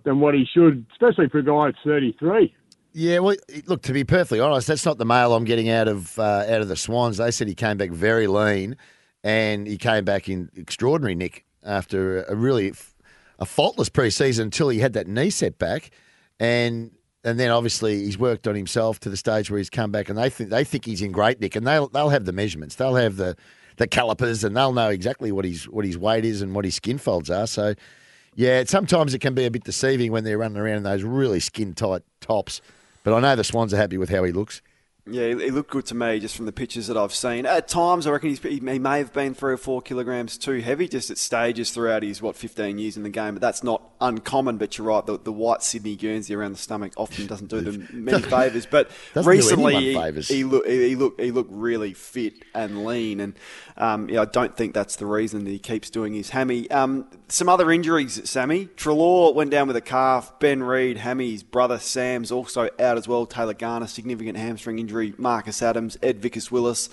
than 0.03 0.19
what 0.19 0.35
he 0.35 0.47
should, 0.53 0.85
especially 0.93 1.29
for 1.29 1.39
a 1.39 1.45
guy 1.45 1.69
at 1.69 1.75
thirty 1.85 2.17
three. 2.19 2.55
Yeah, 2.97 3.19
well, 3.19 3.35
look. 3.67 3.83
To 3.83 3.93
be 3.93 4.05
perfectly 4.05 4.39
honest, 4.39 4.69
that's 4.69 4.87
not 4.87 4.99
the 4.99 5.05
mail 5.05 5.35
I'm 5.35 5.43
getting 5.43 5.69
out 5.69 5.89
of 5.89 6.17
uh, 6.17 6.45
out 6.49 6.61
of 6.61 6.69
the 6.69 6.77
Swans. 6.77 7.17
They 7.17 7.33
said 7.33 7.49
he 7.49 7.55
came 7.57 7.77
back 7.77 7.91
very 7.91 8.29
lean, 8.29 8.77
and 9.25 9.67
he 9.67 9.77
came 9.77 10.05
back 10.05 10.29
in 10.29 10.49
extraordinary 10.55 11.17
nick 11.17 11.45
after 11.65 12.23
a 12.23 12.37
really 12.37 12.73
a 13.41 13.45
faultless 13.45 13.89
pre-season 13.89 14.45
until 14.45 14.69
he 14.69 14.79
had 14.79 14.93
that 14.93 15.09
knee 15.09 15.31
setback, 15.31 15.91
and 16.39 16.93
and 17.25 17.41
then 17.41 17.51
obviously 17.51 18.05
he's 18.05 18.17
worked 18.17 18.47
on 18.47 18.55
himself 18.55 19.01
to 19.01 19.11
the 19.11 19.17
stage 19.17 19.51
where 19.51 19.59
he's 19.59 19.71
come 19.71 19.91
back, 19.91 20.09
and 20.09 20.17
they 20.17 20.31
think 20.31 20.51
they 20.51 20.63
think 20.63 20.85
he's 20.85 21.03
in 21.03 21.11
great 21.11 21.41
nick, 21.41 21.57
and 21.57 21.67
they'll 21.67 21.89
they'll 21.89 22.11
have 22.11 22.27
the 22.27 22.33
measurements, 22.33 22.77
they'll 22.77 22.95
have 22.95 23.17
the 23.17 23.37
the 23.77 23.89
calipers, 23.89 24.45
and 24.45 24.57
they'll 24.57 24.73
know 24.73 24.91
exactly 24.91 25.33
what 25.33 25.45
his 25.45 25.65
what 25.69 25.85
his 25.85 25.99
weight 25.99 26.25
is 26.25 26.43
and 26.43 26.55
what 26.55 26.65
his 26.65 26.77
skin 26.77 26.99
folds 26.99 27.29
are. 27.29 27.49
So. 27.49 27.75
Yeah, 28.37 28.65
sometimes 28.67 29.15
it 29.15 29.21
can 29.21 29.35
be 29.35 29.45
a 29.45 29.51
bit 29.53 29.63
deceiving 29.63 30.11
when 30.11 30.25
they're 30.25 30.39
running 30.39 30.59
around 30.59 30.79
in 30.79 30.83
those 30.83 31.05
really 31.05 31.39
skin 31.39 31.73
tight 31.73 32.03
tops. 32.21 32.61
But 33.05 33.15
I 33.15 33.21
know 33.21 33.37
the 33.37 33.45
Swans 33.45 33.73
are 33.73 33.77
happy 33.77 33.99
with 33.99 34.09
how 34.09 34.25
he 34.25 34.33
looks. 34.33 34.61
Yeah, 35.07 35.29
he 35.29 35.51
looked 35.51 35.71
good 35.71 35.85
to 35.87 35.95
me 35.95 36.19
just 36.19 36.35
from 36.35 36.47
the 36.47 36.53
pictures 36.53 36.87
that 36.87 36.97
I've 36.97 37.15
seen. 37.15 37.45
At 37.45 37.69
times, 37.69 38.07
I 38.07 38.11
reckon 38.11 38.31
he's, 38.31 38.41
he 38.41 38.61
may 38.61 38.99
have 38.99 39.13
been 39.13 39.35
three 39.35 39.53
or 39.53 39.59
four 39.59 39.83
kilograms 39.83 40.39
too 40.39 40.61
heavy, 40.61 40.89
just 40.89 41.11
at 41.11 41.19
stages 41.19 41.73
throughout 41.73 42.03
his, 42.03 42.23
what, 42.23 42.37
15 42.37 42.79
years 42.79 42.97
in 42.97 43.03
the 43.03 43.11
game. 43.11 43.35
But 43.35 43.43
that's 43.43 43.63
not 43.63 43.83
uncommon, 44.01 44.57
but 44.57 44.79
you're 44.79 44.87
right, 44.87 45.05
the, 45.05 45.19
the 45.19 45.33
white 45.33 45.63
Sydney 45.63 45.95
Guernsey 45.97 46.35
around 46.35 46.53
the 46.53 46.59
stomach 46.59 46.95
often 46.97 47.27
doesn't 47.27 47.49
do 47.49 47.61
them 47.61 47.87
many 47.93 48.23
favours. 48.23 48.65
But 48.65 48.91
recently, 49.15 49.75
he, 49.75 49.95
favours. 49.95 50.29
he, 50.29 50.43
look, 50.43 50.67
he, 50.67 50.89
he 50.89 50.97
looked 50.97 51.21
he 51.21 51.31
looked 51.31 51.53
really 51.53 51.93
fit 51.93 52.43
and 52.55 52.87
lean. 52.87 53.21
And 53.21 53.35
um, 53.77 54.09
yeah, 54.09 54.23
I 54.23 54.27
don't 54.27 54.57
think 54.57 54.73
that's 54.73 54.97
the 54.97 55.07
reason 55.07 55.45
that 55.45 55.51
he 55.51 55.59
keeps 55.59 55.91
doing 55.91 56.15
his 56.15 56.31
hammy. 56.31 56.71
Um, 56.71 57.11
some 57.29 57.51
other 57.51 57.71
injuries, 57.71 58.27
Sammy. 58.29 58.67
Treloar 58.77 59.35
went 59.35 59.51
down 59.51 59.67
with 59.67 59.77
a 59.77 59.83
calf. 59.83 60.39
Ben 60.39 60.63
Reid, 60.63 60.97
Hammy's 60.97 61.43
brother 61.43 61.79
Sam's 61.79 62.33
also 62.33 62.71
out 62.79 62.97
as 62.97 63.07
well. 63.07 63.27
Taylor 63.27 63.53
Garner, 63.53 63.87
significant 63.87 64.39
hamstring 64.39 64.79
injury. 64.79 64.94
Marcus 65.19 65.63
Adams, 65.63 65.99
Ed 66.03 66.21
Vickers 66.21 66.51
Willis, 66.51 66.89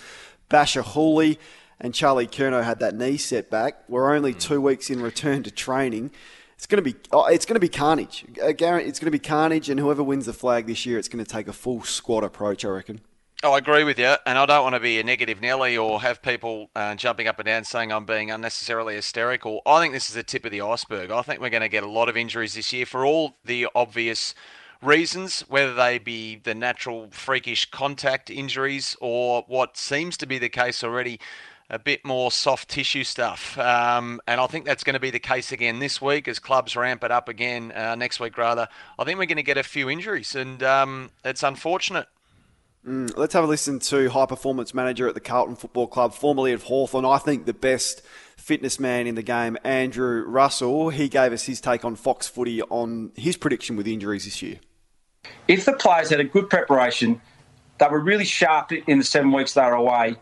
Basher 0.50 0.82
Hooley, 0.82 1.40
and 1.80 1.94
Charlie 1.94 2.28
Curnow 2.28 2.64
had 2.64 2.80
that 2.80 2.96
knee 2.96 3.18
setback. 3.18 3.84
We're 3.88 4.16
only 4.16 4.34
two 4.34 4.62
weeks 4.62 4.90
in 4.90 5.02
return 5.02 5.44
to 5.44 5.52
training. 5.52 6.12
It's 6.56 6.68
going 6.68 6.84
to 6.84 6.94
be 6.94 6.96
oh, 7.12 7.26
it's 7.26 7.46
going 7.46 7.56
to 7.56 7.60
be 7.60 7.70
carnage. 7.70 8.26
Uh, 8.42 8.50
it's 8.50 9.00
going 9.00 9.08
to 9.08 9.12
be 9.12 9.20
carnage, 9.20 9.70
and 9.70 9.80
whoever 9.80 10.04
wins 10.04 10.28
the 10.28 10.34
flag 10.34 10.68
this 10.68 10.86
year, 10.86 11.00
it's 11.00 11.08
going 11.08 11.24
to 11.24 11.30
take 11.30 11.48
a 11.48 11.54
full 11.54 11.82
squad 11.84 12.24
approach. 12.24 12.64
I 12.64 12.70
reckon. 12.70 13.02
Oh, 13.44 13.54
I 13.54 13.58
agree 13.58 13.84
with 13.84 13.98
you, 13.98 14.14
and 14.28 14.38
I 14.38 14.46
don't 14.46 14.62
want 14.62 14.76
to 14.76 14.80
be 14.80 15.00
a 15.00 15.04
negative 15.04 15.42
Nelly 15.42 15.76
or 15.76 16.00
have 16.02 16.22
people 16.22 16.70
uh, 16.76 16.94
jumping 16.94 17.28
up 17.28 17.40
and 17.40 17.48
down 17.48 17.64
saying 17.64 17.92
I'm 17.92 18.06
being 18.06 18.30
unnecessarily 18.30 18.94
hysterical. 18.94 19.64
I 19.66 19.82
think 19.82 19.96
this 19.96 20.10
is 20.10 20.14
the 20.14 20.22
tip 20.22 20.46
of 20.46 20.52
the 20.52 20.62
iceberg. 20.62 21.10
I 21.10 21.24
think 21.24 21.42
we're 21.42 21.50
going 21.50 21.62
to 21.62 21.68
get 21.68 21.82
a 21.82 21.90
lot 21.90 22.08
of 22.08 22.16
injuries 22.16 22.54
this 22.54 22.72
year 22.72 22.86
for 22.86 23.04
all 23.04 23.38
the 23.44 23.68
obvious 23.74 24.36
reasons, 24.82 25.42
whether 25.42 25.74
they 25.74 26.00
be 26.00 26.36
the 26.36 26.56
natural 26.56 27.10
freakish 27.12 27.70
contact 27.70 28.30
injuries 28.30 28.96
or 29.00 29.44
what 29.48 29.78
seems 29.78 30.18
to 30.18 30.26
be 30.26 30.38
the 30.38 30.50
case 30.50 30.84
already, 30.84 31.20
a 31.70 31.80
bit 31.80 32.04
more 32.04 32.32
soft 32.32 32.70
tissue 32.70 33.04
stuff. 33.04 33.58
Um, 33.58 34.22
and 34.28 34.42
I 34.42 34.48
think 34.48 34.66
that's 34.66 34.84
going 34.84 34.94
to 34.96 35.00
be 35.00 35.10
the 35.10 35.20
case 35.20 35.52
again 35.52 35.80
this 35.80 36.02
week 36.02 36.28
as 36.28 36.38
clubs 36.38 36.76
ramp 36.76 37.04
it 37.04 37.12
up 37.12 37.30
again 37.30 37.72
uh, 37.72 37.96
next 37.96 38.20
week, 38.20 38.38
rather. 38.38 38.68
I 39.00 39.06
think 39.06 39.18
we're 39.18 39.26
going 39.26 39.38
to 39.38 39.44
get 39.44 39.58
a 39.58 39.64
few 39.64 39.90
injuries, 39.90 40.36
and 40.36 40.62
um, 40.64 41.12
it's 41.24 41.44
unfortunate. 41.44 42.08
Mm, 42.86 43.16
let's 43.16 43.34
have 43.36 43.44
a 43.44 43.48
listen 43.48 43.80
to 43.80 44.10
high 44.10 44.26
performance 44.26 44.74
manager 44.74 45.08
at 45.08 45.14
the 45.14 45.22
Carlton 45.22 45.56
Football 45.56 45.88
Club, 45.88 46.14
formerly 46.14 46.52
of 46.52 46.64
Hawthorn. 46.64 47.06
I 47.06 47.20
think 47.20 47.46
the 47.46 47.54
best 47.54 48.02
fitness 48.36 48.80
man 48.80 49.08
in 49.08 49.16
the 49.16 49.22
game, 49.22 49.58
Andrew 49.64 50.24
Russell. 50.26 50.90
He 50.90 51.08
gave 51.08 51.32
us 51.32 51.46
his 51.46 51.62
take 51.62 51.86
on 51.86 51.96
Fox 51.96 52.28
Footy 52.28 52.62
on 52.64 53.12
his 53.16 53.38
prediction 53.38 53.78
with 53.78 53.88
injuries 53.88 54.26
this 54.26 54.42
year. 54.42 54.60
If 55.52 55.66
the 55.66 55.74
players 55.74 56.10
had 56.10 56.22
a 56.22 56.24
good 56.24 56.50
preparation, 56.50 57.20
they 57.80 57.88
were 57.88 58.00
really 58.00 58.24
sharp 58.24 58.72
in 58.72 59.00
the 59.00 59.04
seven 59.04 59.34
weeks 59.34 59.54
they 59.54 59.62
were 59.62 59.74
away, 59.74 60.16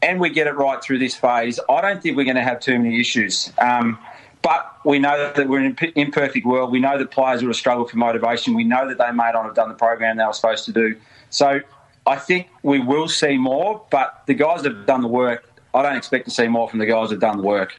and 0.00 0.18
we 0.18 0.30
get 0.30 0.46
it 0.46 0.52
right 0.52 0.82
through 0.82 0.98
this 0.98 1.14
phase, 1.14 1.60
I 1.68 1.82
don't 1.82 2.02
think 2.02 2.16
we're 2.16 2.24
going 2.24 2.36
to 2.36 2.42
have 2.42 2.60
too 2.60 2.78
many 2.78 2.98
issues. 2.98 3.52
Um, 3.58 3.98
but 4.40 4.78
we 4.84 4.98
know 4.98 5.32
that 5.34 5.48
we're 5.48 5.60
in 5.60 5.76
an 5.78 5.92
imperfect 5.96 6.46
world. 6.46 6.70
We 6.70 6.80
know 6.80 6.98
that 6.98 7.10
players 7.10 7.42
will 7.42 7.54
struggle 7.54 7.86
for 7.86 7.96
motivation. 7.96 8.54
We 8.54 8.64
know 8.64 8.86
that 8.88 8.98
they 8.98 9.10
may 9.10 9.32
not 9.32 9.44
have 9.44 9.54
done 9.54 9.68
the 9.68 9.74
program 9.74 10.16
they 10.16 10.24
were 10.24 10.32
supposed 10.32 10.64
to 10.66 10.72
do. 10.72 10.96
So 11.30 11.60
I 12.06 12.16
think 12.16 12.48
we 12.62 12.78
will 12.78 13.08
see 13.08 13.36
more, 13.38 13.84
but 13.90 14.22
the 14.26 14.34
guys 14.34 14.62
that 14.62 14.74
have 14.74 14.86
done 14.86 15.00
the 15.00 15.08
work, 15.08 15.50
I 15.74 15.82
don't 15.82 15.96
expect 15.96 16.26
to 16.26 16.30
see 16.30 16.48
more 16.48 16.68
from 16.68 16.78
the 16.78 16.86
guys 16.86 17.08
that 17.08 17.16
have 17.16 17.20
done 17.20 17.38
the 17.38 17.42
work. 17.42 17.78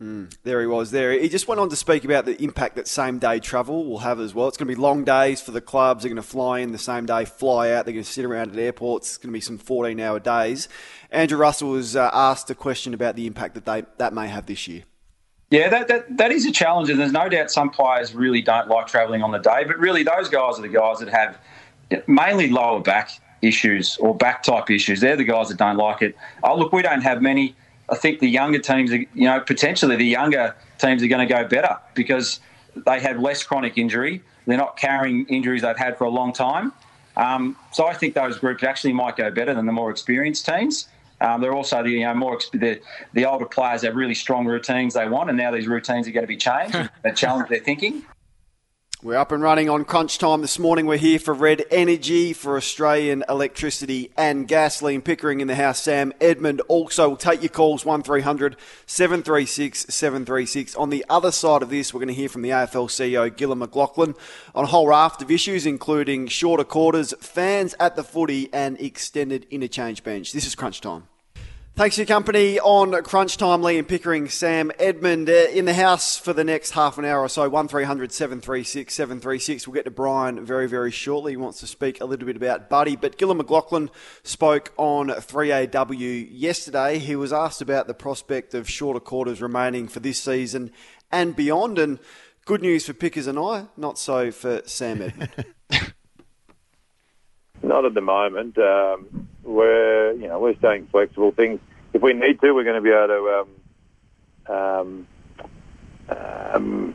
Mm, 0.00 0.34
there 0.44 0.62
he 0.62 0.66
was. 0.66 0.90
There 0.90 1.12
he 1.12 1.28
just 1.28 1.46
went 1.46 1.60
on 1.60 1.68
to 1.68 1.76
speak 1.76 2.06
about 2.06 2.24
the 2.24 2.42
impact 2.42 2.76
that 2.76 2.88
same 2.88 3.18
day 3.18 3.38
travel 3.38 3.84
will 3.84 3.98
have 3.98 4.18
as 4.18 4.34
well. 4.34 4.48
It's 4.48 4.56
going 4.56 4.68
to 4.68 4.74
be 4.74 4.80
long 4.80 5.04
days 5.04 5.42
for 5.42 5.50
the 5.50 5.60
clubs. 5.60 6.02
They're 6.02 6.08
going 6.08 6.22
to 6.22 6.26
fly 6.26 6.60
in 6.60 6.72
the 6.72 6.78
same 6.78 7.04
day, 7.04 7.26
fly 7.26 7.72
out. 7.72 7.84
They're 7.84 7.92
going 7.92 8.04
to 8.04 8.10
sit 8.10 8.24
around 8.24 8.52
at 8.52 8.58
airports. 8.58 9.08
It's 9.08 9.16
going 9.18 9.28
to 9.28 9.36
be 9.36 9.42
some 9.42 9.58
14 9.58 10.00
hour 10.00 10.18
days. 10.18 10.68
Andrew 11.10 11.36
Russell 11.36 11.70
was 11.70 11.96
uh, 11.96 12.08
asked 12.14 12.48
a 12.48 12.54
question 12.54 12.94
about 12.94 13.14
the 13.14 13.26
impact 13.26 13.54
that 13.54 13.66
they 13.66 13.84
that 13.98 14.14
may 14.14 14.28
have 14.28 14.46
this 14.46 14.66
year. 14.66 14.84
Yeah, 15.50 15.68
that, 15.68 15.88
that, 15.88 16.16
that 16.16 16.30
is 16.30 16.46
a 16.46 16.52
challenge, 16.52 16.90
and 16.90 17.00
there's 17.00 17.12
no 17.12 17.28
doubt 17.28 17.50
some 17.50 17.70
players 17.70 18.14
really 18.14 18.40
don't 18.40 18.68
like 18.68 18.86
travelling 18.86 19.22
on 19.22 19.32
the 19.32 19.38
day. 19.38 19.64
But 19.66 19.78
really, 19.78 20.04
those 20.04 20.28
guys 20.28 20.58
are 20.58 20.62
the 20.62 20.68
guys 20.68 21.00
that 21.00 21.08
have 21.08 21.38
mainly 22.06 22.48
lower 22.48 22.80
back 22.80 23.10
issues 23.42 23.96
or 23.98 24.14
back 24.14 24.44
type 24.44 24.70
issues. 24.70 25.00
They're 25.00 25.16
the 25.16 25.24
guys 25.24 25.48
that 25.48 25.58
don't 25.58 25.76
like 25.76 26.02
it. 26.02 26.16
Oh, 26.44 26.56
look, 26.56 26.72
we 26.72 26.82
don't 26.82 27.02
have 27.02 27.20
many. 27.20 27.56
I 27.90 27.96
think 27.96 28.20
the 28.20 28.28
younger 28.28 28.58
teams, 28.58 28.92
are, 28.92 28.98
you 28.98 29.08
know, 29.14 29.40
potentially 29.40 29.96
the 29.96 30.04
younger 30.04 30.54
teams 30.78 31.02
are 31.02 31.08
going 31.08 31.26
to 31.26 31.32
go 31.32 31.46
better 31.46 31.76
because 31.94 32.40
they 32.86 33.00
have 33.00 33.18
less 33.18 33.42
chronic 33.42 33.76
injury. 33.76 34.22
They're 34.46 34.56
not 34.56 34.76
carrying 34.76 35.26
injuries 35.26 35.62
they've 35.62 35.76
had 35.76 35.98
for 35.98 36.04
a 36.04 36.10
long 36.10 36.32
time. 36.32 36.72
Um, 37.16 37.56
so 37.72 37.86
I 37.86 37.94
think 37.94 38.14
those 38.14 38.38
groups 38.38 38.62
actually 38.62 38.92
might 38.92 39.16
go 39.16 39.30
better 39.30 39.54
than 39.54 39.66
the 39.66 39.72
more 39.72 39.90
experienced 39.90 40.46
teams. 40.46 40.88
Um, 41.20 41.40
they're 41.40 41.52
also 41.52 41.82
the 41.82 41.90
you 41.90 42.00
know, 42.00 42.14
more 42.14 42.38
the, 42.52 42.80
the 43.12 43.26
older 43.26 43.44
players 43.44 43.82
have 43.82 43.94
really 43.94 44.14
strong 44.14 44.46
routines 44.46 44.94
they 44.94 45.06
want, 45.06 45.28
and 45.28 45.36
now 45.36 45.50
these 45.50 45.66
routines 45.66 46.08
are 46.08 46.12
going 46.12 46.22
to 46.22 46.28
be 46.28 46.36
changed. 46.36 46.74
and 47.04 47.16
challenge 47.16 47.48
their 47.48 47.60
thinking. 47.60 48.04
We're 49.02 49.16
up 49.16 49.32
and 49.32 49.42
running 49.42 49.70
on 49.70 49.86
crunch 49.86 50.18
time 50.18 50.42
this 50.42 50.58
morning. 50.58 50.84
We're 50.84 50.98
here 50.98 51.18
for 51.18 51.32
Red 51.32 51.64
Energy 51.70 52.34
for 52.34 52.58
Australian 52.58 53.24
electricity 53.30 54.10
and 54.14 54.46
gas. 54.46 54.82
Liam 54.82 55.02
Pickering 55.02 55.40
in 55.40 55.48
the 55.48 55.54
house. 55.54 55.82
Sam 55.82 56.12
Edmund 56.20 56.60
also 56.68 57.08
will 57.08 57.16
take 57.16 57.40
your 57.40 57.48
calls 57.48 57.82
1300 57.82 58.56
736 58.84 59.86
736. 59.88 60.76
On 60.76 60.90
the 60.90 61.02
other 61.08 61.32
side 61.32 61.62
of 61.62 61.70
this, 61.70 61.94
we're 61.94 62.00
going 62.00 62.08
to 62.08 62.14
hear 62.14 62.28
from 62.28 62.42
the 62.42 62.50
AFL 62.50 62.90
CEO 62.90 63.34
Gillon 63.34 63.60
McLachlan 63.60 64.14
on 64.54 64.64
a 64.64 64.66
whole 64.66 64.88
raft 64.88 65.22
of 65.22 65.30
issues, 65.30 65.64
including 65.64 66.26
shorter 66.26 66.64
quarters, 66.64 67.14
fans 67.20 67.74
at 67.80 67.96
the 67.96 68.04
footy, 68.04 68.50
and 68.52 68.78
extended 68.78 69.46
interchange 69.50 70.04
bench. 70.04 70.34
This 70.34 70.46
is 70.46 70.54
crunch 70.54 70.82
time. 70.82 71.04
Thanks 71.76 71.96
for 71.96 72.02
your 72.02 72.06
company 72.06 72.60
on 72.60 72.92
Crunch 73.04 73.38
Time. 73.38 73.62
Liam 73.62 73.88
Pickering, 73.88 74.28
Sam 74.28 74.70
Edmund 74.78 75.30
uh, 75.30 75.46
in 75.50 75.64
the 75.64 75.72
house 75.72 76.18
for 76.18 76.34
the 76.34 76.44
next 76.44 76.72
half 76.72 76.98
an 76.98 77.06
hour 77.06 77.20
or 77.20 77.28
so. 77.28 77.48
1300 77.48 78.12
736 78.12 78.92
736. 78.92 79.66
We'll 79.66 79.74
get 79.74 79.86
to 79.86 79.90
Brian 79.90 80.44
very, 80.44 80.68
very 80.68 80.90
shortly. 80.90 81.32
He 81.32 81.36
wants 81.38 81.60
to 81.60 81.66
speak 81.66 82.00
a 82.00 82.04
little 82.04 82.26
bit 82.26 82.36
about 82.36 82.68
Buddy. 82.68 82.96
But 82.96 83.16
Gillon 83.16 83.38
McLachlan 83.38 83.88
spoke 84.22 84.74
on 84.76 85.08
3AW 85.08 86.28
yesterday. 86.30 86.98
He 86.98 87.16
was 87.16 87.32
asked 87.32 87.62
about 87.62 87.86
the 87.86 87.94
prospect 87.94 88.52
of 88.52 88.68
shorter 88.68 89.00
quarters 89.00 89.40
remaining 89.40 89.88
for 89.88 90.00
this 90.00 90.18
season 90.18 90.72
and 91.10 91.34
beyond. 91.34 91.78
And 91.78 91.98
good 92.44 92.60
news 92.60 92.84
for 92.84 92.92
Pickers 92.92 93.26
and 93.26 93.38
I, 93.38 93.68
not 93.78 93.98
so 93.98 94.30
for 94.30 94.60
Sam 94.66 95.00
Edmund. 95.00 95.46
Not 97.62 97.84
at 97.84 97.94
the 97.94 98.00
moment. 98.00 98.56
Um, 98.58 99.28
we're 99.44 100.12
you 100.12 100.28
know 100.28 100.38
we're 100.38 100.56
staying 100.56 100.88
flexible. 100.90 101.32
Things 101.32 101.60
if 101.92 102.02
we 102.02 102.12
need 102.12 102.40
to, 102.40 102.52
we're 102.52 102.64
going 102.64 102.76
to 102.76 102.80
be 102.82 102.90
able 102.90 103.08
to 103.08 103.46
um, 104.48 104.56
um, 104.56 105.06
um, 106.54 106.94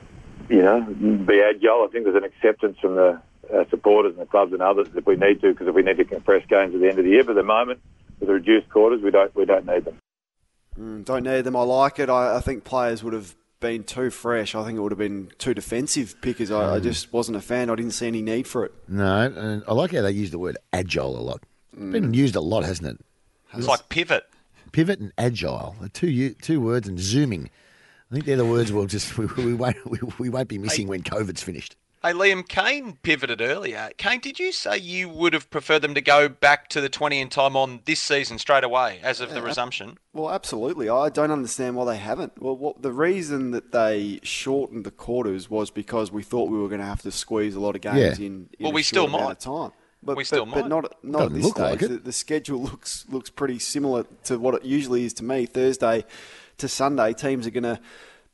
you 0.50 0.62
know 0.62 0.82
be 1.26 1.42
agile. 1.42 1.86
I 1.88 1.92
think 1.92 2.06
there's 2.06 2.16
an 2.16 2.24
acceptance 2.24 2.78
from 2.80 2.96
the 2.96 3.22
uh, 3.54 3.66
supporters 3.70 4.14
and 4.14 4.22
the 4.22 4.26
clubs 4.26 4.54
and 4.54 4.62
others 4.62 4.88
if 4.96 5.06
we 5.06 5.16
need 5.16 5.42
to, 5.42 5.52
because 5.52 5.68
if 5.68 5.76
we 5.76 5.84
need 5.84 5.98
to 5.98 6.06
compress 6.06 6.46
games 6.48 6.74
at 6.74 6.82
the 6.82 6.90
end 6.90 7.00
of 7.00 7.06
the 7.06 7.12
year, 7.12 7.24
but 7.24 7.32
at 7.32 7.36
the 7.36 7.44
moment 7.44 7.80
with 8.20 8.28
the 8.28 8.34
reduced 8.34 8.70
quarters, 8.70 9.02
we 9.02 9.12
don't 9.12 9.34
we 9.36 9.46
don't 9.46 9.66
need 9.66 9.86
them. 9.86 9.98
Mm, 10.80 11.06
don't 11.06 11.24
need 11.24 11.42
them. 11.42 11.56
I 11.56 11.62
like 11.64 12.00
it. 12.00 12.10
I, 12.10 12.36
I 12.38 12.40
think 12.42 12.64
players 12.66 13.04
would 13.04 13.14
have 13.14 13.34
been 13.62 13.84
too 13.86 14.10
fresh. 14.10 14.54
I 14.54 14.64
think 14.66 14.78
it 14.78 14.82
would 14.82 14.92
have 14.92 15.00
been 15.00 15.32
too 15.38 15.54
defensive 15.54 16.16
because 16.22 16.52
I, 16.52 16.76
I 16.76 16.80
Mm. 16.80 16.84
just 16.84 17.14
wasn't 17.14 17.38
a 17.38 17.42
fan. 17.42 17.70
I 17.70 17.76
didn't 17.76 17.94
see 17.94 18.08
any 18.08 18.22
need 18.22 18.46
for 18.48 18.66
it. 18.66 18.74
No, 18.88 19.22
and 19.36 19.64
I 19.68 19.74
like 19.74 19.92
how 19.94 20.02
they 20.02 20.12
use 20.12 20.32
the 20.32 20.40
word 20.40 20.58
agile 20.74 21.18
a 21.18 21.22
lot. 21.22 21.44
It's 21.78 21.92
been 21.92 22.14
used 22.14 22.36
a 22.36 22.42
lot, 22.42 22.64
hasn't 22.64 22.88
it? 22.88 23.06
It's 23.58 23.68
like 23.68 23.90
pivot. 23.90 24.26
Pivot 24.72 25.00
and 25.00 25.14
agile, 25.18 25.76
two 25.94 26.34
two 26.36 26.60
words, 26.62 26.88
and 26.88 27.00
zooming. 27.00 27.50
I 28.12 28.14
think 28.16 28.26
they're 28.26 28.38
the 28.38 28.46
words 28.46 28.72
we'll 28.72 28.86
just 28.86 29.18
we, 29.18 29.26
we 29.26 29.54
won't 29.54 29.78
we, 29.90 30.00
we 30.20 30.30
won't 30.30 30.48
be 30.50 30.58
missing 30.58 30.88
when 30.88 31.02
COVID's 31.04 31.42
finished. 31.44 31.76
Hey, 32.04 32.12
Liam, 32.12 32.48
Kane 32.48 33.00
pivoted 33.02 33.42
earlier. 33.42 33.90
Kane, 33.98 34.20
did 34.20 34.38
you 34.38 34.52
say 34.52 34.78
you 34.78 35.10
would 35.10 35.34
have 35.34 35.50
preferred 35.50 35.82
them 35.82 35.96
to 35.96 36.02
go 36.02 36.30
back 36.30 36.68
to 36.70 36.80
the 36.80 36.88
20 36.90 37.20
in 37.20 37.30
time 37.30 37.56
on 37.56 37.80
this 37.86 38.00
season 38.00 38.38
straight 38.38 38.64
away 38.64 39.00
as 39.02 39.22
of 39.22 39.34
the 39.34 39.42
resumption? 39.42 39.98
Well, 40.14 40.30
absolutely. 40.30 40.88
I 40.88 41.10
don't 41.10 41.32
understand 41.32 41.76
why 41.76 41.86
they 41.86 41.98
haven't. 41.98 42.40
Well, 42.40 42.56
what, 42.56 42.84
the 42.84 42.92
reason 42.92 43.50
that 43.52 43.72
they 43.72 44.20
shortened 44.22 44.84
the 44.86 44.92
quarters 44.92 45.50
was 45.50 45.72
because 45.72 46.12
we 46.12 46.22
thought 46.22 46.52
we 46.52 46.60
were 46.60 46.68
going 46.70 46.82
to 46.82 46.86
have 46.86 47.02
to 47.04 47.12
squeeze 47.12 47.56
a 47.56 47.60
lot 47.60 47.74
of 47.76 47.82
games 47.82 48.20
Yeah. 48.20 48.26
in, 48.28 48.50
in 48.60 48.66
Well, 48.66 48.72
a 48.72 48.76
we 48.76 48.82
short 48.84 48.86
still 48.88 49.06
amount 49.06 49.24
might. 49.24 49.32
of 49.32 49.40
time. 49.40 49.72
But, 50.06 50.18
We 50.18 50.24
still 50.24 50.46
but 50.46 50.62
might. 50.62 50.68
not 50.70 51.04
not 51.04 51.22
at 51.24 51.34
this 51.34 51.44
look 51.44 51.56
stage. 51.56 51.64
like 51.72 51.82
it. 51.82 51.88
The, 51.90 51.98
the 51.98 52.14
schedule 52.14 52.62
looks 52.62 53.06
looks 53.10 53.30
pretty 53.30 53.60
similar 53.60 54.06
to 54.26 54.38
what 54.38 54.54
it 54.56 54.64
usually 54.64 55.04
is 55.06 55.14
to 55.16 55.24
me. 55.24 55.46
Thursday 55.48 56.06
to 56.60 56.68
Sunday, 56.68 57.14
teams 57.14 57.46
are 57.48 57.52
going 57.52 57.64
to 57.64 57.80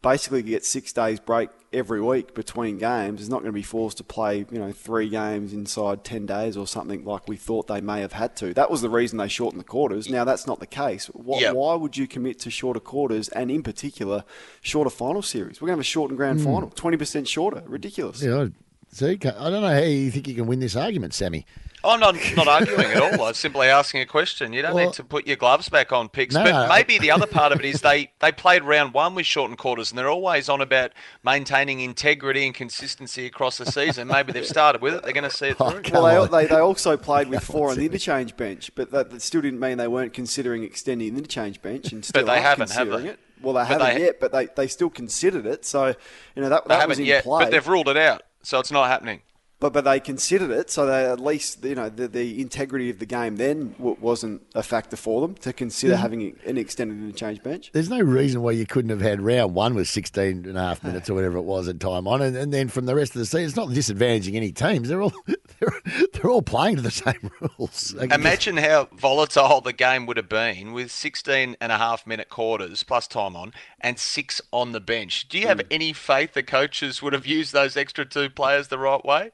basically 0.02 0.42
get 0.42 0.66
six 0.66 0.92
days 0.94 1.20
break 1.20 1.50
every 1.72 2.02
week 2.02 2.34
between 2.34 2.78
games. 2.80 3.22
It's 3.22 3.30
not 3.30 3.38
going 3.42 3.52
to 3.52 3.56
be 3.56 3.62
forced 3.62 3.98
to 3.98 4.04
play, 4.04 4.40
you 4.52 4.58
know, 4.60 4.72
three 4.72 5.08
games 5.10 5.54
inside 5.54 6.04
ten 6.04 6.26
days 6.26 6.58
or 6.58 6.66
something 6.68 7.06
like 7.06 7.28
we 7.28 7.38
thought 7.38 7.68
they 7.68 7.82
may 7.82 8.02
have 8.02 8.14
had 8.14 8.36
to. 8.38 8.54
That 8.54 8.70
was 8.72 8.82
the 8.82 8.90
reason 8.90 9.18
they 9.20 9.28
shortened 9.28 9.60
the 9.60 9.64
quarters. 9.66 10.10
Now 10.10 10.24
that's 10.24 10.46
not 10.48 10.60
the 10.60 10.68
case. 10.68 11.06
Why, 11.08 11.40
Yep. 11.42 11.56
why 11.56 11.76
would 11.76 11.98
you 11.98 12.08
commit 12.08 12.40
to 12.40 12.50
shorter 12.52 12.80
quarters 12.80 13.30
and, 13.30 13.50
in 13.52 13.64
particular, 13.64 14.24
shorter 14.62 14.90
final 14.90 15.22
series? 15.22 15.62
We're 15.62 15.68
going 15.68 15.76
to 15.78 15.80
have 15.80 15.86
a 15.86 15.96
shortened 15.96 16.18
grand 16.18 16.40
Hmm. 16.40 16.46
final, 16.46 16.70
twenty 16.72 16.98
percent 16.98 17.28
shorter. 17.28 17.64
Ridiculous. 17.68 18.22
Yeah, 18.24 18.42
I, 18.42 18.52
see, 18.92 19.12
I 19.14 19.50
don't 19.50 19.62
know 19.62 19.68
how 19.74 19.80
you 19.80 20.12
think 20.12 20.28
you 20.28 20.36
can 20.36 20.48
win 20.48 20.60
this 20.60 20.76
argument, 20.76 21.14
Sammy. 21.14 21.46
I'm 21.84 22.00
not 22.00 22.16
not 22.36 22.48
arguing 22.48 22.92
at 22.92 23.02
all. 23.20 23.26
I'm 23.26 23.34
simply 23.34 23.66
asking 23.66 24.02
a 24.02 24.06
question. 24.06 24.54
You 24.54 24.62
don't 24.62 24.76
Well- 24.76 24.86
need 24.86 24.94
to 24.94 25.04
put 25.04 25.26
your 25.26 25.36
gloves 25.36 25.68
back 25.68 25.92
on, 25.92 26.10
picks. 26.10 26.36
No, 26.36 26.44
but 26.44 26.52
no. 26.52 26.68
maybe 26.70 27.00
the 27.00 27.10
other 27.10 27.26
part 27.26 27.52
of 27.52 27.60
it 27.60 27.66
is 27.66 27.82
they, 27.82 28.12
they 28.20 28.32
played 28.32 28.62
round 28.64 28.94
one 28.94 29.16
with 29.16 29.26
shortened 29.26 29.58
quarters, 29.58 29.90
and 29.90 29.98
they're 29.98 30.08
always 30.08 30.48
on 30.48 30.62
about 30.62 30.92
maintaining 31.24 31.80
integrity 31.80 32.46
and 32.46 32.54
consistency 32.54 33.26
across 33.26 33.58
the 33.58 33.66
season. 33.66 34.10
Maybe 34.10 34.32
they've 34.32 34.46
started 34.46 34.84
with 34.84 34.94
it. 34.94 35.02
They're 35.04 35.12
going 35.14 35.24
to 35.28 35.36
see 35.36 35.48
it 35.48 35.56
Oh, 35.60 35.72
through. 35.72 35.82
Well, 35.92 36.28
they, 36.28 36.44
they, 36.44 36.48
they 36.54 36.60
also 36.62 36.98
played 36.98 37.30
with 37.30 37.44
four 37.52 37.72
on 37.72 37.78
the 37.78 37.86
interchange 37.86 38.38
bench, 38.38 38.70
but 38.76 38.92
that, 38.92 39.10
that 39.10 39.22
still 39.24 39.42
didn't 39.42 39.60
mean 39.60 39.80
they 39.80 39.88
weren't 39.88 40.14
considering 40.14 40.64
extending 40.64 41.14
the 41.14 41.18
interchange 41.18 41.64
bench 41.64 41.92
and 41.92 42.06
still 42.06 42.26
they 42.28 42.42
haven't, 42.42 42.70
have 42.70 42.78
considering 42.78 43.06
they? 43.06 43.10
it. 43.14 43.20
Well, 43.42 43.54
they 43.56 43.62
But 43.62 43.68
haven't 43.82 43.96
they- 43.96 44.06
yet, 44.06 44.20
but 44.20 44.32
they, 44.32 44.46
they 44.56 44.68
still 44.68 44.92
considered 44.92 45.48
it. 45.48 45.66
So, 45.66 45.96
you 46.36 46.44
know, 46.44 46.50
that, 46.50 46.66
they 46.66 46.76
that 46.76 46.88
was 46.88 46.98
haven't 46.98 47.00
in 47.00 47.06
yet, 47.08 47.24
play. 47.24 47.46
but 47.46 47.50
they've 47.52 47.68
ruled 47.68 47.88
it 47.88 47.98
out, 47.98 48.22
so 48.44 48.60
it's 48.60 48.72
not 48.72 48.88
happening. 48.90 49.22
But 49.62 49.72
but 49.74 49.86
they 49.86 50.00
considered 50.02 50.50
it, 50.52 50.70
so 50.70 50.86
they 50.88 51.06
at 51.06 51.20
least 51.20 51.64
you 51.64 51.76
know 51.76 51.88
the, 51.88 52.08
the 52.10 52.42
integrity 52.42 52.90
of 52.90 53.00
the 53.00 53.06
game 53.06 53.38
then 53.38 53.74
w- 53.78 53.96
wasn't 54.02 54.42
a 54.56 54.64
factor 54.64 54.98
for 54.98 55.22
them 55.22 55.36
to 55.36 55.54
consider 55.54 55.94
Mhm. 55.94 56.00
having 56.00 56.36
an 56.48 56.58
extended 56.58 56.98
interchange 56.98 57.42
bench. 57.44 57.70
There's 57.72 57.88
no 57.90 58.00
reason 58.02 58.42
why 58.42 58.52
you 58.52 58.66
couldn't 58.66 58.90
have 58.90 59.02
had 59.02 59.22
round 59.22 59.54
one 59.54 59.76
with 59.76 59.88
16 59.88 60.46
and 60.48 60.58
a 60.58 60.62
half 60.62 60.84
minutes 60.90 61.10
or 61.10 61.14
whatever 61.14 61.38
it 61.38 61.44
was 61.44 61.68
at 61.68 61.80
time 61.80 62.08
on, 62.08 62.22
and, 62.24 62.36
and 62.36 62.52
then 62.52 62.68
from 62.70 62.88
the 62.88 62.96
rest 62.96 63.14
of 63.16 63.20
the 63.20 63.26
season, 63.26 63.46
it's 63.46 63.56
not 63.56 63.70
disadvantaging 63.70 64.34
any 64.36 64.52
teams. 64.52 64.90
They're 64.90 65.02
all 65.04 65.14
they're, 65.60 65.72
they're 66.12 66.32
all 66.32 66.42
playing 66.42 66.78
to 66.78 66.82
the 66.82 66.90
same 66.90 67.30
rules. 67.40 67.94
They 67.96 68.08
can 68.08 68.20
Imagine 68.20 68.58
how 68.58 68.90
volatile 68.98 69.62
the 69.62 69.74
game 69.74 70.08
would 70.08 70.18
have 70.18 70.28
been 70.28 70.74
with 70.74 70.92
16 70.92 71.56
and 71.62 71.72
a 71.72 71.78
half 71.78 72.08
minute 72.08 72.30
quarters 72.30 72.82
plus 72.82 73.08
time 73.08 73.36
on 73.36 73.54
and 73.80 74.00
six 74.00 74.42
on 74.52 74.72
the 74.72 74.80
bench. 74.82 75.28
Do 75.30 75.38
you 75.38 75.46
have 75.46 75.62
any 75.70 75.94
faith 75.94 76.34
the 76.34 76.42
coaches 76.42 77.04
would 77.04 77.14
have 77.14 77.28
used 77.28 77.54
those 77.54 77.78
extra 77.78 78.06
two 78.06 78.28
players 78.30 78.70
the 78.70 78.80
right 78.80 79.06
way? 79.06 79.30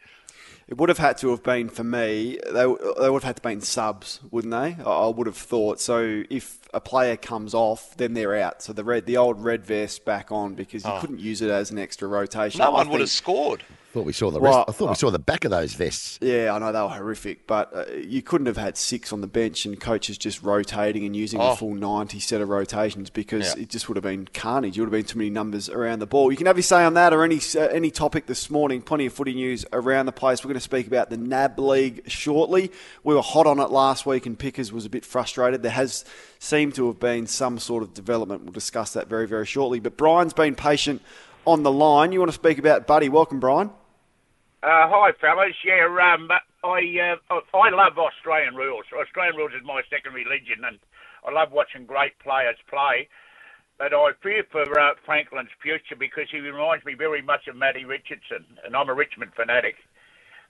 It 0.67 0.77
would 0.77 0.89
have 0.89 0.97
had 0.97 1.17
to 1.19 1.29
have 1.29 1.43
been 1.43 1.69
for 1.69 1.83
me. 1.85 2.37
They, 2.45 2.51
they 2.53 2.65
would 3.09 3.13
have 3.13 3.23
had 3.23 3.35
to 3.37 3.41
been 3.41 3.61
subs, 3.61 4.19
wouldn't 4.31 4.51
they? 4.51 4.75
I, 4.83 5.07
would 5.07 5.25
have 5.27 5.37
thought. 5.37 5.79
So 5.79 6.23
if 6.29 6.59
a 6.73 6.81
player 6.81 7.15
comes 7.15 7.53
off, 7.53 7.95
then 7.95 8.13
they're 8.13 8.35
out. 8.35 8.61
So 8.61 8.73
the 8.73 8.83
red, 8.83 9.05
the 9.05 9.15
old 9.15 9.41
red 9.41 9.65
vest 9.65 10.03
back 10.03 10.29
on 10.29 10.55
because 10.55 10.83
you 10.83 10.91
Oh. 10.91 10.99
couldn't 10.99 11.19
use 11.19 11.41
it 11.41 11.49
as 11.49 11.71
an 11.71 11.79
extra 11.79 12.07
rotation. 12.09 12.59
No 12.59 12.65
I 12.67 12.69
one 12.83 12.89
would 12.89 12.99
have 12.99 13.09
scored. 13.09 13.63
Thought 13.97 14.05
we 14.05 14.13
saw 14.13 14.29
the 14.31 14.39
Well. 14.39 14.65
I 14.67 14.71
thought 14.71 14.89
we 14.89 14.95
saw 14.95 15.09
the 15.09 15.19
back 15.19 15.43
of 15.45 15.51
those 15.51 15.73
vests. 15.73 16.19
Yeah, 16.21 16.53
I 16.53 16.59
know 16.59 16.71
they 16.71 16.79
were 16.81 16.87
horrific, 16.89 17.47
but 17.47 17.75
uh, 17.75 17.85
you 17.95 18.21
couldn't 18.21 18.47
have 18.47 18.57
had 18.57 18.77
six 18.77 19.11
on 19.11 19.21
the 19.21 19.27
bench 19.27 19.65
and 19.65 19.79
coaches 19.79 20.17
just 20.17 20.43
rotating 20.43 21.05
and 21.05 21.15
using 21.15 21.39
Oh. 21.41 21.51
a 21.51 21.55
full 21.55 21.73
90 21.73 22.19
set 22.19 22.41
of 22.41 22.49
rotations 22.49 23.09
because 23.09 23.55
Yeah. 23.55 23.63
it 23.63 23.69
just 23.69 23.87
would 23.89 23.97
have 23.97 24.03
been 24.03 24.27
carnage. 24.33 24.77
It 24.77 24.81
would 24.81 24.87
have 24.87 24.91
been 24.91 25.05
too 25.05 25.17
many 25.17 25.29
numbers 25.29 25.69
around 25.69 25.99
the 25.99 26.05
ball. 26.05 26.31
You 26.31 26.37
can 26.37 26.45
have 26.47 26.57
your 26.57 26.63
say 26.63 26.83
on 26.83 26.93
that 26.93 27.13
or 27.13 27.23
any 27.23 27.39
uh, 27.55 27.59
any 27.67 27.89
topic 27.91 28.27
this 28.27 28.49
morning. 28.49 28.81
Plenty 28.81 29.05
of 29.07 29.13
footy 29.13 29.33
news 29.33 29.65
around 29.73 30.05
the 30.05 30.11
place. 30.11 30.43
We're 30.43 30.49
going 30.49 30.55
to 30.55 30.61
speak 30.61 30.85
about 30.87 31.09
the 31.09 31.17
NAB 31.17 31.57
League 31.59 32.03
shortly. 32.07 32.71
We 33.03 33.15
were 33.15 33.21
hot 33.21 33.47
on 33.47 33.59
it 33.59 33.71
last 33.71 34.05
week 34.05 34.25
and 34.25 34.37
Pickers 34.37 34.71
was 34.71 34.85
a 34.85 34.89
bit 34.89 35.03
frustrated. 35.05 35.63
There 35.63 35.71
has 35.71 36.05
seemed 36.39 36.75
to 36.75 36.87
have 36.87 36.99
been 36.99 37.25
some 37.25 37.57
sort 37.57 37.81
of 37.83 37.93
development. 37.93 38.43
We'll 38.43 38.51
discuss 38.53 38.93
that 38.93 39.07
very, 39.07 39.27
very 39.27 39.45
shortly. 39.45 39.79
But 39.79 39.97
Brian's 39.97 40.33
been 40.33 40.53
patient 40.55 41.01
on 41.45 41.63
the 41.63 41.71
line. 41.71 42.11
You 42.11 42.19
want 42.19 42.29
to 42.29 42.35
speak 42.35 42.57
about 42.59 42.85
Buddy? 42.87 43.07
Welcome, 43.09 43.39
Brian. 43.39 43.69
Uh, 44.67 44.91
hi, 44.91 45.15
fellas. 45.23 45.55
Yeah, 45.63 45.87
um, 45.87 46.27
I 46.27 47.15
uh, 47.31 47.39
I 47.55 47.71
love 47.71 47.95
Australian 47.95 48.55
rules. 48.59 48.83
Australian 48.91 49.37
rules 49.39 49.55
is 49.55 49.63
my 49.63 49.79
second 49.87 50.11
religion, 50.11 50.67
and 50.67 50.75
I 51.23 51.31
love 51.31 51.53
watching 51.55 51.87
great 51.87 52.19
players 52.19 52.59
play. 52.67 53.07
But 53.79 53.93
I 53.95 54.11
fear 54.21 54.43
for 54.51 54.67
uh, 54.67 54.99
Franklin's 55.05 55.55
future 55.63 55.95
because 55.97 56.27
he 56.31 56.39
reminds 56.43 56.83
me 56.83 56.95
very 56.99 57.23
much 57.23 57.47
of 57.47 57.55
Matty 57.55 57.85
Richardson, 57.85 58.43
and 58.65 58.75
I'm 58.75 58.89
a 58.89 58.93
Richmond 58.93 59.31
fanatic. 59.39 59.75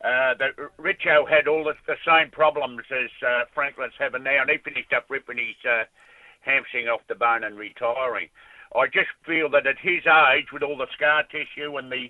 Uh, 0.04 0.34
Richo 0.82 1.30
had 1.30 1.48
all 1.48 1.64
the, 1.66 1.76
the 1.88 1.98
same 2.06 2.32
problems 2.32 2.84
as 2.90 3.12
uh, 3.22 3.46
Franklin's 3.54 3.94
having 4.00 4.24
now, 4.24 4.42
and 4.42 4.50
he 4.50 4.58
finished 4.58 4.94
up 4.98 5.06
ripping 5.10 5.38
his 5.38 5.58
uh, 5.70 5.86
hamstring 6.42 6.88
off 6.90 7.02
the 7.10 7.16
bone 7.16 7.44
and 7.46 7.58
retiring. 7.58 8.30
I 8.76 8.88
just 8.88 9.14
feel 9.26 9.50
that 9.52 9.68
at 9.68 9.80
his 9.80 10.04
age, 10.34 10.52
with 10.54 10.64
all 10.64 10.78
the 10.78 10.92
scar 10.96 11.24
tissue 11.30 11.78
and 11.78 11.92
the, 11.92 12.10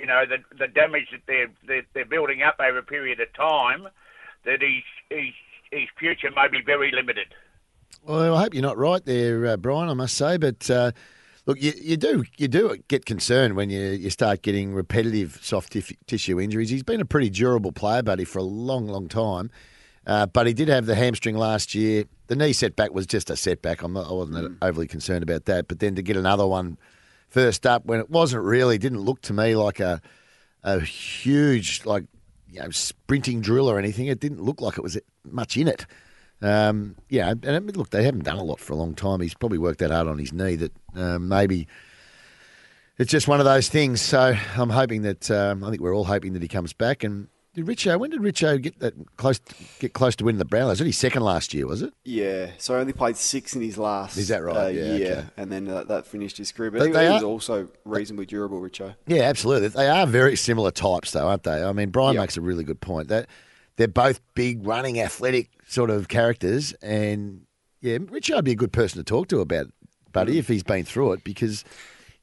you 0.00 0.06
know, 0.06 0.24
the 0.26 0.38
the 0.56 0.68
damage 0.68 1.08
that 1.12 1.20
they're 1.26 1.50
they're, 1.66 1.86
they're 1.94 2.04
building 2.04 2.42
up 2.42 2.56
over 2.60 2.78
a 2.78 2.82
period 2.82 3.20
of 3.20 3.32
time, 3.34 3.88
that 4.44 4.60
his 4.62 4.82
his 5.10 5.34
his 5.70 5.88
future 5.98 6.30
may 6.34 6.48
be 6.48 6.62
very 6.64 6.90
limited. 6.92 7.26
Well, 8.04 8.36
I 8.36 8.42
hope 8.42 8.54
you're 8.54 8.62
not 8.62 8.78
right 8.78 9.04
there, 9.04 9.46
uh, 9.46 9.56
Brian. 9.56 9.88
I 9.88 9.94
must 9.94 10.16
say, 10.16 10.36
but 10.36 10.70
uh, 10.70 10.92
look, 11.46 11.60
you, 11.60 11.72
you 11.80 11.96
do 11.96 12.24
you 12.36 12.48
do 12.48 12.76
get 12.88 13.04
concerned 13.04 13.56
when 13.56 13.70
you, 13.70 13.80
you 13.80 14.10
start 14.10 14.42
getting 14.42 14.72
repetitive 14.72 15.38
soft 15.42 15.72
tif- 15.72 15.96
tissue 16.06 16.40
injuries. 16.40 16.70
He's 16.70 16.82
been 16.82 17.00
a 17.00 17.06
pretty 17.06 17.30
durable 17.30 17.72
player, 17.72 18.02
buddy, 18.02 18.24
for 18.24 18.38
a 18.38 18.44
long, 18.44 18.86
long 18.86 19.08
time. 19.08 19.50
Uh, 20.06 20.24
but 20.24 20.46
he 20.46 20.54
did 20.54 20.68
have 20.68 20.86
the 20.86 20.94
hamstring 20.94 21.36
last 21.36 21.74
year. 21.74 22.04
The 22.28 22.36
knee 22.36 22.54
setback 22.54 22.94
was 22.94 23.06
just 23.06 23.28
a 23.28 23.36
setback. 23.36 23.86
Not, 23.86 24.08
I 24.08 24.12
wasn't 24.12 24.56
overly 24.62 24.86
concerned 24.86 25.22
about 25.22 25.44
that. 25.46 25.68
But 25.68 25.80
then 25.80 25.94
to 25.96 26.02
get 26.02 26.16
another 26.16 26.46
one 26.46 26.78
first 27.28 27.66
up 27.66 27.84
when 27.86 28.00
it 28.00 28.10
wasn't 28.10 28.42
really 28.42 28.78
didn't 28.78 29.00
look 29.00 29.20
to 29.22 29.32
me 29.32 29.54
like 29.54 29.80
a 29.80 30.00
a 30.62 30.80
huge 30.80 31.84
like 31.84 32.04
you 32.50 32.60
know 32.60 32.70
sprinting 32.70 33.40
drill 33.40 33.70
or 33.70 33.78
anything. 33.78 34.06
It 34.06 34.20
didn't 34.20 34.42
look 34.42 34.60
like 34.60 34.78
it 34.78 34.82
was 34.82 34.98
much 35.24 35.56
in 35.56 35.68
it. 35.68 35.86
Um, 36.40 36.94
yeah, 37.08 37.34
and 37.42 37.76
look, 37.76 37.90
they 37.90 38.04
haven't 38.04 38.24
done 38.24 38.38
a 38.38 38.44
lot 38.44 38.60
for 38.60 38.72
a 38.72 38.76
long 38.76 38.94
time. 38.94 39.20
He's 39.20 39.34
probably 39.34 39.58
worked 39.58 39.80
that 39.80 39.90
hard 39.90 40.06
on 40.06 40.18
his 40.18 40.32
knee 40.32 40.56
that 40.56 40.72
um, 40.94 41.28
maybe 41.28 41.66
it's 42.96 43.10
just 43.10 43.26
one 43.28 43.40
of 43.40 43.44
those 43.44 43.68
things. 43.68 44.00
So 44.00 44.36
I'm 44.56 44.70
hoping 44.70 45.02
that 45.02 45.30
um, 45.30 45.64
I 45.64 45.70
think 45.70 45.82
we're 45.82 45.94
all 45.94 46.04
hoping 46.04 46.34
that 46.34 46.42
he 46.42 46.48
comes 46.48 46.72
back. 46.72 47.02
And 47.02 47.28
did 47.58 47.66
Richo? 47.66 47.98
When 47.98 48.10
did 48.10 48.20
Richo 48.20 48.60
get 48.60 48.78
that 48.80 48.94
close? 49.16 49.38
Get 49.78 49.92
close 49.92 50.16
to 50.16 50.24
winning 50.24 50.38
the 50.38 50.44
Brownlow? 50.44 50.70
Was 50.70 50.80
it 50.80 50.86
his 50.86 50.96
second 50.98 51.22
last 51.22 51.52
year? 51.52 51.66
Was 51.66 51.82
it? 51.82 51.92
Yeah, 52.04 52.50
so 52.58 52.74
he 52.74 52.80
only 52.80 52.92
played 52.92 53.16
six 53.16 53.54
in 53.54 53.60
his 53.62 53.76
last 53.76 54.16
Is 54.16 54.28
that 54.28 54.42
right? 54.42 54.56
uh, 54.56 54.68
Yeah, 54.68 54.94
year, 54.96 55.12
okay. 55.12 55.26
and 55.36 55.52
then 55.52 55.68
uh, 55.68 55.84
that 55.84 56.06
finished 56.06 56.38
his 56.38 56.50
career. 56.52 56.70
But, 56.70 56.78
But 56.78 56.86
he, 56.86 56.92
they 56.92 57.06
he 57.06 57.12
was 57.12 57.22
are- 57.22 57.26
also 57.26 57.68
reasonably 57.84 58.26
durable, 58.26 58.60
Richo. 58.60 58.94
Yeah, 59.06 59.22
absolutely. 59.22 59.68
They 59.68 59.88
are 59.88 60.06
very 60.06 60.36
similar 60.36 60.70
types, 60.70 61.10
though, 61.12 61.28
aren't 61.28 61.42
they? 61.44 61.62
I 61.62 61.72
mean, 61.72 61.90
Brian 61.90 62.14
Yeah. 62.14 62.20
makes 62.22 62.36
a 62.36 62.40
really 62.40 62.64
good 62.64 62.80
point 62.80 63.08
that 63.08 63.26
they're 63.76 63.88
both 63.88 64.20
big, 64.34 64.66
running, 64.66 65.00
athletic 65.00 65.50
sort 65.68 65.90
of 65.90 66.08
characters, 66.08 66.72
and 66.82 67.42
yeah, 67.80 67.98
Richard 68.08 68.34
would 68.36 68.44
be 68.44 68.52
a 68.52 68.56
good 68.56 68.72
person 68.72 68.98
to 68.98 69.04
talk 69.04 69.28
to 69.28 69.40
about, 69.40 69.66
buddy, 70.12 70.34
Mm. 70.34 70.38
if 70.38 70.48
he's 70.48 70.62
been 70.64 70.84
through 70.84 71.12
it, 71.12 71.24
because 71.24 71.64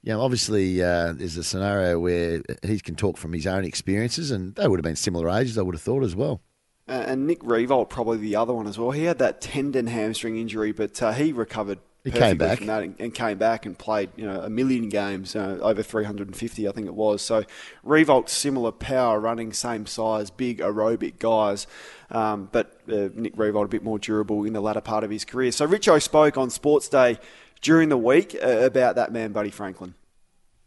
you 0.06 0.14
know, 0.14 0.22
obviously, 0.22 0.84
uh, 0.84 1.14
there's 1.14 1.36
a 1.36 1.44
scenario 1.44 2.00
where 2.00 2.44
he 2.62 2.80
can 2.80 2.96
talk 2.96 3.18
from 3.18 3.34
his 3.34 3.48
own 3.48 3.66
experiences, 3.66 4.30
and 4.30 4.54
they 4.54 4.68
would 4.68 4.78
have 4.78 4.84
been 4.84 4.96
similar 4.96 5.28
ages. 5.32 5.58
I 5.58 5.64
would 5.64 5.74
have 5.74 5.82
thought 5.82 6.04
as 6.04 6.16
well. 6.16 6.42
Uh, 6.88 7.04
and 7.08 7.26
Nick 7.26 7.40
Riewoldt 7.40 7.90
probably 7.90 8.18
the 8.18 8.36
other 8.36 8.54
one 8.54 8.68
as 8.68 8.78
well. 8.78 8.92
He 8.92 9.06
had 9.06 9.18
that 9.18 9.42
tendon 9.42 9.88
hamstring 9.88 10.38
injury, 10.38 10.72
but 10.72 11.02
uh, 11.02 11.12
he 11.14 11.34
recovered. 11.34 11.80
He 12.04 12.12
came 12.12 12.38
back. 12.38 12.60
from 12.60 12.68
that 12.68 12.84
and, 12.84 12.96
and 13.00 13.16
came 13.16 13.40
back 13.40 13.66
and 13.66 13.76
played, 13.76 14.12
you 14.16 14.28
know, 14.28 14.40
a 14.42 14.50
million 14.50 14.90
games, 14.90 15.36
uh, 15.36 15.58
over 15.60 15.82
350, 15.82 16.68
I 16.68 16.72
think 16.72 16.86
it 16.86 16.94
was. 16.94 17.24
So 17.24 17.44
Riewoldt, 17.84 18.30
similar 18.30 18.72
power, 18.72 19.20
running, 19.20 19.54
same 19.54 19.88
size, 19.88 20.30
big 20.30 20.60
aerobic 20.60 21.18
guys, 21.18 21.66
um, 22.12 22.50
but 22.52 22.80
uh, 22.88 23.10
Nick 23.16 23.36
Riewoldt 23.36 23.66
a 23.66 23.70
bit 23.70 23.84
more 23.84 23.98
durable 23.98 24.44
in 24.44 24.54
the 24.54 24.62
latter 24.62 24.82
part 24.82 25.04
of 25.04 25.10
his 25.10 25.26
career. 25.26 25.52
So 25.52 25.68
Richo 25.68 26.00
spoke 26.00 26.38
on 26.38 26.52
Sports 26.52 26.90
Day 26.90 27.18
during 27.62 27.90
the 27.90 27.98
week 27.98 28.36
uh, 28.42 28.48
about 28.48 28.96
that 28.96 29.12
man, 29.12 29.32
Buddy 29.32 29.50
Franklin. 29.52 29.94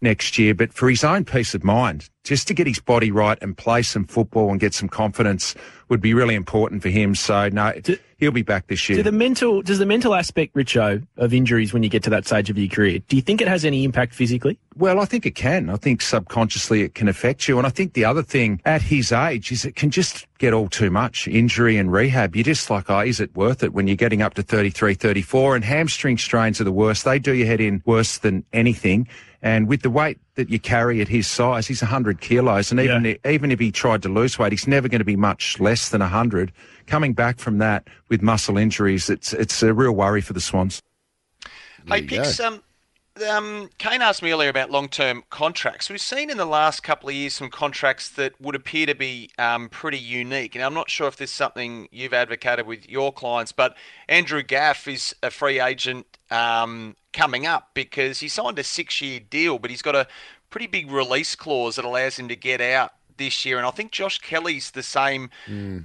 next 0.01 0.39
year, 0.39 0.55
but 0.55 0.73
for 0.73 0.89
his 0.89 1.03
own 1.05 1.25
peace 1.25 1.55
of 1.55 1.65
mind, 1.65 2.09
just 2.25 2.49
to 2.49 2.55
get 2.55 2.67
his 2.67 2.79
body 2.79 3.11
right 3.11 3.39
and 3.41 3.57
play 3.57 3.83
some 3.83 4.05
football 4.05 4.51
and 4.51 4.61
get 4.61 4.75
some 4.75 4.89
confidence 4.89 5.55
would 5.89 6.01
be 6.01 6.13
really 6.13 6.35
important 6.35 6.83
for 6.83 6.91
him. 6.91 7.15
So 7.15 7.49
no, 7.49 7.73
he'll 8.19 8.33
be 8.33 8.43
back 8.43 8.67
this 8.67 8.89
year. 8.89 8.99
Do 8.99 9.03
the 9.03 9.13
mental 9.13 9.63
does 9.63 9.79
the 9.79 9.87
mental 9.87 10.15
aspect, 10.15 10.55
Richo, 10.55 11.07
of 11.17 11.33
injuries 11.33 11.73
when 11.73 11.83
you 11.83 11.89
get 11.89 12.03
to 12.03 12.11
that 12.11 12.27
stage 12.27 12.51
of 12.51 12.59
your 12.59 12.69
career, 12.69 12.99
do 13.09 13.17
you 13.17 13.23
think 13.23 13.41
it 13.41 13.49
has 13.49 13.65
any 13.65 13.85
impact 13.85 14.15
physically? 14.15 14.59
Well, 14.77 15.01
I 15.01 15.07
think 15.07 15.25
it 15.27 15.35
can. 15.35 15.71
I 15.71 15.77
think 15.77 16.03
subconsciously 16.03 16.83
it 16.83 16.95
can 16.95 17.09
affect 17.09 17.49
you. 17.49 17.59
And 17.59 17.67
I 17.67 17.71
think 17.71 17.95
the 17.95 18.05
other 18.05 18.23
thing 18.23 18.61
at 18.65 18.83
his 18.83 19.11
age 19.11 19.51
is 19.51 19.65
it 19.65 19.75
can 19.75 19.91
just 19.91 20.27
get 20.39 20.53
all 20.53 20.69
too 20.69 20.91
much 20.91 21.27
injury 21.27 21.79
and 21.79 21.91
rehab. 21.91 22.37
You're 22.37 22.45
just 22.45 22.69
like, 22.71 22.91
oh, 22.91 23.01
is 23.01 23.21
it 23.21 23.35
worth 23.35 23.63
it 23.63 23.73
when 23.73 23.87
you're 23.87 23.97
getting 23.97 24.23
up 24.23 24.35
to 24.35 24.43
33, 24.43 24.95
34? 24.95 25.57
And 25.57 25.65
hamstring 25.65 26.19
strains 26.19 26.61
are 26.61 26.65
the 26.65 26.73
worst. 26.73 27.05
They 27.05 27.19
do 27.19 27.33
your 27.33 27.47
head 27.47 27.61
in 27.61 27.83
worse 27.87 28.19
than 28.19 28.45
anything. 28.53 29.09
And 29.41 29.69
with 29.69 29.83
the 29.83 29.91
weight 29.91 30.19
that 30.39 30.49
you 30.49 30.61
carry 30.61 31.01
at 31.01 31.09
his 31.09 31.27
size, 31.27 31.67
he's 31.67 31.83
100 31.83 32.21
kilos. 32.21 32.71
And 32.71 32.79
even, 32.79 33.19
even 33.27 33.51
if 33.51 33.59
he 33.59 33.73
tried 33.73 34.03
to 34.05 34.09
lose 34.09 34.39
weight, 34.39 34.53
he's 34.53 34.69
never 34.69 34.89
going 34.89 35.01
to 35.01 35.05
be 35.05 35.17
much 35.17 35.59
less 35.59 35.89
than 35.89 36.01
100. 36.01 36.53
Coming 36.87 37.13
back 37.13 37.41
from 37.41 37.59
that 37.59 37.89
with 38.09 38.23
muscle 38.23 38.57
injuries, 38.57 39.11
it's, 39.11 39.33
it's 39.33 39.61
a 39.65 39.75
real 39.75 39.91
worry 39.91 40.21
for 40.21 40.35
the 40.35 40.41
Swans. 40.41 40.81
Hey, 41.89 42.03
Pix, 42.03 42.39
um, 42.39 42.63
um, 43.23 43.71
Kane 43.79 44.03
asked 44.03 44.23
me 44.23 44.33
earlier 44.33 44.49
about 44.49 44.71
long-term 44.71 45.25
contracts. 45.31 45.91
We've 45.91 46.01
seen 46.01 46.31
in 46.31 46.37
the 46.37 46.45
last 46.45 46.83
couple 46.83 47.09
of 47.09 47.15
years 47.15 47.35
some 47.35 47.51
contracts 47.51 48.09
that 48.11 48.41
would 48.41 48.55
appear 48.55 48.87
to 48.87 48.95
be 48.95 49.31
um, 49.39 49.69
pretty 49.69 49.99
unique. 49.99 50.55
And 50.55 50.65
I'm 50.65 50.75
not 50.75 50.91
sure 50.91 51.09
if 51.09 51.17
this 51.17 51.31
is 51.31 51.37
something 51.37 51.89
you've 51.91 52.15
advocated 52.15 52.67
with 52.67 52.89
your 52.89 53.13
clients, 53.13 53.53
but 53.53 53.77
Andrew 54.09 54.43
Gaff 54.43 54.89
is 54.89 55.15
a 55.23 55.31
free 55.31 55.61
agent 55.61 56.07
um, 56.31 56.97
coming 57.13 57.47
up 57.47 57.71
because 57.75 58.21
he 58.21 58.29
signed 58.29 58.59
a 58.59 58.65
six-year 58.65 59.21
deal, 59.21 59.59
but 59.59 59.71
he's 59.71 59.83
got 59.83 59.95
a 59.95 60.07
pretty 60.51 60.67
big 60.67 60.91
release 60.91 61.35
clause 61.35 61.77
that 61.77 61.85
allows 61.85 62.19
him 62.19 62.29
to 62.29 62.37
get 62.37 62.61
out 62.61 62.93
this 63.19 63.45
year. 63.45 63.59
And 63.59 63.67
I 63.67 63.71
think 63.71 63.93
Josh 63.93 64.19
Kelly's 64.19 64.71
the 64.71 64.83
same 64.83 65.31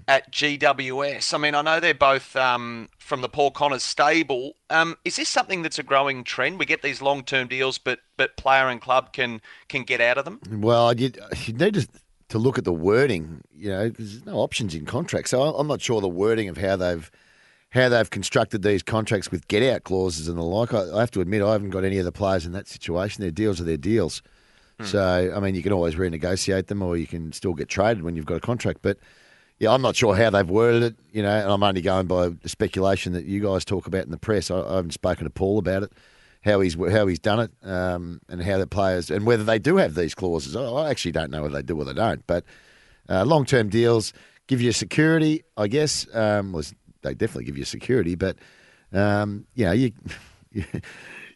at 0.07 0.31
GWS. 0.31 1.33
I 1.33 1.37
mean, 1.37 1.55
I 1.55 1.61
know 1.61 1.79
they're 1.79 1.93
both 1.93 2.35
um, 2.35 2.89
from 2.97 3.21
the 3.21 3.29
Paul 3.29 3.51
Connors 3.51 3.83
stable. 3.83 4.55
Um, 4.69 4.95
is 5.03 5.17
this 5.17 5.29
something 5.29 5.61
that's 5.61 5.79
a 5.79 5.83
growing 5.83 6.23
trend? 6.23 6.59
We 6.59 6.65
get 6.65 6.81
these 6.81 7.01
long-term 7.01 7.47
deals, 7.47 7.77
but 7.77 7.99
but 8.15 8.37
player 8.37 8.69
and 8.69 8.79
club 8.79 9.11
can 9.13 9.41
can 9.67 9.83
get 9.83 9.99
out 9.99 10.17
of 10.17 10.25
them. 10.25 10.39
Well, 10.49 10.97
you, 10.97 11.11
you 11.45 11.53
need 11.53 11.73
to, 11.73 11.87
to 12.29 12.37
look 12.37 12.57
at 12.57 12.63
the 12.63 12.73
wording, 12.73 13.41
you 13.51 13.69
know, 13.69 13.89
because 13.89 14.13
there's 14.13 14.25
no 14.25 14.37
options 14.37 14.73
in 14.73 14.85
contracts. 14.85 15.31
So 15.31 15.41
I'm 15.41 15.67
not 15.67 15.81
sure 15.81 16.01
the 16.01 16.07
wording 16.07 16.49
of 16.49 16.57
how 16.57 16.75
they've 16.75 17.11
how 17.73 17.89
they've 17.89 18.09
constructed 18.09 18.61
these 18.61 18.83
contracts 18.83 19.31
with 19.31 19.47
get 19.47 19.63
out 19.63 19.83
clauses 19.83 20.27
and 20.27 20.37
the 20.37 20.43
like. 20.43 20.73
I, 20.73 20.95
I 20.95 20.99
have 20.99 21.11
to 21.11 21.21
admit, 21.21 21.41
I 21.41 21.53
haven't 21.53 21.71
got 21.71 21.83
any 21.83 21.97
of 21.97 22.05
the 22.05 22.11
players 22.11 22.45
in 22.45 22.51
that 22.51 22.67
situation. 22.67 23.21
Their 23.21 23.31
deals 23.31 23.59
are 23.59 23.63
their 23.63 23.77
deals. 23.77 24.21
So 24.81 25.33
I 25.35 25.39
mean, 25.39 25.55
you 25.55 25.63
can 25.63 25.71
always 25.71 25.95
renegotiate 25.95 26.67
them, 26.67 26.81
or 26.81 26.97
you 26.97 27.07
can 27.07 27.31
still 27.31 27.53
get 27.53 27.69
traded 27.69 28.03
when 28.03 28.15
you've 28.15 28.25
got 28.25 28.37
a 28.37 28.41
contract. 28.41 28.79
But 28.81 28.97
yeah, 29.59 29.71
I'm 29.71 29.81
not 29.81 29.95
sure 29.95 30.15
how 30.15 30.29
they've 30.29 30.49
worded 30.49 30.83
it. 30.83 30.95
You 31.11 31.23
know, 31.23 31.29
and 31.29 31.51
I'm 31.51 31.63
only 31.63 31.81
going 31.81 32.07
by 32.07 32.29
the 32.29 32.49
speculation 32.49 33.13
that 33.13 33.25
you 33.25 33.41
guys 33.41 33.63
talk 33.63 33.87
about 33.87 34.05
in 34.05 34.11
the 34.11 34.17
press. 34.17 34.51
I, 34.51 34.59
I 34.59 34.75
haven't 34.75 34.91
spoken 34.91 35.25
to 35.25 35.29
Paul 35.29 35.59
about 35.59 35.83
it, 35.83 35.93
how 36.43 36.59
he's 36.59 36.75
how 36.75 37.07
he's 37.07 37.19
done 37.19 37.39
it, 37.39 37.51
um, 37.63 38.19
and 38.29 38.41
how 38.43 38.57
the 38.57 38.67
players 38.67 39.09
and 39.09 39.25
whether 39.25 39.43
they 39.43 39.59
do 39.59 39.77
have 39.77 39.95
these 39.95 40.15
clauses. 40.15 40.55
I, 40.55 40.63
I 40.63 40.89
actually 40.89 41.11
don't 41.13 41.31
know 41.31 41.43
whether 41.43 41.55
they 41.55 41.63
do 41.63 41.77
or 41.79 41.85
they 41.85 41.93
don't. 41.93 42.25
But 42.27 42.43
uh, 43.09 43.25
long 43.25 43.45
term 43.45 43.69
deals 43.69 44.13
give 44.47 44.61
you 44.61 44.71
security, 44.71 45.43
I 45.55 45.67
guess. 45.67 46.07
Um, 46.13 46.51
well, 46.51 46.63
they 47.01 47.13
definitely 47.13 47.45
give 47.45 47.57
you 47.57 47.65
security, 47.65 48.15
but 48.15 48.37
um, 48.91 49.45
you 49.55 49.65
know 49.65 49.71
you. 49.71 49.91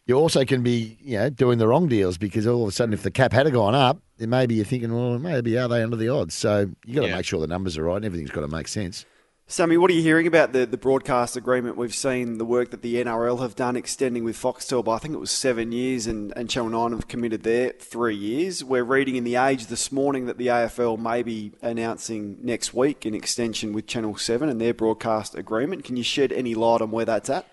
You 0.08 0.14
also 0.16 0.46
can 0.46 0.62
be, 0.62 0.96
you 1.02 1.18
know, 1.18 1.28
doing 1.28 1.58
the 1.58 1.68
wrong 1.68 1.86
deals 1.86 2.16
because 2.16 2.46
all 2.46 2.62
of 2.62 2.68
a 2.68 2.72
sudden, 2.72 2.94
if 2.94 3.02
the 3.02 3.10
cap 3.10 3.30
had 3.34 3.52
gone 3.52 3.74
up, 3.74 4.00
then 4.16 4.30
maybe 4.30 4.54
you're 4.54 4.64
thinking, 4.64 4.90
well, 4.92 5.18
maybe 5.18 5.58
are 5.58 5.68
they 5.68 5.82
under 5.82 5.96
the 5.96 6.08
odds? 6.08 6.34
So 6.34 6.70
you've 6.86 6.96
got 6.96 7.02
to 7.02 7.08
Yeah. 7.08 7.16
make 7.16 7.26
sure 7.26 7.40
the 7.40 7.46
numbers 7.46 7.76
are 7.76 7.84
right. 7.84 7.96
and 7.96 8.06
Everything's 8.06 8.30
got 8.30 8.40
to 8.40 8.48
make 8.48 8.68
sense. 8.68 9.04
Sammy, 9.50 9.76
what 9.76 9.90
are 9.90 9.94
you 9.94 10.02
hearing 10.02 10.26
about 10.26 10.52
the, 10.54 10.64
the 10.64 10.78
broadcast 10.78 11.36
agreement? 11.36 11.76
We've 11.76 11.94
seen 11.94 12.38
the 12.38 12.44
work 12.46 12.70
that 12.70 12.80
the 12.80 12.96
NRL 12.96 13.40
have 13.40 13.54
done 13.54 13.76
extending 13.76 14.24
with 14.24 14.36
Foxtel 14.36 14.82
by 14.82 14.94
I 14.96 14.98
think 14.98 15.12
it 15.14 15.18
was 15.18 15.30
seven 15.30 15.72
years, 15.72 16.06
and, 16.06 16.32
and 16.36 16.48
Channel 16.48 16.70
9 16.70 16.92
have 16.92 17.08
committed 17.08 17.42
there 17.42 17.72
three 17.78 18.14
years. 18.16 18.64
We're 18.64 18.84
reading 18.84 19.16
in 19.16 19.24
The 19.24 19.36
Age 19.36 19.66
this 19.66 19.92
morning 19.92 20.24
that 20.24 20.38
the 20.38 20.46
AFL 20.48 20.98
may 20.98 21.22
be 21.22 21.52
announcing 21.60 22.38
next 22.42 22.72
week 22.72 23.04
an 23.04 23.14
extension 23.14 23.74
with 23.74 23.86
Channel 23.86 24.16
7 24.16 24.48
and 24.48 24.58
their 24.60 24.74
broadcast 24.74 25.34
agreement. 25.34 25.84
Can 25.84 25.96
you 25.96 26.02
shed 26.02 26.32
any 26.32 26.54
light 26.54 26.80
on 26.80 26.90
where 26.90 27.04
that's 27.06 27.28
at? 27.30 27.46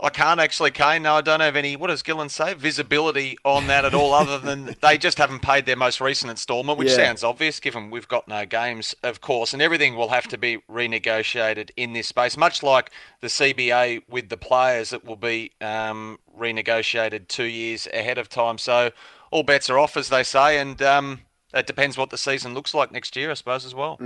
I 0.00 0.08
can't 0.10 0.40
actually, 0.40 0.72
Kane. 0.72 1.02
No, 1.02 1.14
I 1.14 1.20
don't 1.20 1.40
have 1.40 1.54
any. 1.54 1.76
What 1.76 1.86
does 1.88 2.02
Gillon 2.02 2.28
say? 2.28 2.54
Visibility 2.54 3.38
on 3.44 3.68
that 3.68 3.84
at 3.84 3.94
all, 3.94 4.12
other 4.14 4.38
than 4.38 4.74
they 4.82 4.98
just 4.98 5.18
haven't 5.18 5.42
paid 5.42 5.64
their 5.64 5.76
most 5.76 6.00
recent 6.00 6.30
instalment, 6.30 6.76
which 6.78 6.88
Yeah. 6.88 6.96
sounds 6.96 7.22
obvious 7.22 7.60
given 7.60 7.88
we've 7.90 8.08
got 8.08 8.26
no 8.26 8.44
games, 8.44 8.94
of 9.04 9.20
course, 9.20 9.52
and 9.52 9.62
everything 9.62 9.94
will 9.94 10.08
have 10.08 10.26
to 10.28 10.38
be 10.38 10.58
renegotiated 10.68 11.70
in 11.76 11.92
this 11.92 12.08
space, 12.08 12.36
much 12.36 12.62
like 12.64 12.90
the 13.20 13.28
CBA 13.28 14.02
with 14.08 14.28
the 14.28 14.36
players. 14.36 14.92
It 14.92 15.04
will 15.04 15.16
be 15.16 15.52
um, 15.60 16.18
renegotiated 16.36 17.28
two 17.28 17.44
years 17.44 17.86
ahead 17.92 18.18
of 18.18 18.28
time. 18.28 18.58
So 18.58 18.90
all 19.30 19.44
bets 19.44 19.70
are 19.70 19.78
off, 19.78 19.96
as 19.96 20.08
they 20.08 20.24
say, 20.24 20.58
and 20.58 20.80
um, 20.82 21.20
it 21.54 21.66
depends 21.66 21.98
what 21.98 22.10
the 22.10 22.16
season 22.18 22.54
looks 22.54 22.72
like 22.74 22.92
next 22.92 23.14
year, 23.16 23.30
I 23.30 23.34
suppose, 23.34 23.64
as 23.66 23.74
well. 23.74 23.96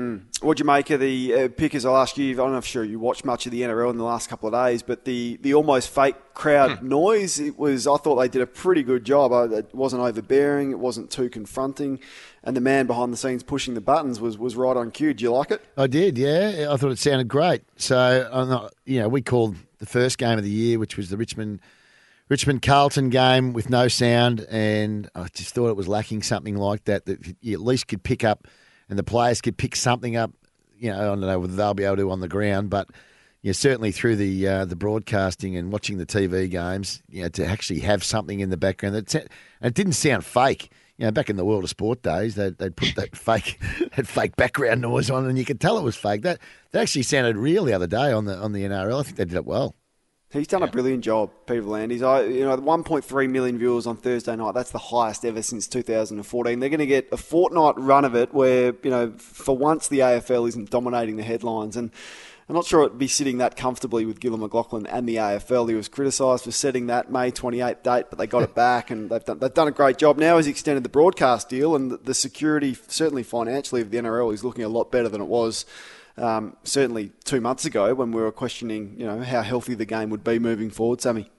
What 0.41 0.57
do 0.57 0.63
you 0.63 0.67
make 0.67 0.91
of 0.91 1.01
the 1.01 1.35
uh, 1.35 1.49
Pickers? 1.49 1.85
I'll 1.85 1.97
ask 1.97 2.17
you. 2.19 2.43
I'm 2.43 2.53
not 2.53 2.65
sure 2.65 2.83
you 2.85 2.99
watched 2.99 3.25
much 3.25 3.47
of 3.47 3.53
the 3.53 3.63
NRL 3.63 3.91
in 3.91 3.99
the 3.99 4.05
last 4.05 4.29
couple 4.29 4.49
of 4.49 4.55
days, 4.67 4.83
but 4.83 5.05
the, 5.05 5.39
the 5.43 5.55
almost 5.55 5.89
fake 5.91 6.17
crowd 6.35 6.83
noise. 6.83 7.39
It 7.39 7.59
was. 7.59 7.87
I 7.87 7.97
thought 7.99 8.17
they 8.17 8.29
did 8.29 8.43
a 8.43 8.47
pretty 8.47 8.83
good 8.83 9.05
job. 9.05 9.33
Uh, 9.33 9.49
It 9.51 9.75
wasn't 9.75 10.03
overbearing. 10.03 10.71
It 10.73 10.79
wasn't 10.79 11.11
too 11.11 11.29
confronting, 11.29 12.01
and 12.43 12.57
the 12.57 12.61
man 12.61 12.87
behind 12.87 13.13
the 13.13 13.17
scenes 13.17 13.43
pushing 13.43 13.75
the 13.75 13.81
buttons 13.81 14.21
was, 14.21 14.37
was 14.37 14.57
right 14.57 14.77
on 14.77 14.91
cue. 14.91 15.15
Do 15.15 15.23
you 15.25 15.33
like 15.33 15.51
it? 15.51 15.65
I 15.77 15.87
did, 15.87 16.19
yeah. 16.19 16.67
I 16.71 16.77
thought 16.77 16.91
it 16.91 16.99
sounded 16.99 17.29
great. 17.29 17.63
So, 17.77 18.29
I'm 18.33 18.49
not, 18.49 18.75
you 18.85 18.99
know, 19.01 19.09
we 19.09 19.23
called 19.23 19.57
the 19.79 19.87
first 19.87 20.19
game 20.19 20.39
of 20.39 20.45
the 20.45 20.51
year, 20.51 20.79
which 20.79 20.97
was 20.97 21.11
the 21.11 21.17
Richmond 21.17 21.61
Richmond 22.29 22.63
Carlton 22.63 23.11
game 23.11 23.53
with 23.53 23.71
no 23.71 23.87
sound, 23.87 24.41
and 24.51 25.09
I 25.15 25.29
just 25.33 25.55
thought 25.55 25.69
it 25.69 25.77
was 25.77 25.87
lacking 25.87 26.25
something 26.25 26.57
like 26.57 26.85
that 26.85 27.07
that 27.07 27.37
you 27.41 27.53
at 27.53 27.61
least 27.61 27.87
could 27.87 28.03
pick 28.03 28.25
up, 28.25 28.49
and 28.89 28.99
the 28.99 29.05
players 29.05 29.41
could 29.41 29.57
pick 29.57 29.77
something 29.77 30.17
up. 30.17 30.33
You 30.77 30.91
know, 30.91 30.99
I 30.99 31.05
don't 31.05 31.21
know 31.21 31.39
whether 31.39 31.55
they'll 31.55 31.75
be 31.75 31.85
able 31.85 31.97
to 31.97 32.11
on 32.11 32.21
the 32.21 32.29
ground, 32.29 32.69
but 32.69 32.89
yeah, 33.43 33.53
certainly 33.53 33.93
through 33.93 34.17
the 34.17 34.49
uh, 34.49 34.65
the 34.65 34.75
broadcasting 34.75 35.57
and 35.57 35.71
watching 35.71 35.99
the 35.99 36.07
TV 36.07 36.51
games, 36.51 37.01
you 37.09 37.23
know, 37.23 37.29
to 37.29 37.47
actually 37.47 37.81
have 37.81 38.03
something 38.03 38.41
in 38.41 38.51
the 38.51 38.57
background 38.57 38.97
that 38.97 39.15
and 39.15 39.29
it 39.63 39.75
didn't 39.75 39.93
sound 39.93 40.25
fake. 40.25 40.73
You 40.97 41.05
know, 41.05 41.13
back 41.13 41.31
in 41.31 41.37
the 41.37 41.45
world 41.45 41.63
of 41.63 41.71
sport 41.71 42.03
days, 42.03 42.37
they'd, 42.37 42.57
they'd 42.59 42.75
put 42.75 42.97
that 42.97 43.15
fake 43.17 43.61
that 43.95 44.09
fake 44.09 44.35
background 44.35 44.81
noise 44.81 45.11
on, 45.11 45.29
and 45.29 45.39
you 45.39 45.45
could 45.45 45.61
tell 45.61 45.79
it 45.79 45.85
was 45.85 45.95
fake. 45.95 46.23
That 46.23 46.41
that 46.73 46.83
actually 46.83 47.05
sounded 47.05 47.37
real 47.37 47.65
the 47.65 47.73
other 47.73 47.87
day 47.87 48.11
on 48.11 48.25
the 48.25 48.37
on 48.37 48.51
the 48.51 48.65
NRL. 48.65 48.99
I 48.99 49.03
think 49.05 49.17
they 49.17 49.27
did 49.27 49.35
it 49.35 49.47
well. 49.47 49.77
He's 50.37 50.47
done 50.47 50.63
a 50.63 50.67
brilliant 50.67 51.03
job, 51.03 51.31
Peter 51.47 51.63
V'landys. 51.63 52.03
I, 52.03 52.25
you 52.25 52.45
know, 52.45 52.57
1.3 52.57 53.31
million 53.31 53.59
viewers 53.59 53.87
on 53.87 53.97
Thursday 53.97 54.37
night. 54.37 54.55
That's 54.55 54.71
the 54.71 54.79
highest 54.79 55.25
ever 55.25 55.43
since 55.43 55.67
2014. 55.67 56.61
They're 56.61 56.69
going 56.69 56.79
to 56.81 56.87
get 56.87 57.09
a 57.11 57.17
fortnight 57.17 57.75
run 57.79 58.05
of 58.05 58.15
it 58.15 58.35
where, 58.35 58.75
you 58.83 58.91
know, 58.91 59.13
for 59.17 59.57
once 59.57 59.89
the 59.89 60.01
AFL 60.01 60.49
isn't 60.49 60.71
dominating 60.71 61.17
the 61.17 61.23
headlines. 61.23 61.77
And 61.77 61.91
I'm 62.49 62.55
not 62.55 62.65
sure 62.65 62.85
it'd 62.85 62.99
be 62.99 63.09
sitting 63.09 63.39
that 63.39 63.57
comfortably 63.57 64.05
with 64.05 64.21
Gillon 64.21 64.41
McLachlan 64.41 64.87
and 64.89 65.09
the 65.09 65.17
AFL. 65.17 65.69
He 65.69 65.75
was 65.75 65.89
criticised 65.89 66.45
for 66.45 66.53
setting 66.53 66.87
that 66.87 67.11
May 67.11 67.33
28th 67.33 67.83
date, 67.83 68.07
but 68.11 68.19
they 68.19 68.27
got 68.27 68.43
it 68.43 68.55
back, 68.55 68.91
and 68.91 69.11
they've 69.11 69.25
done, 69.25 69.39
they've 69.39 69.53
done 69.53 69.69
a 69.69 69.73
great 69.73 69.99
job. 69.99 70.19
Now 70.19 70.37
he's 70.37 70.47
extended 70.47 70.85
the 70.85 70.89
broadcast 70.89 71.49
deal, 71.49 71.75
and 71.75 71.93
the 71.93 72.15
security, 72.15 72.77
certainly 72.87 73.25
financially, 73.25 73.81
of 73.81 73.91
the 73.91 73.99
NRL 73.99 74.33
is 74.33 74.45
looking 74.45 74.65
a 74.65 74.69
lot 74.69 74.93
better 74.93 75.09
than 75.09 75.21
it 75.21 75.27
was 75.27 75.67
um, 76.17 76.57
certainly 76.65 77.13
two 77.25 77.41
months 77.41 77.65
ago 77.65 77.95
when 77.95 78.13
we 78.13 78.21
were 78.21 78.33
questioning, 78.33 78.95
you 78.99 79.07
know, 79.07 79.23
how 79.23 79.43
healthy 79.43 79.75
the 79.75 79.85
game 79.85 80.11
would 80.11 80.25
be 80.25 80.39
moving 80.39 80.71
forward. 80.71 81.01
Sammy. 81.01 81.31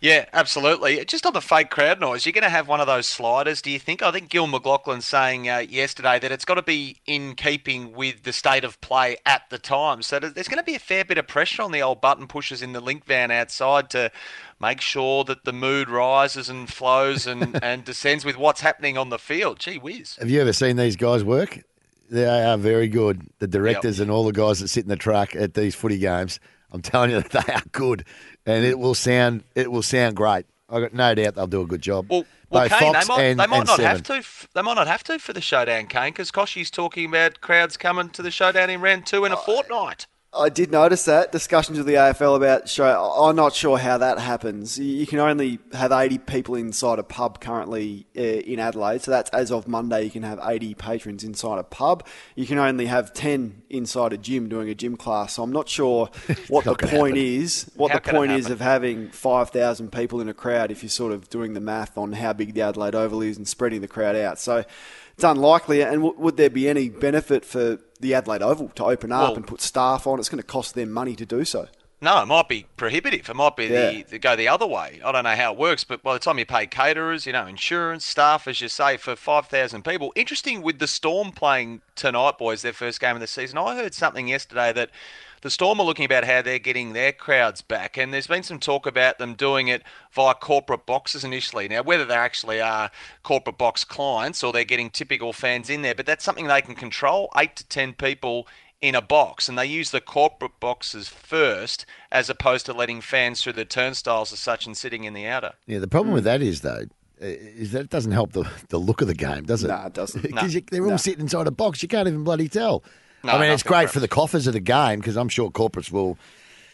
Yeah, 0.00 0.26
absolutely. 0.32 1.04
Just 1.04 1.24
on 1.24 1.32
the 1.32 1.40
fake 1.40 1.70
crowd 1.70 2.00
noise, 2.00 2.26
you're 2.26 2.32
going 2.32 2.44
to 2.44 2.50
have 2.50 2.68
one 2.68 2.80
of 2.80 2.86
those 2.86 3.06
sliders, 3.06 3.62
do 3.62 3.70
you 3.70 3.78
think? 3.78 4.02
I 4.02 4.10
think 4.10 4.28
Gil 4.28 4.46
McLachlan 4.46 5.02
saying 5.02 5.48
uh, 5.48 5.58
yesterday 5.58 6.18
that 6.18 6.30
it's 6.30 6.44
got 6.44 6.56
to 6.56 6.62
be 6.62 7.00
in 7.06 7.34
keeping 7.34 7.92
with 7.92 8.22
the 8.22 8.32
state 8.32 8.64
of 8.64 8.80
play 8.80 9.16
at 9.24 9.48
the 9.48 9.58
time. 9.58 10.02
So 10.02 10.18
there's 10.18 10.48
going 10.48 10.58
to 10.58 10.64
be 10.64 10.74
a 10.74 10.80
fair 10.80 11.04
bit 11.04 11.16
of 11.16 11.26
pressure 11.26 11.62
on 11.62 11.72
the 11.72 11.82
old 11.82 12.00
button 12.00 12.26
pushers 12.26 12.60
in 12.60 12.72
the 12.72 12.80
link 12.80 13.06
van 13.06 13.30
outside 13.30 13.88
to 13.90 14.12
make 14.60 14.82
sure 14.82 15.24
that 15.24 15.44
the 15.44 15.52
mood 15.52 15.88
rises 15.88 16.50
and 16.50 16.70
flows 16.70 17.26
and, 17.26 17.58
and 17.62 17.84
descends 17.84 18.24
with 18.24 18.36
what's 18.36 18.60
happening 18.60 18.98
on 18.98 19.08
the 19.08 19.18
field. 19.18 19.58
Gee 19.58 19.78
whiz. 19.78 20.16
Have 20.16 20.28
you 20.28 20.42
ever 20.42 20.52
seen 20.52 20.76
these 20.76 20.96
guys 20.96 21.24
work? 21.24 21.62
They 22.10 22.44
are 22.44 22.56
very 22.56 22.88
good. 22.88 23.22
The 23.38 23.46
directors 23.46 24.00
and 24.00 24.10
all 24.10 24.24
the 24.24 24.32
guys 24.32 24.60
that 24.60 24.68
sit 24.68 24.84
in 24.84 24.88
the 24.88 24.96
truck 24.96 25.34
at 25.34 25.54
these 25.54 25.74
footy 25.74 25.98
games, 25.98 26.38
I'm 26.70 26.82
telling 26.82 27.10
you, 27.10 27.20
that 27.28 27.46
they 27.46 27.52
are 27.52 27.62
good, 27.72 28.04
and 28.44 28.64
it 28.64 28.78
will 28.78 28.94
sound 28.94 29.44
it 29.54 29.70
will 29.70 29.82
sound 29.82 30.16
great. 30.16 30.46
I 30.68 30.80
got 30.80 30.92
no 30.94 31.14
doubt 31.14 31.34
they'll 31.36 31.46
do 31.46 31.62
a 31.62 31.66
good 31.66 31.82
job. 31.82 32.06
Well, 32.10 32.24
well, 32.50 32.68
Both 32.68 32.78
Kane, 32.78 32.92
Fox 32.92 33.06
they 33.06 33.14
might, 33.14 33.22
and, 33.22 33.40
they 33.40 33.46
might 33.46 33.58
and 33.58 33.66
not 33.66 33.76
Seven. 33.76 33.84
have 33.84 34.02
to. 34.04 34.14
f- 34.14 34.48
They 34.54 34.62
might 34.62 34.74
not 34.74 34.86
have 34.86 35.04
to 35.04 35.18
for 35.18 35.32
the 35.32 35.40
showdown, 35.40 35.86
Kane, 35.86 36.12
because 36.12 36.30
Kochie's 36.30 36.70
talking 36.70 37.08
about 37.08 37.40
crowds 37.40 37.76
coming 37.76 38.10
to 38.10 38.22
the 38.22 38.30
showdown 38.30 38.70
in 38.70 38.80
round 38.80 39.06
two 39.06 39.24
in 39.24 39.32
a 39.32 39.36
oh, 39.36 39.38
fortnight. 39.38 40.06
I 40.38 40.48
did 40.48 40.70
notice 40.70 41.04
that 41.06 41.32
discussions 41.32 41.78
with 41.78 41.86
the 41.86 41.94
AFL 41.94 42.36
about 42.36 42.68
show. 42.68 42.84
I'm 42.84 43.36
not 43.36 43.54
sure 43.54 43.78
how 43.78 43.98
that 43.98 44.18
happens. 44.18 44.78
You- 44.78 45.06
can 45.06 45.18
only 45.20 45.58
have 45.72 45.92
80 45.92 46.18
people 46.18 46.54
inside 46.56 46.98
a 46.98 47.02
pub 47.02 47.40
currently 47.40 48.06
uh, 48.16 48.20
in 48.20 48.58
Adelaide, 48.58 49.02
so 49.02 49.10
that's 49.12 49.30
as 49.30 49.50
of 49.52 49.68
Monday. 49.68 50.02
You 50.04 50.10
can 50.10 50.24
have 50.24 50.40
80 50.42 50.74
patrons 50.74 51.22
inside 51.24 51.58
a 51.58 51.62
pub. 51.62 52.06
You 52.34 52.44
can 52.46 52.58
only 52.58 52.86
have 52.86 53.12
10 53.14 53.62
inside 53.70 54.12
a 54.12 54.18
gym 54.18 54.48
doing 54.48 54.68
a 54.68 54.74
gym 54.74 54.96
class. 54.96 55.34
So 55.34 55.42
I'm 55.42 55.52
not 55.52 55.68
sure 55.68 56.10
what 56.48 56.64
the 56.64 56.74
point 56.74 57.16
happen. 57.16 57.16
is. 57.16 57.70
What 57.76 57.92
How 57.92 57.98
the 58.00 58.10
point 58.12 58.32
is 58.32 58.50
of 58.50 58.60
having 58.60 59.10
5,000 59.10 59.92
people 59.92 60.20
in 60.20 60.28
a 60.28 60.34
crowd 60.34 60.70
if 60.70 60.82
you're 60.82 60.90
sort 60.90 61.12
of 61.12 61.28
doing 61.30 61.54
the 61.54 61.60
math 61.60 61.96
on 61.96 62.12
how 62.14 62.32
big 62.32 62.54
the 62.54 62.62
Adelaide 62.62 62.94
Oval 62.94 63.22
is 63.22 63.36
and 63.36 63.46
spreading 63.46 63.80
the 63.80 63.88
crowd 63.88 64.16
out. 64.16 64.38
So 64.38 64.64
it's 65.16 65.24
unlikely. 65.24 65.82
And 65.82 66.02
w- 66.02 66.14
would 66.18 66.36
there 66.36 66.50
be 66.50 66.68
any 66.68 66.88
benefit 66.88 67.44
for 67.44 67.78
the 68.00 68.14
Adelaide 68.14 68.42
Oval 68.42 68.68
to 68.76 68.84
open 68.84 69.10
up 69.12 69.22
Well- 69.22 69.34
and 69.36 69.46
put 69.46 69.60
staff 69.60 70.06
on? 70.06 70.18
It's 70.18 70.28
going 70.28 70.40
to 70.42 70.46
cost 70.46 70.74
them 70.74 70.92
money 70.92 71.16
to 71.16 71.26
do 71.26 71.44
so. 71.44 71.68
No, 71.98 72.20
it 72.22 72.26
might 72.26 72.46
be 72.46 72.66
prohibitive. 72.76 73.30
It 73.30 73.34
might 73.34 73.56
be 73.56 73.64
Yeah. 73.68 73.90
the, 73.90 74.02
the 74.02 74.18
go 74.18 74.36
the 74.36 74.48
other 74.48 74.66
way. 74.66 75.00
I 75.02 75.12
don't 75.12 75.24
know 75.24 75.34
how 75.34 75.52
it 75.54 75.58
works, 75.58 75.82
but 75.82 76.02
by 76.02 76.12
the 76.12 76.18
time 76.18 76.38
you 76.38 76.44
pay 76.44 76.66
caterers, 76.66 77.24
you 77.24 77.32
know, 77.32 77.46
insurance, 77.46 78.04
staff, 78.04 78.46
as 78.46 78.60
you 78.60 78.68
say, 78.68 78.98
for 78.98 79.16
five 79.16 79.46
thousand 79.46 79.82
people. 79.82 80.12
Interesting 80.14 80.60
with 80.60 80.78
the 80.78 80.86
Storm 80.86 81.32
playing 81.32 81.80
tonight, 81.94 82.36
boys, 82.36 82.60
their 82.60 82.74
first 82.74 83.00
game 83.00 83.14
of 83.16 83.20
the 83.20 83.26
season. 83.26 83.56
I 83.56 83.76
heard 83.76 83.94
something 83.94 84.28
yesterday 84.28 84.74
that 84.74 84.90
the 85.46 85.50
Storm 85.50 85.78
are 85.78 85.86
looking 85.86 86.04
about 86.04 86.24
how 86.24 86.42
they're 86.42 86.58
getting 86.58 86.92
their 86.92 87.12
crowds 87.12 87.62
back, 87.62 87.96
and 87.96 88.12
there's 88.12 88.26
been 88.26 88.42
some 88.42 88.58
talk 88.58 88.84
about 88.84 89.18
them 89.18 89.34
doing 89.34 89.68
it 89.68 89.84
via 90.10 90.34
corporate 90.34 90.86
boxes 90.86 91.22
initially. 91.22 91.68
Now, 91.68 91.84
whether 91.84 92.04
they 92.04 92.16
actually 92.16 92.60
are 92.60 92.90
corporate 93.22 93.56
box 93.56 93.84
clients 93.84 94.42
or 94.42 94.52
they're 94.52 94.64
getting 94.64 94.90
typical 94.90 95.32
fans 95.32 95.70
in 95.70 95.82
there, 95.82 95.94
but 95.94 96.04
that's 96.04 96.24
something 96.24 96.48
they 96.48 96.62
can 96.62 96.74
control. 96.74 97.30
Eight 97.36 97.54
to 97.56 97.68
ten 97.68 97.92
people 97.92 98.48
in 98.80 98.96
a 98.96 99.00
box, 99.00 99.48
and 99.48 99.56
they 99.56 99.66
use 99.66 99.92
the 99.92 100.00
corporate 100.00 100.58
boxes 100.58 101.08
first, 101.08 101.86
as 102.10 102.28
opposed 102.28 102.66
to 102.66 102.72
letting 102.72 103.00
fans 103.00 103.40
through 103.40 103.52
the 103.52 103.64
turnstiles 103.64 104.32
as 104.32 104.40
such 104.40 104.66
and 104.66 104.76
sitting 104.76 105.04
in 105.04 105.14
the 105.14 105.26
outer. 105.26 105.52
Yeah, 105.68 105.78
the 105.78 105.86
problem 105.86 106.12
with 106.12 106.24
mm. 106.24 106.26
that 106.26 106.42
is 106.42 106.62
though, 106.62 106.86
is 107.20 107.70
that 107.70 107.82
it 107.82 107.90
doesn't 107.90 108.10
help 108.10 108.32
the, 108.32 108.50
the 108.68 108.78
look 108.78 109.00
of 109.00 109.06
the 109.06 109.14
game, 109.14 109.44
does 109.44 109.62
it? 109.62 109.68
No, 109.68 109.86
it 109.86 109.94
doesn't. 109.94 110.22
Because 110.26 110.54
No. 110.56 110.60
they're 110.72 110.82
all 110.82 110.90
No. 110.90 110.96
sitting 110.96 111.20
inside 111.20 111.46
a 111.46 111.52
box. 111.52 111.82
You 111.82 111.88
can't 111.88 112.08
even 112.08 112.24
bloody 112.24 112.48
tell. 112.48 112.82
No, 113.26 113.32
I 113.32 113.40
mean, 113.40 113.50
it's 113.50 113.62
great 113.62 113.88
for 113.88 113.94
for 113.94 114.00
the 114.00 114.08
coffers 114.08 114.46
of 114.46 114.52
the 114.54 114.60
game 114.60 115.00
because 115.00 115.16
I'm 115.16 115.28
sure 115.28 115.50
corporates 115.50 115.90
will, 115.90 116.18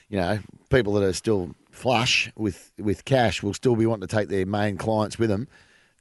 you 0.08 0.18
know, 0.18 0.38
people 0.70 0.92
that 0.94 1.02
are 1.04 1.12
still 1.12 1.54
flush 1.70 2.30
with 2.36 2.70
with 2.78 3.04
cash 3.04 3.42
will 3.42 3.54
still 3.54 3.76
be 3.76 3.86
wanting 3.86 4.06
to 4.06 4.14
take 4.16 4.28
their 4.28 4.46
main 4.46 4.76
clients 4.76 5.18
with 5.18 5.30
them 5.30 5.48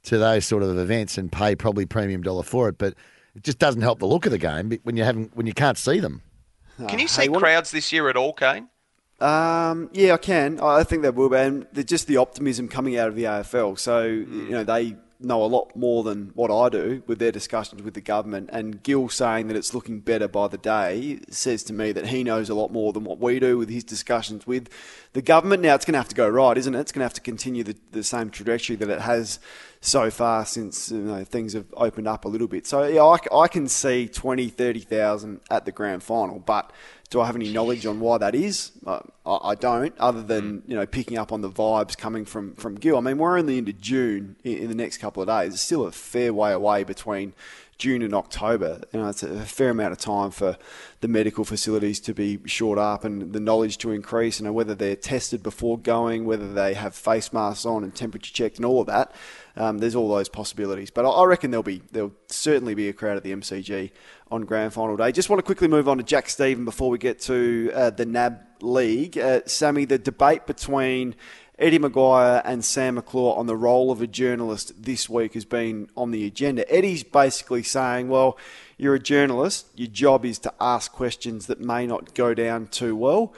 to 0.04 0.18
those 0.18 0.44
sort 0.44 0.62
of 0.62 0.76
events 0.78 1.16
and 1.18 1.30
pay 1.32 1.54
probably 1.54 1.86
premium 1.86 2.22
dollar 2.22 2.42
for 2.42 2.68
it. 2.68 2.76
But 2.78 2.94
it 3.34 3.42
just 3.44 3.58
doesn't 3.58 3.82
help 3.82 3.98
the 3.98 4.06
look 4.06 4.26
of 4.26 4.32
the 4.32 4.38
game 4.38 4.78
when 4.82 4.96
you 4.96 5.04
haven't 5.04 5.34
when 5.36 5.46
you 5.46 5.54
can't 5.54 5.78
see 5.78 6.00
them. 6.00 6.22
Can 6.88 6.98
you 6.98 7.04
Uh, 7.04 7.08
see 7.08 7.22
hey, 7.22 7.28
what- 7.28 7.40
crowds 7.40 7.70
this 7.70 7.92
year 7.92 8.08
at 8.08 8.16
all, 8.16 8.32
Kane? 8.32 8.68
Um, 9.20 9.88
yeah, 9.92 10.14
I 10.14 10.16
can. 10.16 10.58
I 10.60 10.78
I 10.80 10.84
think 10.84 11.02
they 11.02 11.10
will 11.10 11.28
be. 11.28 11.36
And 11.36 11.66
there's 11.72 11.86
just 11.86 12.06
the 12.08 12.16
optimism 12.16 12.66
coming 12.68 12.98
out 12.98 13.08
of 13.08 13.14
the 13.14 13.24
AFL. 13.24 13.76
So, 13.78 14.08
Hmm. 14.24 14.46
you 14.46 14.50
know, 14.50 14.64
they 14.64 14.96
know 15.24 15.42
a 15.42 15.46
lot 15.46 15.74
more 15.76 16.02
than 16.02 16.30
what 16.34 16.50
I 16.50 16.68
do 16.68 17.02
with 17.06 17.18
their 17.18 17.32
discussions 17.32 17.82
with 17.82 17.94
the 17.94 18.00
government. 18.00 18.50
And 18.52 18.82
Gill 18.82 19.08
saying 19.08 19.48
that 19.48 19.56
it's 19.56 19.74
looking 19.74 20.00
better 20.00 20.28
by 20.28 20.48
the 20.48 20.58
day 20.58 21.20
says 21.30 21.62
to 21.64 21.72
me 21.72 21.92
that 21.92 22.06
he 22.06 22.24
knows 22.24 22.50
a 22.50 22.54
lot 22.54 22.72
more 22.72 22.92
than 22.92 23.04
what 23.04 23.18
we 23.18 23.38
do 23.38 23.58
with 23.58 23.68
his 23.68 23.84
discussions 23.84 24.46
with 24.46 24.68
the 25.12 25.22
government. 25.22 25.62
Now, 25.62 25.74
it's 25.74 25.84
going 25.84 25.94
to 25.94 25.98
have 25.98 26.08
to 26.08 26.14
go 26.14 26.28
right, 26.28 26.56
isn't 26.56 26.74
it? 26.74 26.80
It's 26.80 26.92
going 26.92 27.00
to 27.00 27.04
have 27.04 27.14
to 27.14 27.20
continue 27.20 27.64
the, 27.64 27.76
the 27.92 28.04
same 28.04 28.30
trajectory 28.30 28.76
that 28.76 28.88
it 28.88 29.00
has 29.00 29.38
so 29.80 30.10
far 30.10 30.46
since 30.46 30.90
you 30.90 30.98
know, 30.98 31.24
things 31.24 31.52
have 31.54 31.66
opened 31.76 32.08
up 32.08 32.24
a 32.24 32.28
little 32.28 32.48
bit. 32.48 32.66
So, 32.66 32.84
yeah, 32.84 33.02
I, 33.02 33.18
I 33.36 33.48
can 33.48 33.68
see 33.68 34.08
20, 34.08 34.48
30,000 34.48 35.40
at 35.50 35.64
the 35.64 35.72
grand 35.72 36.02
final. 36.02 36.38
But 36.38 36.72
do 37.12 37.20
I 37.20 37.26
have 37.26 37.36
any 37.36 37.52
knowledge 37.52 37.84
on 37.84 38.00
why 38.00 38.16
that 38.18 38.34
is? 38.34 38.72
Uh, 38.86 39.00
I, 39.26 39.50
I 39.50 39.54
don't, 39.54 39.94
other 39.98 40.22
than 40.22 40.62
you 40.66 40.74
know 40.74 40.86
picking 40.86 41.18
up 41.18 41.30
on 41.30 41.42
the 41.42 41.50
vibes 41.50 41.96
coming 41.96 42.24
from 42.24 42.54
from 42.54 42.74
Gil. 42.74 42.96
I 42.96 43.00
mean, 43.00 43.18
we're 43.18 43.38
only 43.38 43.58
into 43.58 43.74
June 43.74 44.36
in, 44.42 44.58
in 44.58 44.68
the 44.68 44.74
next 44.74 44.96
couple 44.96 45.22
of 45.22 45.28
days. 45.28 45.52
It's 45.52 45.62
still 45.62 45.84
a 45.84 45.92
fair 45.92 46.32
way 46.32 46.52
away 46.52 46.84
between 46.84 47.34
June 47.76 48.00
and 48.00 48.14
October. 48.14 48.80
You 48.94 49.00
know, 49.00 49.08
it's 49.10 49.22
a 49.22 49.44
fair 49.44 49.68
amount 49.68 49.92
of 49.92 49.98
time 49.98 50.30
for 50.30 50.56
the 51.02 51.08
medical 51.08 51.44
facilities 51.44 52.00
to 52.00 52.14
be 52.14 52.38
shored 52.46 52.78
up 52.78 53.04
and 53.04 53.34
the 53.34 53.40
knowledge 53.40 53.76
to 53.78 53.90
increase. 53.90 54.40
And 54.40 54.54
whether 54.54 54.74
they're 54.74 54.96
tested 54.96 55.42
before 55.42 55.78
going, 55.78 56.24
whether 56.24 56.50
they 56.50 56.72
have 56.72 56.94
face 56.94 57.30
masks 57.30 57.66
on 57.66 57.84
and 57.84 57.94
temperature 57.94 58.32
checked, 58.32 58.56
and 58.56 58.64
all 58.64 58.80
of 58.80 58.86
that. 58.86 59.12
Um, 59.56 59.78
there's 59.78 59.94
all 59.94 60.08
those 60.08 60.28
possibilities, 60.28 60.90
but 60.90 61.04
I, 61.04 61.24
reckon 61.24 61.50
there'll 61.50 61.62
be 61.62 61.82
there'll 61.92 62.14
certainly 62.28 62.74
be 62.74 62.88
a 62.88 62.92
crowd 62.92 63.16
at 63.16 63.22
the 63.22 63.32
MCG 63.32 63.90
on 64.30 64.44
grand 64.44 64.72
final 64.72 64.96
day. 64.96 65.12
Just 65.12 65.28
want 65.28 65.38
to 65.38 65.42
quickly 65.42 65.68
move 65.68 65.88
on 65.88 65.98
to 65.98 66.02
Jack 66.02 66.28
Steven 66.28 66.64
before 66.64 66.88
we 66.88 66.98
get 66.98 67.20
to 67.22 67.70
uh, 67.74 67.90
the 67.90 68.06
NAB 68.06 68.40
League. 68.62 69.18
Uh, 69.18 69.40
Sammy, 69.46 69.84
the 69.84 69.98
debate 69.98 70.46
between 70.46 71.14
Eddie 71.58 71.78
McGuire 71.78 72.40
and 72.44 72.64
Sam 72.64 72.94
McClure 72.94 73.36
on 73.36 73.46
the 73.46 73.56
role 73.56 73.90
of 73.90 74.00
a 74.00 74.06
journalist 74.06 74.82
this 74.82 75.08
week 75.08 75.34
has 75.34 75.44
been 75.44 75.88
on 75.96 76.10
the 76.10 76.26
agenda. 76.26 76.70
Eddie's 76.72 77.04
basically 77.04 77.62
saying, 77.62 78.08
well, 78.08 78.38
you're 78.78 78.94
a 78.94 79.00
journalist, 79.00 79.66
your 79.76 79.88
job 79.88 80.24
is 80.24 80.38
to 80.40 80.52
ask 80.60 80.90
questions 80.90 81.46
that 81.46 81.60
may 81.60 81.86
not 81.86 82.14
go 82.14 82.34
down 82.34 82.66
too 82.66 82.96
well. 82.96 83.34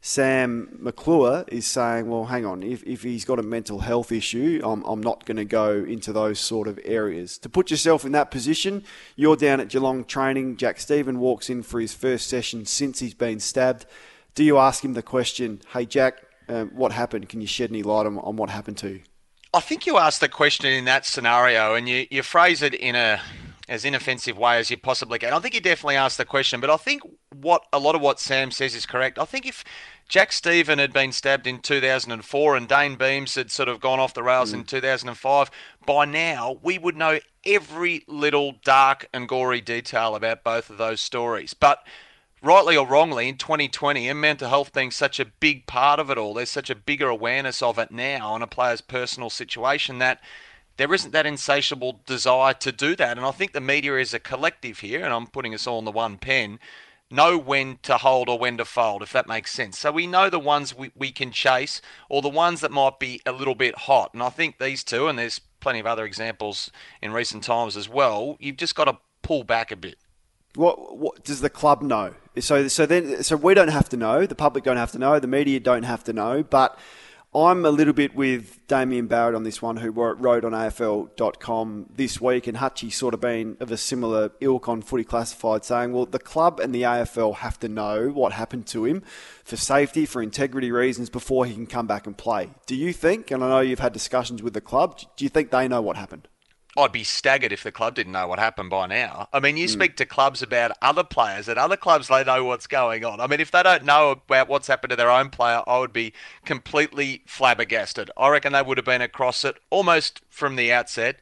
Sam 0.00 0.76
McClure 0.78 1.44
is 1.48 1.66
saying, 1.66 2.08
well, 2.08 2.26
hang 2.26 2.46
on, 2.46 2.62
if, 2.62 2.84
if 2.84 3.02
he's 3.02 3.24
got 3.24 3.38
a 3.38 3.42
mental 3.42 3.80
health 3.80 4.12
issue, 4.12 4.60
I'm, 4.64 4.84
I'm 4.84 5.02
not 5.02 5.24
going 5.26 5.38
to 5.38 5.44
go 5.44 5.72
into 5.72 6.12
those 6.12 6.38
sort 6.38 6.68
of 6.68 6.78
areas. 6.84 7.36
To 7.38 7.48
put 7.48 7.70
yourself 7.70 8.04
in 8.04 8.12
that 8.12 8.30
position, 8.30 8.84
you're 9.16 9.36
down 9.36 9.60
at 9.60 9.68
Geelong 9.68 10.04
training. 10.04 10.56
Jack 10.56 10.78
Steven 10.78 11.18
walks 11.18 11.50
in 11.50 11.62
for 11.62 11.80
his 11.80 11.94
first 11.94 12.28
session 12.28 12.64
since 12.64 13.00
he's 13.00 13.14
been 13.14 13.40
stabbed. 13.40 13.86
Do 14.34 14.44
you 14.44 14.58
ask 14.58 14.84
him 14.84 14.94
the 14.94 15.02
question, 15.02 15.62
hey, 15.72 15.84
Jack, 15.84 16.22
um, 16.48 16.70
what 16.74 16.92
happened? 16.92 17.28
Can 17.28 17.40
you 17.40 17.48
shed 17.48 17.70
any 17.70 17.82
light 17.82 18.06
on, 18.06 18.18
on 18.18 18.36
what 18.36 18.50
happened 18.50 18.78
to 18.78 18.90
you? 18.90 19.00
I 19.52 19.60
think 19.60 19.86
you 19.86 19.98
ask 19.98 20.20
the 20.20 20.28
question 20.28 20.66
in 20.66 20.84
that 20.84 21.06
scenario 21.06 21.74
and 21.74 21.88
you, 21.88 22.06
you 22.10 22.22
phrase 22.22 22.62
it 22.62 22.74
in 22.74 22.94
a 22.94 23.20
as 23.68 23.84
inoffensive 23.84 24.38
way 24.38 24.58
as 24.58 24.70
you 24.70 24.76
possibly 24.76 25.18
can. 25.18 25.32
I 25.32 25.38
think 25.40 25.54
you 25.54 25.60
definitely 25.60 25.96
asked 25.96 26.18
the 26.18 26.24
question, 26.24 26.60
but 26.60 26.70
I 26.70 26.76
think 26.76 27.02
what 27.34 27.64
a 27.72 27.78
lot 27.78 27.94
of 27.94 28.00
what 28.00 28.18
Sam 28.18 28.50
says 28.50 28.74
is 28.74 28.86
correct. 28.86 29.18
I 29.18 29.24
think 29.24 29.46
if 29.46 29.62
Jack 30.08 30.32
Steven 30.32 30.78
had 30.78 30.92
been 30.92 31.12
stabbed 31.12 31.46
in 31.46 31.60
2004 31.60 32.56
and 32.56 32.68
Dayne 32.68 32.96
Beams 32.96 33.34
had 33.34 33.50
sort 33.50 33.68
of 33.68 33.80
gone 33.80 34.00
off 34.00 34.14
the 34.14 34.22
rails 34.22 34.54
in 34.54 34.64
mm. 34.64 34.68
2005, 34.68 35.50
by 35.84 36.04
now 36.06 36.58
we 36.62 36.78
would 36.78 36.96
know 36.96 37.20
every 37.44 38.04
little 38.06 38.54
dark 38.64 39.08
and 39.12 39.28
gory 39.28 39.60
detail 39.60 40.14
about 40.14 40.42
both 40.42 40.70
of 40.70 40.78
those 40.78 41.02
stories. 41.02 41.52
But 41.52 41.86
rightly 42.42 42.76
or 42.76 42.86
wrongly, 42.86 43.28
in 43.28 43.36
2020, 43.36 44.08
and 44.08 44.20
mental 44.20 44.48
health 44.48 44.72
being 44.72 44.90
such 44.90 45.20
a 45.20 45.26
big 45.26 45.66
part 45.66 46.00
of 46.00 46.10
it 46.10 46.16
all, 46.16 46.34
there's 46.34 46.50
such 46.50 46.70
a 46.70 46.74
bigger 46.74 47.08
awareness 47.08 47.62
of 47.62 47.78
it 47.78 47.90
now 47.90 48.32
on 48.32 48.42
a 48.42 48.46
player's 48.46 48.80
personal 48.80 49.28
situation 49.28 49.98
that 49.98 50.20
there 50.78 50.94
isn't 50.94 51.12
that 51.12 51.26
insatiable 51.26 52.00
desire 52.06 52.54
to 52.54 52.72
do 52.72 52.96
that. 52.96 53.18
And 53.18 53.26
I 53.26 53.32
think 53.32 53.52
the 53.52 53.60
media 53.60 53.98
is 53.98 54.14
a 54.14 54.18
collective 54.18 54.78
here, 54.78 55.04
and 55.04 55.12
I'm 55.12 55.26
putting 55.26 55.52
us 55.52 55.66
all 55.66 55.80
in 55.80 55.84
the 55.84 55.90
one 55.90 56.16
pen, 56.16 56.58
know 57.10 57.36
when 57.36 57.78
to 57.82 57.98
hold 57.98 58.28
or 58.28 58.38
when 58.38 58.56
to 58.58 58.64
fold, 58.64 59.02
if 59.02 59.12
that 59.12 59.26
makes 59.26 59.52
sense. 59.52 59.78
So 59.78 59.90
we 59.90 60.06
know 60.06 60.30
the 60.30 60.38
ones 60.38 60.76
we, 60.76 60.92
we 60.96 61.10
can 61.10 61.32
chase 61.32 61.82
or 62.08 62.22
the 62.22 62.28
ones 62.28 62.60
that 62.60 62.70
might 62.70 62.98
be 62.98 63.20
a 63.26 63.32
little 63.32 63.54
bit 63.54 63.76
hot. 63.76 64.14
And 64.14 64.22
I 64.22 64.28
think 64.28 64.58
these 64.58 64.84
two, 64.84 65.08
and 65.08 65.18
there's 65.18 65.40
plenty 65.60 65.80
of 65.80 65.86
other 65.86 66.04
examples 66.04 66.70
in 67.02 67.12
recent 67.12 67.42
times 67.42 67.76
as 67.76 67.88
well, 67.88 68.36
you've 68.38 68.56
just 68.56 68.74
got 68.74 68.84
to 68.84 68.98
pull 69.22 69.42
back 69.42 69.72
a 69.72 69.76
bit. 69.76 69.96
What, 70.54 70.96
what 70.96 71.24
does 71.24 71.40
the 71.40 71.50
club 71.50 71.82
know? 71.82 72.14
So, 72.38 72.68
so 72.68 72.86
then, 72.86 73.22
so 73.22 73.36
we 73.36 73.54
don't 73.54 73.68
have 73.68 73.88
to 73.90 73.96
know. 73.96 74.26
The 74.26 74.34
public 74.34 74.64
don't 74.64 74.76
have 74.76 74.92
to 74.92 74.98
know. 74.98 75.18
The 75.18 75.26
media 75.26 75.60
don't 75.60 75.82
have 75.82 76.04
to 76.04 76.12
know. 76.12 76.42
But 76.42 76.78
I'm 77.46 77.64
a 77.64 77.70
little 77.70 77.92
bit 77.92 78.14
with 78.14 78.66
Damien 78.66 79.06
Barrett 79.06 79.34
on 79.34 79.42
this 79.42 79.60
one, 79.60 79.76
who 79.76 79.90
wrote 79.90 80.44
on 80.44 80.52
AFL.com 80.52 81.86
this 81.94 82.20
week, 82.20 82.46
and 82.46 82.56
Hutchie's 82.56 82.96
sort 82.96 83.14
of 83.14 83.20
been 83.20 83.56
of 83.60 83.70
a 83.70 83.76
similar 83.76 84.32
ilk 84.40 84.68
on 84.68 84.82
Footy 84.82 85.04
Classified, 85.04 85.64
saying, 85.64 85.92
well, 85.92 86.06
the 86.06 86.18
club 86.18 86.58
and 86.58 86.74
the 86.74 86.82
AFL 86.82 87.36
have 87.36 87.58
to 87.60 87.68
know 87.68 88.08
what 88.08 88.32
happened 88.32 88.66
to 88.68 88.84
him 88.84 89.02
for 89.44 89.56
safety, 89.56 90.06
for 90.06 90.22
integrity 90.22 90.70
reasons, 90.70 91.10
before 91.10 91.46
he 91.46 91.54
can 91.54 91.66
come 91.66 91.86
back 91.86 92.06
and 92.06 92.16
play. 92.16 92.50
Do 92.66 92.74
you 92.74 92.92
think, 92.92 93.30
and 93.30 93.44
I 93.44 93.48
know 93.48 93.60
you've 93.60 93.78
had 93.78 93.92
discussions 93.92 94.42
with 94.42 94.54
the 94.54 94.60
club, 94.60 94.98
do 95.16 95.24
you 95.24 95.28
think 95.28 95.50
they 95.50 95.68
know 95.68 95.82
what 95.82 95.96
happened? 95.96 96.28
I'd 96.78 96.92
be 96.92 97.02
staggered 97.04 97.52
if 97.52 97.64
the 97.64 97.72
club 97.72 97.96
didn't 97.96 98.12
know 98.12 98.28
what 98.28 98.38
happened 98.38 98.70
by 98.70 98.86
now. 98.86 99.28
I 99.32 99.40
mean, 99.40 99.56
you 99.56 99.66
hmm. 99.66 99.72
speak 99.72 99.96
to 99.96 100.06
clubs 100.06 100.42
about 100.42 100.70
other 100.80 101.02
players, 101.02 101.48
at 101.48 101.58
other 101.58 101.76
clubs 101.76 102.08
they 102.08 102.22
know 102.22 102.44
what's 102.44 102.68
going 102.68 103.04
on. 103.04 103.20
I 103.20 103.26
mean, 103.26 103.40
if 103.40 103.50
they 103.50 103.62
don't 103.62 103.84
know 103.84 104.12
about 104.12 104.48
what's 104.48 104.68
happened 104.68 104.90
to 104.90 104.96
their 104.96 105.10
own 105.10 105.30
player, 105.30 105.62
I 105.66 105.78
would 105.80 105.92
be 105.92 106.12
completely 106.44 107.22
flabbergasted. 107.26 108.10
I 108.16 108.28
reckon 108.28 108.52
they 108.52 108.62
would 108.62 108.78
have 108.78 108.84
been 108.84 109.02
across 109.02 109.44
it 109.44 109.56
almost 109.70 110.22
from 110.30 110.56
the 110.56 110.72
outset. 110.72 111.16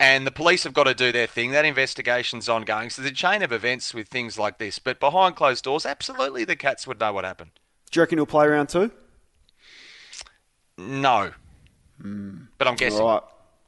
and 0.00 0.26
the 0.26 0.30
police 0.30 0.64
have 0.64 0.72
got 0.72 0.84
to 0.84 0.94
do 0.94 1.12
their 1.12 1.26
thing. 1.26 1.50
That 1.50 1.66
investigation's 1.66 2.48
ongoing. 2.48 2.88
So 2.88 3.02
there's 3.02 3.12
a 3.12 3.14
chain 3.14 3.42
of 3.42 3.52
events 3.52 3.92
with 3.92 4.08
things 4.08 4.38
like 4.38 4.58
this. 4.58 4.78
But 4.78 4.98
behind 4.98 5.36
closed 5.36 5.64
doors, 5.64 5.84
absolutely 5.84 6.44
the 6.44 6.56
Cats 6.56 6.86
would 6.86 6.98
know 6.98 7.12
what 7.12 7.24
happened. 7.24 7.50
Do 7.90 8.00
you 8.00 8.02
reckon 8.02 8.18
he'll 8.18 8.26
play 8.26 8.48
round 8.48 8.70
two? 8.70 8.90
No. 10.78 11.32
Hmm. 12.00 12.44
But 12.56 12.66
I'm 12.66 12.76
guessing. 12.76 13.02
All 13.02 13.08
right. 13.08 13.22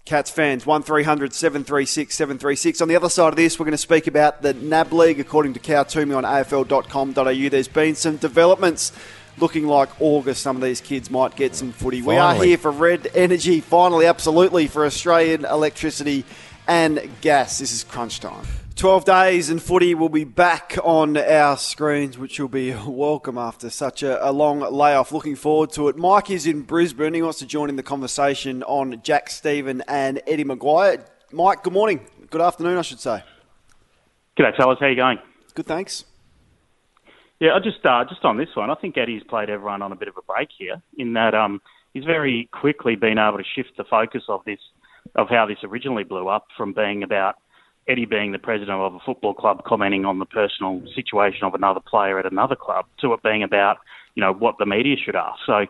Cats 0.05 0.31
fans, 0.31 0.67
1300 0.67 1.33
736 1.33 2.15
736. 2.15 2.81
On 2.81 2.89
the 2.89 2.97
other 2.97 3.09
side 3.09 3.29
of 3.29 3.37
this, 3.37 3.59
we're 3.59 3.65
going 3.65 3.71
to 3.71 3.79
speak 3.79 4.09
about 4.09 4.43
the 4.43 4.53
NAB 4.53 4.93
League. 4.93 5.21
According 5.21 5.55
to 5.55 5.61
Cal 5.61 5.85
Twomey 5.85 6.17
on 6.17 6.25
afl.com.au, 6.25 7.49
there's 7.49 7.69
been 7.69 7.95
some 7.95 8.17
developments 8.17 8.91
looking 9.39 9.69
like 9.69 9.89
August. 10.01 10.43
Some 10.43 10.57
of 10.57 10.63
these 10.63 10.81
kids 10.81 11.09
might 11.09 11.37
get 11.37 11.55
some 11.55 11.71
footy. 11.71 12.03
We 12.03 12.17
are 12.17 12.35
here 12.35 12.59
for 12.59 12.73
Red 12.73 13.11
Energy, 13.15 13.61
finally, 13.61 14.07
absolutely, 14.07 14.67
for 14.67 14.85
Australian 14.85 15.45
electricity 15.45 16.25
and 16.67 17.09
gas. 17.21 17.61
This 17.61 17.73
is 17.73 17.85
crunch 17.85 18.19
time. 18.19 18.45
12 18.83 19.05
days 19.05 19.49
and 19.49 19.63
footy 19.63 19.95
will 19.95 20.09
be 20.09 20.25
back 20.25 20.77
on 20.83 21.17
our 21.17 21.57
screens, 21.57 22.19
which 22.19 22.41
will 22.41 22.49
be 22.49 22.75
welcome 22.89 23.39
after 23.39 23.71
such 23.71 24.03
a, 24.03 24.29
a 24.29 24.33
long 24.33 24.59
layoff. 24.59 25.13
Looking 25.13 25.37
forward 25.37 25.71
to 25.75 25.87
it. 25.87 25.97
Mike 25.97 26.31
is 26.31 26.49
in 26.49 26.63
Brisbane. 26.63 27.15
He 27.15 27.23
wants 27.23 27.39
to 27.39 27.47
join 27.47 27.69
in 27.69 27.77
the 27.77 27.85
conversation 27.85 28.65
on 28.65 29.01
Jack 29.05 29.31
Steven 29.31 29.85
and 29.87 30.21
Eddie 30.27 30.43
McGuire. 30.43 31.07
Mike, 31.31 31.63
good 31.63 31.73
morning. 31.73 32.05
Good 32.29 32.41
afternoon, 32.41 32.77
I 32.77 32.83
should 32.83 32.99
say. 32.99 33.23
G'day, 34.37 34.57
fellas. 34.57 34.79
How 34.81 34.89
you 34.89 34.97
going? 34.97 35.21
Good, 35.55 35.67
thanks. 35.67 36.05
Yeah, 37.39 37.55
I 37.55 37.61
just 37.61 37.87
uh, 37.87 38.05
just 38.09 38.25
on 38.25 38.37
this 38.37 38.49
one, 38.57 38.69
I 38.69 38.75
think 38.75 38.99
Eddie's 38.99 39.23
played 39.23 39.49
everyone 39.49 39.83
on 39.83 39.93
a 39.93 39.97
bit 39.97 40.09
of 40.09 40.17
a 40.17 40.23
break 40.23 40.49
here 40.59 40.83
in 40.99 41.13
that 41.13 41.37
um, 41.37 41.63
he's 41.95 42.03
very 42.03 42.49
quickly 42.51 42.97
been 42.97 43.19
able 43.19 43.39
to 43.39 43.45
shift 43.55 43.77
the 43.77 43.85
focus 43.85 44.25
of 44.29 44.45
this 44.45 44.59
of 45.15 45.29
how 45.29 45.47
this 45.47 45.59
originally 45.63 46.03
blew 46.03 46.27
up 46.27 46.49
from 46.57 46.73
being 46.73 47.05
about 47.05 47.37
Eddie 47.89 48.05
being 48.05 48.33
the 48.33 48.39
president 48.39 48.79
of 48.79 48.95
a 48.95 49.01
football 49.01 49.35
club 49.35 49.65
commenting 49.65 50.05
on 50.05 50.19
the 50.19 50.27
personal 50.27 50.83
situation 50.95 51.45
of 51.45 51.55
another 51.55 51.81
player 51.81 52.19
at 52.19 52.31
another 52.31 52.57
club 52.57 52.87
to 53.01 53.13
it 53.13 53.23
being 53.23 53.43
about 53.43 53.79
you 54.15 54.21
know 54.21 54.33
what 54.33 54.57
the 54.59 54.67
media 54.67 54.97
should 54.97 55.17
ask. 55.17 55.41
So 55.47 55.67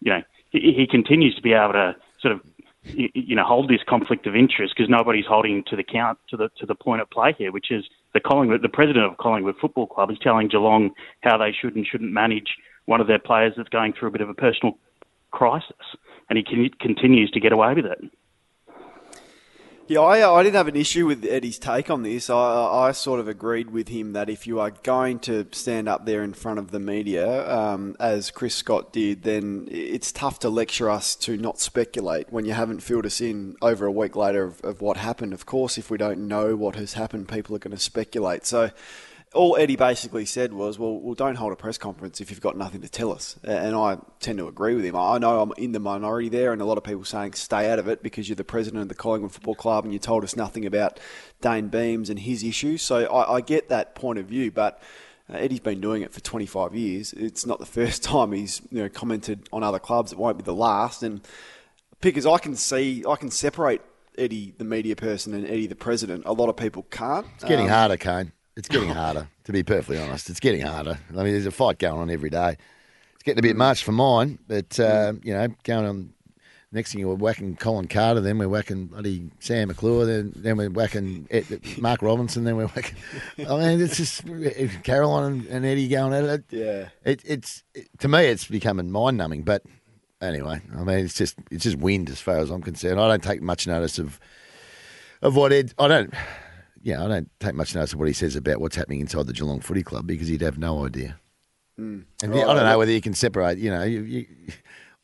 you 0.00 0.12
know 0.12 0.22
he, 0.50 0.72
he 0.76 0.86
continues 0.86 1.34
to 1.34 1.42
be 1.42 1.52
able 1.52 1.72
to 1.72 1.96
sort 2.20 2.34
of 2.34 2.40
you 2.84 3.34
know 3.34 3.44
hold 3.44 3.68
this 3.68 3.82
conflict 3.88 4.26
of 4.26 4.36
interest 4.36 4.74
because 4.76 4.88
nobody's 4.88 5.26
holding 5.26 5.64
to 5.64 5.76
the 5.76 5.82
count 5.82 6.18
to 6.30 6.36
the 6.36 6.50
to 6.58 6.66
the 6.66 6.74
point 6.74 7.00
at 7.00 7.10
play 7.10 7.34
here, 7.36 7.52
which 7.52 7.70
is 7.70 7.84
the 8.14 8.20
Collingwood, 8.20 8.62
the 8.62 8.68
president 8.68 9.04
of 9.04 9.18
Collingwood 9.18 9.56
Football 9.60 9.86
Club 9.86 10.10
is 10.10 10.18
telling 10.18 10.48
Geelong 10.48 10.90
how 11.20 11.36
they 11.36 11.52
should 11.52 11.76
and 11.76 11.86
shouldn't 11.86 12.12
manage 12.12 12.56
one 12.86 13.00
of 13.00 13.08
their 13.08 13.18
players 13.18 13.52
that's 13.56 13.68
going 13.68 13.92
through 13.92 14.08
a 14.08 14.12
bit 14.12 14.20
of 14.20 14.28
a 14.28 14.34
personal 14.34 14.78
crisis, 15.32 15.76
and 16.30 16.38
he 16.38 16.70
continues 16.80 17.30
to 17.32 17.40
get 17.40 17.52
away 17.52 17.74
with 17.74 17.84
it. 17.84 17.98
Yeah, 19.88 20.00
I, 20.00 20.34
I 20.34 20.42
didn't 20.42 20.56
have 20.56 20.66
an 20.66 20.74
issue 20.74 21.06
with 21.06 21.24
Eddie's 21.24 21.60
take 21.60 21.90
on 21.90 22.02
this. 22.02 22.28
I, 22.28 22.34
I 22.34 22.90
sort 22.90 23.20
of 23.20 23.28
agreed 23.28 23.70
with 23.70 23.86
him 23.86 24.14
that 24.14 24.28
if 24.28 24.44
you 24.44 24.58
are 24.58 24.72
going 24.72 25.20
to 25.20 25.46
stand 25.52 25.88
up 25.88 26.06
there 26.06 26.24
in 26.24 26.34
front 26.34 26.58
of 26.58 26.72
the 26.72 26.80
media, 26.80 27.48
um, 27.48 27.94
as 28.00 28.32
Chris 28.32 28.56
Scott 28.56 28.92
did, 28.92 29.22
then 29.22 29.68
it's 29.70 30.10
tough 30.10 30.40
to 30.40 30.48
lecture 30.48 30.90
us 30.90 31.14
to 31.16 31.36
not 31.36 31.60
speculate 31.60 32.26
when 32.32 32.44
you 32.44 32.52
haven't 32.52 32.80
filled 32.80 33.06
us 33.06 33.20
in 33.20 33.54
over 33.62 33.86
a 33.86 33.92
week 33.92 34.16
later 34.16 34.42
of, 34.42 34.60
of 34.64 34.80
what 34.80 34.96
happened. 34.96 35.32
Of 35.32 35.46
course, 35.46 35.78
if 35.78 35.88
we 35.88 35.98
don't 35.98 36.26
know 36.26 36.56
what 36.56 36.74
has 36.74 36.94
happened, 36.94 37.28
people 37.28 37.54
are 37.54 37.60
going 37.60 37.76
to 37.76 37.80
speculate. 37.80 38.44
So 38.44 38.70
all 39.36 39.56
Eddie 39.56 39.76
basically 39.76 40.24
said 40.24 40.52
was, 40.52 40.78
well, 40.78 40.98
well, 40.98 41.14
don't 41.14 41.36
hold 41.36 41.52
a 41.52 41.56
press 41.56 41.78
conference 41.78 42.20
if 42.20 42.30
you've 42.30 42.40
got 42.40 42.56
nothing 42.56 42.80
to 42.80 42.88
tell 42.88 43.12
us. 43.12 43.38
And 43.44 43.76
I 43.76 43.98
tend 44.18 44.38
to 44.38 44.48
agree 44.48 44.74
with 44.74 44.84
him. 44.84 44.96
I 44.96 45.18
know 45.18 45.40
I'm 45.40 45.52
in 45.56 45.72
the 45.72 45.78
minority 45.78 46.28
there, 46.28 46.52
and 46.52 46.60
a 46.60 46.64
lot 46.64 46.78
of 46.78 46.84
people 46.84 47.04
saying 47.04 47.34
stay 47.34 47.70
out 47.70 47.78
of 47.78 47.86
it 47.86 48.02
because 48.02 48.28
you're 48.28 48.36
the 48.36 48.44
president 48.44 48.82
of 48.82 48.88
the 48.88 48.94
Collingwood 48.94 49.32
Football 49.32 49.54
Club 49.54 49.84
and 49.84 49.92
you 49.92 49.98
told 49.98 50.24
us 50.24 50.34
nothing 50.34 50.66
about 50.66 50.98
Dayne 51.40 51.68
Beams 51.68 52.10
and 52.10 52.18
his 52.18 52.42
issues. 52.42 52.82
So 52.82 53.04
I, 53.06 53.36
I 53.36 53.40
get 53.40 53.68
that 53.68 53.94
point 53.94 54.18
of 54.18 54.26
view, 54.26 54.50
but. 54.50 54.82
Uh, 55.28 55.38
Eddie's 55.38 55.58
been 55.58 55.80
doing 55.80 56.02
it 56.02 56.12
for 56.12 56.20
25 56.20 56.72
years. 56.76 57.12
It's 57.12 57.44
not 57.44 57.58
the 57.58 57.66
first 57.80 58.04
time 58.04 58.30
he's 58.30 58.62
you 58.70 58.80
know 58.84 58.88
commented 58.88 59.48
on 59.52 59.64
other 59.64 59.80
clubs. 59.80 60.12
It 60.12 60.18
won't 60.18 60.38
be 60.38 60.44
the 60.44 60.54
last. 60.54 61.02
And 61.02 61.20
because 62.00 62.26
I 62.26 62.38
can 62.38 62.54
see, 62.54 63.02
I 63.08 63.16
can 63.16 63.32
separate 63.32 63.80
Eddie, 64.16 64.54
the 64.56 64.64
media 64.64 64.94
person, 64.94 65.34
and 65.34 65.44
Eddie, 65.44 65.66
the 65.66 65.74
president. 65.74 66.24
A 66.26 66.32
lot 66.32 66.48
of 66.48 66.56
people 66.56 66.84
can't. 66.92 67.26
It's 67.34 67.42
getting 67.42 67.66
Um, 67.66 67.72
harder, 67.72 67.96
Kane. 67.96 68.30
It's 68.56 68.68
getting 68.68 68.88
harder, 68.94 69.28
to 69.44 69.52
be 69.52 69.62
perfectly 69.62 69.98
honest. 69.98 70.30
It's 70.30 70.40
getting 70.40 70.62
harder. 70.62 70.98
I 71.10 71.22
mean, 71.22 71.32
there's 71.32 71.46
a 71.46 71.50
fight 71.50 71.78
going 71.78 72.00
on 72.00 72.10
every 72.10 72.30
day. 72.30 72.56
It's 73.14 73.22
getting 73.22 73.38
a 73.38 73.42
bit 73.42 73.56
much 73.56 73.84
for 73.84 73.92
mine, 73.92 74.38
but, 74.48 74.78
uh, 74.80 75.14
you 75.22 75.34
know, 75.34 75.48
going 75.64 75.86
on. 75.86 76.12
Next 76.72 76.92
thing 76.92 77.06
we're 77.06 77.14
whacking 77.14 77.56
Colin 77.56 77.86
Carter, 77.86 78.20
then 78.20 78.38
we're 78.38 78.48
whacking 78.48 78.86
bloody 78.86 79.30
Sam 79.38 79.68
McClure, 79.68 80.04
then 80.04 80.32
then 80.34 80.56
we're 80.56 80.68
whacking 80.68 81.26
Ed, 81.30 81.46
Mark 81.78 82.02
Robinson, 82.02 82.42
then 82.42 82.56
we're 82.56 82.66
whacking. 82.66 82.96
I 83.48 83.56
mean, 83.56 83.80
it's 83.80 83.96
just 83.96 84.24
Caroline 84.82 85.32
and, 85.32 85.46
and 85.46 85.64
Eddie 85.64 85.88
going 85.88 86.12
at 86.12 86.24
it. 86.24 86.44
Yeah. 86.50 86.88
It, 87.04 87.22
it's 87.24 87.62
it, 87.72 87.86
to 88.00 88.08
me, 88.08 88.26
it's 88.26 88.46
becoming 88.46 88.90
mind 88.90 89.16
numbing. 89.16 89.42
But 89.42 89.62
anyway, 90.20 90.60
I 90.76 90.82
mean, 90.82 90.98
it's 90.98 91.14
just 91.14 91.36
it's 91.52 91.62
just 91.62 91.78
wind 91.78 92.10
as 92.10 92.20
far 92.20 92.38
as 92.38 92.50
I'm 92.50 92.62
concerned. 92.62 93.00
I 93.00 93.08
don't 93.08 93.22
take 93.22 93.40
much 93.40 93.66
notice 93.68 93.98
of 93.98 94.18
of 95.22 95.36
what 95.36 95.52
Ed. 95.52 95.72
I 95.78 95.86
don't. 95.88 96.12
Yeah, 96.86 97.04
I 97.04 97.08
don't 97.08 97.28
take 97.40 97.56
much 97.56 97.74
notice 97.74 97.94
of 97.94 97.98
what 97.98 98.06
he 98.06 98.14
says 98.14 98.36
about 98.36 98.60
what's 98.60 98.76
happening 98.76 99.00
inside 99.00 99.26
the 99.26 99.32
Geelong 99.32 99.58
Footy 99.58 99.82
Club 99.82 100.06
because 100.06 100.28
he'd 100.28 100.40
have 100.40 100.56
no 100.56 100.86
idea. 100.86 101.18
Mm. 101.80 102.04
And. 102.22 102.32
I 102.32 102.54
don't 102.54 102.64
know 102.64 102.78
whether 102.78 102.92
you 102.92 103.00
can 103.00 103.12
separate. 103.12 103.58
You 103.58 103.72
know, 103.72 103.82
you, 103.82 104.02
you, 104.02 104.26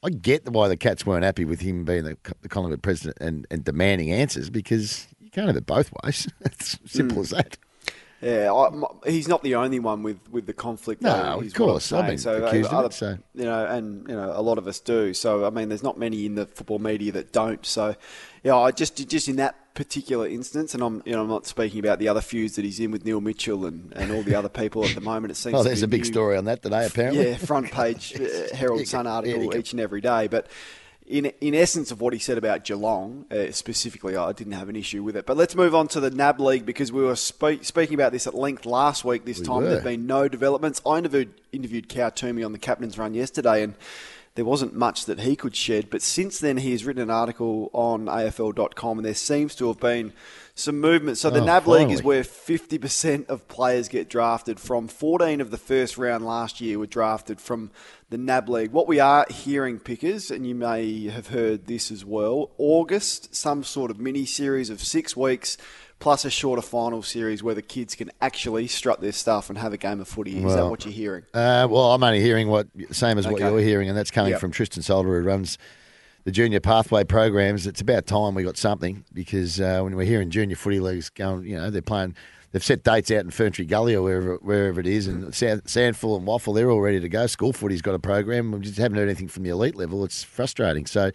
I 0.01 0.11
get 0.11 0.49
why 0.49 0.69
the 0.69 0.77
Cats 0.77 1.05
weren't 1.05 1.25
happy 1.25 1.45
with 1.45 1.61
him 1.61 1.85
being 1.85 2.05
the, 2.05 2.17
the 2.41 2.49
Collingwood 2.49 2.85
president 2.85 3.19
and, 3.21 3.49
and 3.51 3.65
demanding 3.65 4.13
answers 4.13 4.49
because 4.49 5.09
you 5.19 5.29
can't 5.29 5.49
have 5.49 5.57
it 5.57 5.67
both 5.67 5.93
ways. 6.05 6.29
it's 6.43 6.79
simple 6.87 7.17
Mm. 7.19 7.23
as 7.23 7.31
that. 7.31 7.59
Yeah, 8.23 8.53
I, 8.53 9.11
he's 9.11 9.27
not 9.27 9.43
the 9.43 9.57
only 9.57 9.81
one 9.81 10.05
with, 10.05 10.21
with 10.31 10.47
the 10.47 10.53
conflict. 10.53 11.03
No, 11.03 11.11
though, 11.13 11.23
of 11.41 11.45
is 11.45 11.59
what 11.59 11.65
I'm 11.65 11.69
course. 11.73 11.93
I've 11.93 12.07
been 12.07 12.27
uh, 12.43 12.47
accused 12.47 12.73
of 12.73 12.85
it, 12.85 12.93
so- 12.93 13.19
you 13.35 13.45
know, 13.45 13.67
and 13.67 14.09
you 14.09 14.15
know, 14.15 14.33
a 14.33 14.41
lot 14.41 14.59
of 14.59 14.69
us 14.69 14.79
do. 14.79 15.13
So 15.13 15.45
I 15.45 15.51
mean, 15.51 15.69
there's 15.69 15.83
not 15.83 15.99
many 15.99 16.25
in 16.25 16.37
the 16.37 16.47
football 16.47 16.79
media 16.79 17.11
that 17.13 17.33
don't. 17.33 17.67
So 17.67 17.97
yeah, 18.45 18.57
I 18.57 18.71
just 18.71 19.09
just 19.09 19.29
in 19.29 19.37
that 19.37 19.75
particular 19.75 20.29
instance, 20.29 20.73
and 20.73 20.85
I'm 20.85 21.03
you 21.05 21.13
know 21.13 21.23
I'm 21.23 21.29
not 21.29 21.47
speaking 21.47 21.81
about 21.81 21.99
the 21.99 22.07
other 22.07 22.21
feuds 22.21 22.55
that 22.55 22.65
he's 22.65 22.79
in 22.79 22.93
with 22.93 23.05
Neil 23.05 23.21
Mitchell 23.21 23.67
and, 23.67 23.93
and 23.97 24.13
all 24.13 24.23
the 24.23 24.37
other 24.37 24.49
people 24.49 24.85
at 24.85 24.95
the 24.95 25.01
moment. 25.01 25.33
It 25.33 25.35
seems. 25.35 25.55
Oh, 25.59 25.65
there's 25.65 25.83
a 25.83 25.89
big 25.89 26.03
new- 26.03 26.13
story 26.13 26.37
on 26.37 26.45
that 26.45 26.63
today, 26.63 26.87
apparently. 26.87 27.29
Yeah, 27.31 27.37
front 27.39 27.73
page 27.73 28.15
uh, 28.21 28.55
Herald 28.55 28.87
Sun 28.87 29.09
article 29.09 29.53
yeah. 29.53 29.59
each 29.59 29.73
and 29.73 29.81
every 29.81 30.01
day, 30.01 30.29
but. 30.29 30.47
In, 31.07 31.27
in 31.41 31.55
essence 31.55 31.91
of 31.91 32.01
what 32.01 32.13
he 32.13 32.19
said 32.19 32.39
about 32.39 32.65
Geelong, 32.65 33.27
uh, 33.31 33.51
specifically, 33.51 34.17
I 34.17 34.33
didn't 34.33 34.53
have 34.53 34.69
an 34.69 34.77
issue 34.77 35.03
with 35.03 35.17
it. 35.17 35.27
But 35.27 35.37
let's 35.37 35.55
move 35.57 35.75
on 35.75 35.89
to 35.89 36.01
the 36.01 36.11
NAB 36.11 36.41
League 36.41 36.65
because 36.65 36.93
we 36.93 37.03
were 37.03 37.17
spe- 37.17 37.63
speaking 37.63 37.95
about 37.95 38.13
this 38.13 38.27
at 38.27 38.35
length 38.35 38.65
last 38.67 39.05
week. 39.05 39.25
This 39.25 39.41
We 39.41 39.45
time 39.47 39.65
there've 39.65 39.85
been 39.85 40.07
no 40.07 40.29
developments. 40.29 40.81
I 40.87 40.99
interviewed, 40.99 41.35
interviewed 41.53 41.89
Cal 41.89 42.11
Twomey 42.13 42.45
on 42.47 42.53
the 42.53 42.59
captain's 42.59 42.97
run 42.99 43.15
yesterday, 43.15 43.63
and 43.65 43.75
there 44.37 44.45
wasn't 44.45 44.75
much 44.75 45.05
that 45.07 45.21
he 45.21 45.35
could 45.37 45.57
shed. 45.57 45.91
But 45.91 46.03
since 46.03 46.39
then, 46.39 46.57
he 46.59 46.71
has 46.71 46.87
written 46.87 47.03
an 47.03 47.11
article 47.11 47.69
on 47.75 48.07
AFL.com, 48.07 48.99
and 48.99 49.05
there 49.05 49.13
seems 49.15 49.55
to 49.57 49.67
have 49.69 49.81
been 49.81 50.13
some 50.55 50.81
movement. 50.81 51.19
So 51.19 51.31
the 51.31 51.41
Oh, 51.41 51.45
NAB 51.45 51.67
League 51.67 51.91
is 51.91 52.03
where 52.03 52.23
50% 52.23 53.27
of 53.29 53.49
players 53.49 53.89
get 53.89 54.09
drafted 54.09 54.61
from. 54.61 54.87
14 54.89 55.41
of 55.41 55.51
the 55.51 55.59
first 55.59 55.99
round 55.99 56.25
last 56.25 56.61
year 56.61 56.79
were 56.79 56.87
drafted 56.87 57.41
from 57.41 57.71
the 58.13 58.19
NAB 58.19 58.49
League. 58.51 58.71
What 58.73 58.87
we 58.87 59.01
are 59.01 59.27
hearing, 59.31 59.79
pickers, 59.81 60.31
and 60.31 60.47
you 60.47 60.55
may 60.55 61.09
have 61.09 61.29
heard 61.29 61.67
this 61.67 61.91
as 61.91 62.05
well, 62.05 62.51
August, 62.59 63.35
some 63.35 63.65
sort 63.65 63.91
of 63.91 63.99
mini 63.99 64.27
series 64.27 64.71
of 64.71 64.81
six 64.83 65.17
weeks. 65.17 65.57
Plus 65.99 66.25
a 66.25 66.31
shorter 66.31 66.63
final 66.63 67.01
series 67.01 67.45
where 67.45 67.55
the 67.55 67.63
kids 67.63 67.95
can 67.95 68.11
actually 68.21 68.67
strut 68.67 69.01
their 69.01 69.13
stuff 69.13 69.49
and 69.49 69.57
have 69.57 69.73
a 69.73 69.77
game 69.77 70.01
of 70.01 70.09
footy. 70.09 70.45
Is 70.45 70.53
that 70.57 70.67
what 70.69 70.85
you're 70.85 70.93
hearing? 70.93 71.23
Uh, 71.33 71.69
well, 71.71 71.93
I'm 71.93 72.03
only 72.03 72.21
hearing 72.21 72.49
what 72.49 72.67
same 72.91 73.19
as 73.19 73.25
what 73.27 73.35
Okay. 73.41 73.49
you're 73.49 73.61
hearing, 73.61 73.89
and 73.89 73.97
that's 73.97 74.11
coming 74.11 74.33
Yep. 74.33 74.41
from 74.41 74.51
Tristan 74.51 74.83
Salter, 74.83 75.09
who 75.21 75.25
runs 75.25 75.59
the 76.25 76.33
junior 76.33 76.59
pathway 76.59 77.05
programs. 77.05 77.69
It's 77.69 77.81
about 77.81 78.07
time 78.07 78.35
we 78.35 78.43
got 78.43 78.57
something 78.57 79.05
because 79.15 79.61
uh, 79.61 79.81
when 79.83 79.95
we're 79.95 80.05
hearing 80.05 80.31
junior 80.31 80.57
footy 80.57 80.81
leagues 80.81 81.09
going, 81.09 81.45
you 81.47 81.57
know, 81.57 81.71
they're 81.71 81.81
playing. 81.81 82.17
They've 82.53 82.63
set 82.63 82.85
dates 82.85 83.11
out 83.11 83.21
in 83.21 83.31
Ferntree 83.31 83.67
Gully 83.67 83.95
or 83.95 84.03
wherever 84.03 84.37
wherever 84.37 84.79
it 84.79 84.87
is, 84.87 85.07
and 85.07 85.35
Sand, 85.35 85.65
SANFL 85.65 86.19
and 86.19 86.27
WAFL, 86.27 86.55
they're 86.55 86.71
all 86.71 86.83
ready 86.83 87.01
to 87.01 87.09
go. 87.09 87.27
School 87.27 87.55
footy's 87.55 87.81
got 87.81 87.95
a 87.95 87.99
program. 87.99 88.53
We 88.53 88.61
just 88.61 88.77
haven't 88.77 88.99
heard 88.99 89.09
anything 89.09 89.29
from 89.29 89.43
the 89.43 89.51
elite 89.51 89.75
level. 89.75 90.05
It's 90.05 90.23
frustrating. 90.23 90.85
So 90.85 91.11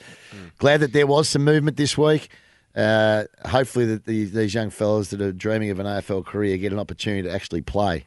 glad 0.58 0.80
that 0.80 0.94
there 0.94 1.06
was 1.06 1.30
some 1.30 1.44
movement 1.44 1.78
this 1.78 1.98
week. 1.98 2.30
Uh, 2.76 3.26
hopefully, 3.46 3.86
that 3.86 4.06
these, 4.06 4.32
these 4.32 4.54
young 4.54 4.70
fellas 4.72 5.10
that 5.12 5.22
are 5.22 5.32
dreaming 5.32 5.70
of 5.70 5.80
an 5.80 5.86
AFL 5.86 6.26
career 6.26 6.58
get 6.58 6.74
an 6.74 6.80
opportunity 6.80 7.24
to 7.24 7.34
actually 7.34 7.62
play. 7.62 8.06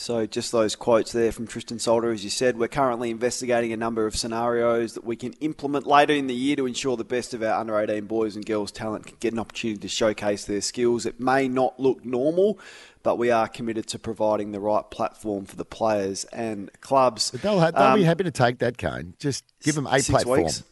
So, 0.00 0.24
just 0.24 0.50
those 0.50 0.76
quotes 0.76 1.12
there 1.12 1.30
from 1.30 1.46
Tristan 1.46 1.78
Salter, 1.78 2.10
as 2.10 2.24
you 2.24 2.30
said, 2.30 2.58
we're 2.58 2.68
currently 2.68 3.10
investigating 3.10 3.70
a 3.74 3.76
number 3.76 4.06
of 4.06 4.16
scenarios 4.16 4.94
that 4.94 5.04
we 5.04 5.14
can 5.14 5.34
implement 5.34 5.86
later 5.86 6.14
in 6.14 6.26
the 6.26 6.34
year 6.34 6.56
to 6.56 6.64
ensure 6.64 6.96
the 6.96 7.04
best 7.04 7.34
of 7.34 7.42
our 7.42 7.60
under 7.60 7.78
18 7.78 8.06
boys 8.06 8.34
and 8.34 8.46
girls 8.46 8.72
talent 8.72 9.04
can 9.04 9.18
get 9.20 9.34
an 9.34 9.38
opportunity 9.38 9.78
to 9.78 9.88
showcase 9.88 10.46
their 10.46 10.62
skills. 10.62 11.04
It 11.04 11.20
may 11.20 11.48
not 11.48 11.78
look 11.78 12.02
normal, 12.02 12.58
but 13.02 13.18
we 13.18 13.30
are 13.30 13.46
committed 13.46 13.88
to 13.88 13.98
providing 13.98 14.52
the 14.52 14.58
right 14.60 14.90
platform 14.90 15.44
for 15.44 15.56
the 15.56 15.66
players 15.66 16.24
and 16.32 16.70
clubs. 16.80 17.30
They'll, 17.32 17.60
ha- 17.60 17.70
they'll 17.70 17.94
be 17.96 18.00
Um, 18.00 18.06
happy 18.06 18.24
to 18.24 18.30
take 18.30 18.58
that, 18.60 18.78
Kane. 18.78 19.12
Just 19.18 19.44
give 19.62 19.74
them 19.74 19.86
a 19.86 20.00
six 20.00 20.08
platform. 20.08 20.44
weeks? 20.44 20.62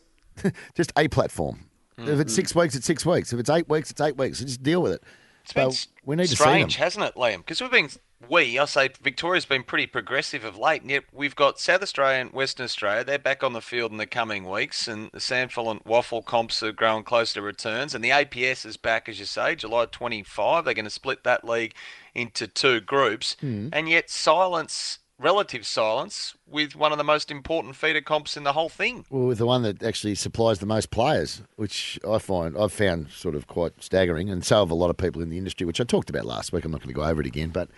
Just 0.74 0.90
a 0.96 1.06
platform. 1.08 1.66
If 1.98 2.18
it's 2.18 2.34
six 2.34 2.54
weeks, 2.54 2.74
it's 2.74 2.86
six 2.86 3.04
weeks. 3.04 3.34
If 3.34 3.40
it's 3.40 3.50
eight 3.50 3.68
weeks, 3.68 3.90
it's 3.90 4.00
eight 4.00 4.16
weeks. 4.16 4.38
So 4.38 4.46
just 4.46 4.62
deal 4.62 4.80
with 4.80 4.92
it. 4.92 5.02
It's 5.44 5.52
been 5.52 5.70
we 6.06 6.16
need 6.16 6.28
to 6.28 6.28
see 6.28 6.44
them. 6.44 6.50
strange, 6.52 6.76
hasn't 6.76 7.04
it, 7.04 7.14
Liam? 7.16 7.38
Because 7.38 7.60
we've 7.60 7.70
been 7.70 7.88
we, 8.28 8.58
I 8.58 8.64
say 8.64 8.88
Victoria's 9.00 9.44
been 9.46 9.62
pretty 9.62 9.86
progressive 9.86 10.42
of 10.44 10.56
late, 10.58 10.82
and 10.82 10.90
yet 10.90 11.04
we've 11.12 11.36
got 11.36 11.60
South 11.60 11.82
Australia 11.82 12.20
and 12.20 12.32
Western 12.32 12.64
Australia. 12.64 13.04
They're 13.04 13.18
back 13.18 13.44
on 13.44 13.52
the 13.52 13.60
field 13.60 13.92
in 13.92 13.98
the 13.98 14.06
coming 14.06 14.48
weeks, 14.48 14.88
and 14.88 15.10
the 15.12 15.18
SANFL 15.20 15.70
and 15.70 15.84
WAFL 15.84 16.24
comps 16.24 16.62
are 16.62 16.72
growing 16.72 17.04
close 17.04 17.32
to 17.34 17.42
returns, 17.42 17.94
and 17.94 18.02
the 18.02 18.10
APS 18.10 18.66
is 18.66 18.76
back, 18.76 19.08
as 19.08 19.18
you 19.20 19.24
say, 19.24 19.54
July 19.54 19.86
25. 19.86 20.64
They're 20.64 20.74
going 20.74 20.84
to 20.84 20.90
split 20.90 21.22
that 21.24 21.44
league 21.44 21.74
into 22.14 22.48
two 22.48 22.80
groups, 22.80 23.36
Hmm. 23.40 23.68
and 23.72 23.88
yet 23.88 24.10
silence, 24.10 24.98
relative 25.20 25.64
silence, 25.66 26.34
with 26.46 26.74
one 26.74 26.90
of 26.92 26.98
the 26.98 27.04
most 27.04 27.30
important 27.30 27.76
feeder 27.76 28.00
comps 28.00 28.36
in 28.36 28.42
the 28.44 28.52
whole 28.52 28.68
thing. 28.68 29.04
Well, 29.10 29.26
with 29.28 29.38
the 29.38 29.46
one 29.46 29.62
that 29.62 29.82
actually 29.82 30.16
supplies 30.16 30.58
the 30.58 30.66
most 30.66 30.90
players, 30.90 31.42
which 31.56 31.98
I 32.08 32.18
find 32.18 32.56
I've 32.58 32.72
found 32.72 33.10
sort 33.10 33.34
of 33.36 33.46
quite 33.46 33.74
staggering, 33.82 34.28
and 34.30 34.44
so 34.44 34.58
have 34.60 34.70
a 34.70 34.74
lot 34.74 34.90
of 34.90 34.96
people 34.96 35.22
in 35.22 35.30
the 35.30 35.38
industry, 35.38 35.66
which 35.66 35.80
I 35.80 35.84
talked 35.84 36.10
about 36.10 36.24
last 36.24 36.52
week. 36.52 36.64
I'm 36.64 36.72
not 36.72 36.80
going 36.80 36.88
to 36.88 36.94
go 36.94 37.04
over 37.04 37.20
it 37.20 37.26
again, 37.26 37.50
but 37.50 37.68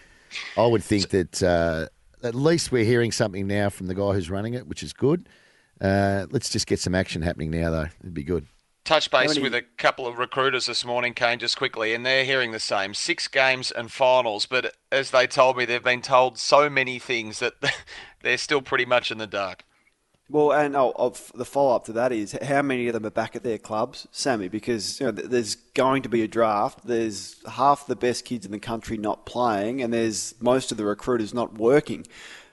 I 0.57 0.67
would 0.67 0.83
think 0.85 1.11
that 1.11 1.43
uh, 1.43 1.87
at 2.23 2.35
least 2.35 2.73
we're 2.73 2.85
hearing 2.85 3.13
something 3.13 3.47
now 3.47 3.71
from 3.71 3.87
the 3.87 3.95
guy 3.95 4.13
who's 4.13 4.31
running 4.31 4.55
it, 4.55 4.67
which 4.67 4.83
is 4.83 4.93
good. 4.93 5.29
Uh, 5.81 6.27
let's 6.31 6.51
just 6.51 6.67
get 6.67 6.79
some 6.79 6.95
action 6.95 7.23
happening 7.23 7.51
now, 7.51 7.71
though. 7.71 7.89
It'd 8.01 8.15
be 8.15 8.25
good. 8.25 8.47
Touch 8.85 9.11
base 9.11 9.31
many- 9.31 9.43
with 9.43 9.55
a 9.55 9.63
couple 9.77 10.07
of 10.07 10.19
recruiters 10.19 10.67
this 10.67 10.85
morning, 10.85 11.15
Kane, 11.15 11.39
just 11.39 11.57
quickly, 11.57 11.95
and 11.95 12.05
they're 12.05 12.25
hearing 12.25 12.53
the 12.53 12.61
same. 12.61 12.95
Six 12.95 13.29
games 13.29 13.71
and 13.71 13.93
finals, 13.93 14.47
but 14.47 14.75
as 14.91 15.11
they 15.11 15.27
told 15.27 15.57
me, 15.57 15.65
they've 15.65 15.83
been 15.83 16.03
told 16.03 16.39
so 16.39 16.69
many 16.71 16.99
things 16.99 17.39
that 17.41 17.55
they're 18.23 18.39
still 18.39 18.63
pretty 18.63 18.87
much 18.87 19.11
in 19.11 19.19
the 19.19 19.27
dark. 19.27 19.65
Well, 20.31 20.53
and 20.53 20.77
oh, 20.77 21.13
the 21.35 21.45
follow 21.45 21.75
up 21.75 21.87
to 21.87 21.93
that 21.95 22.13
is 22.13 22.39
how 22.41 22.63
many 22.63 22.87
of 22.87 22.93
them 22.93 23.05
are 23.05 23.11
back 23.11 23.35
at 23.35 23.43
their 23.43 23.59
clubs, 23.59 24.07
Sammy? 24.13 24.47
Because 24.47 25.01
you 25.01 25.07
know, 25.07 25.13
there's 25.13 25.57
going 25.57 26.03
to 26.03 26.09
be 26.09 26.23
a 26.23 26.29
draft. 26.29 26.87
There's 26.87 27.37
half 27.49 27.89
the 27.89 27.97
best 27.97 28.25
kids 28.25 28.47
in 28.47 28.53
the 28.53 28.61
country 28.61 28.97
not 28.97 29.27
playing, 29.27 29.83
and 29.83 29.93
there's 29.93 30.35
most 30.41 30.71
of 30.71 30.79
the 30.79 30.85
recruiters 30.85 31.35
not 31.35 31.55
working, 31.59 32.07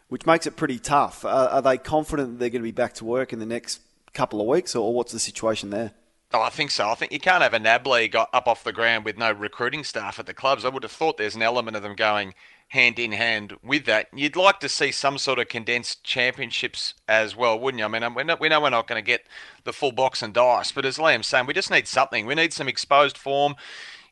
which 0.08 0.26
makes 0.26 0.48
it 0.48 0.56
pretty 0.56 0.80
tough. 0.80 1.24
Are 1.24 1.62
they 1.62 1.78
confident 1.78 2.40
they're 2.40 2.50
going 2.50 2.64
to 2.64 2.68
be 2.68 2.72
back 2.72 2.96
to 2.96 3.06
work 3.06 3.32
in 3.32 3.38
the 3.38 3.46
next 3.46 3.80
couple 4.14 4.42
of 4.42 4.48
weeks, 4.48 4.76
or 4.76 4.92
what's 4.92 5.12
the 5.12 5.20
situation 5.20 5.70
there? 5.70 5.92
Oh, 6.34 6.42
I 6.42 6.50
think 6.50 6.72
so. 6.72 6.90
I 6.90 6.96
think 6.96 7.14
you 7.14 7.20
can't 7.20 7.42
have 7.42 7.54
a 7.54 7.60
NAB 7.60 7.88
league 7.88 8.16
up 8.16 8.48
off 8.48 8.64
the 8.64 8.74
ground 8.74 9.06
with 9.06 9.18
no 9.18 9.32
recruiting 9.32 9.86
staff 9.86 10.20
at 10.20 10.26
the 10.26 10.34
clubs. 10.34 10.66
I 10.66 10.70
would 10.70 10.84
have 10.84 10.92
thought 10.92 11.18
there's 11.18 11.36
an 11.38 11.42
element 11.42 11.78
of 11.78 11.84
them 11.84 11.96
going 11.96 12.34
hand 12.70 13.00
in 13.00 13.14
hand 13.14 13.54
with 13.64 13.86
that. 13.86 14.10
You'd 14.14 14.36
like 14.36 14.60
to 14.60 14.68
see 14.68 14.92
some 14.92 15.18
sort 15.18 15.40
of 15.40 15.48
condensed 15.48 16.04
championships 16.04 16.96
as 17.08 17.34
well, 17.34 17.58
wouldn't 17.58 17.80
you? 17.80 17.86
I 17.86 17.88
mean, 17.88 18.04
um, 18.04 18.14
we 18.14 18.26
know, 18.26 18.36
we 18.38 18.50
know 18.50 18.60
we're 18.60 18.70
not 18.72 18.88
going 18.88 19.02
to 19.02 19.06
get 19.06 19.26
the 19.64 19.72
full 19.72 19.94
box 19.94 20.22
and 20.22 20.34
dice, 20.34 20.74
but 20.74 20.84
as 20.86 20.98
Liam's 20.98 21.28
saying, 21.28 21.46
we 21.46 21.54
just 21.54 21.72
need 21.72 21.88
something. 21.88 22.26
We 22.26 22.36
need 22.36 22.52
some 22.52 22.68
exposed 22.68 23.18
form. 23.18 23.56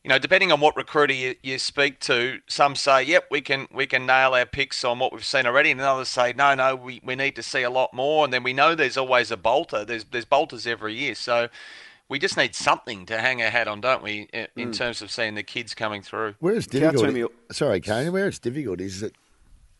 You 0.01 0.09
know, 0.09 0.19
depending 0.19 0.53
on 0.53 0.61
what 0.61 0.77
recruiter 0.77 1.13
you, 1.13 1.35
you 1.41 1.59
speak 1.59 1.99
to, 2.01 2.39
some 2.47 2.75
say, 2.75 3.01
"Yep, 3.01 3.25
we 3.31 3.41
can 3.41 3.67
we 3.73 3.87
can 3.87 4.05
nail 4.05 4.35
our 4.35 4.45
picks 4.45 4.83
on 4.83 4.99
what 4.99 5.11
we've 5.11 5.25
seen 5.25 5.47
already," 5.47 5.71
and 5.71 5.81
others 5.81 6.09
say, 6.09 6.31
"No, 6.31 6.53
no, 6.53 6.75
we, 6.75 7.01
we 7.03 7.15
need 7.15 7.35
to 7.37 7.41
see 7.43 7.63
a 7.63 7.71
lot 7.71 7.91
more." 7.91 8.23
And 8.23 8.31
then 8.31 8.43
we 8.43 8.53
know 8.53 8.75
there's 8.75 8.97
always 8.97 9.31
a 9.31 9.37
bolter. 9.37 9.83
There's 9.83 10.05
there's 10.05 10.23
bolters 10.23 10.67
every 10.67 10.93
year, 10.93 11.15
so 11.15 11.49
we 12.09 12.19
just 12.19 12.37
need 12.37 12.53
something 12.55 13.05
to 13.07 13.19
hang 13.19 13.41
our 13.41 13.49
hat 13.49 13.67
on, 13.67 13.81
don't 13.81 14.03
we? 14.03 14.27
In, 14.33 14.47
in 14.55 14.69
Mm. 14.71 14.77
terms 14.77 15.01
of 15.01 15.09
seeing 15.11 15.35
the 15.35 15.43
kids 15.43 15.73
coming 15.73 16.01
through. 16.01 16.35
Where 16.39 16.55
it's 16.55 16.67
difficult, 16.67 17.31
sorry, 17.51 17.81
Kane, 17.81 18.11
where 18.11 18.27
it's 18.27 18.39
difficult 18.39 18.79
is 18.81 19.01
that, 19.01 19.13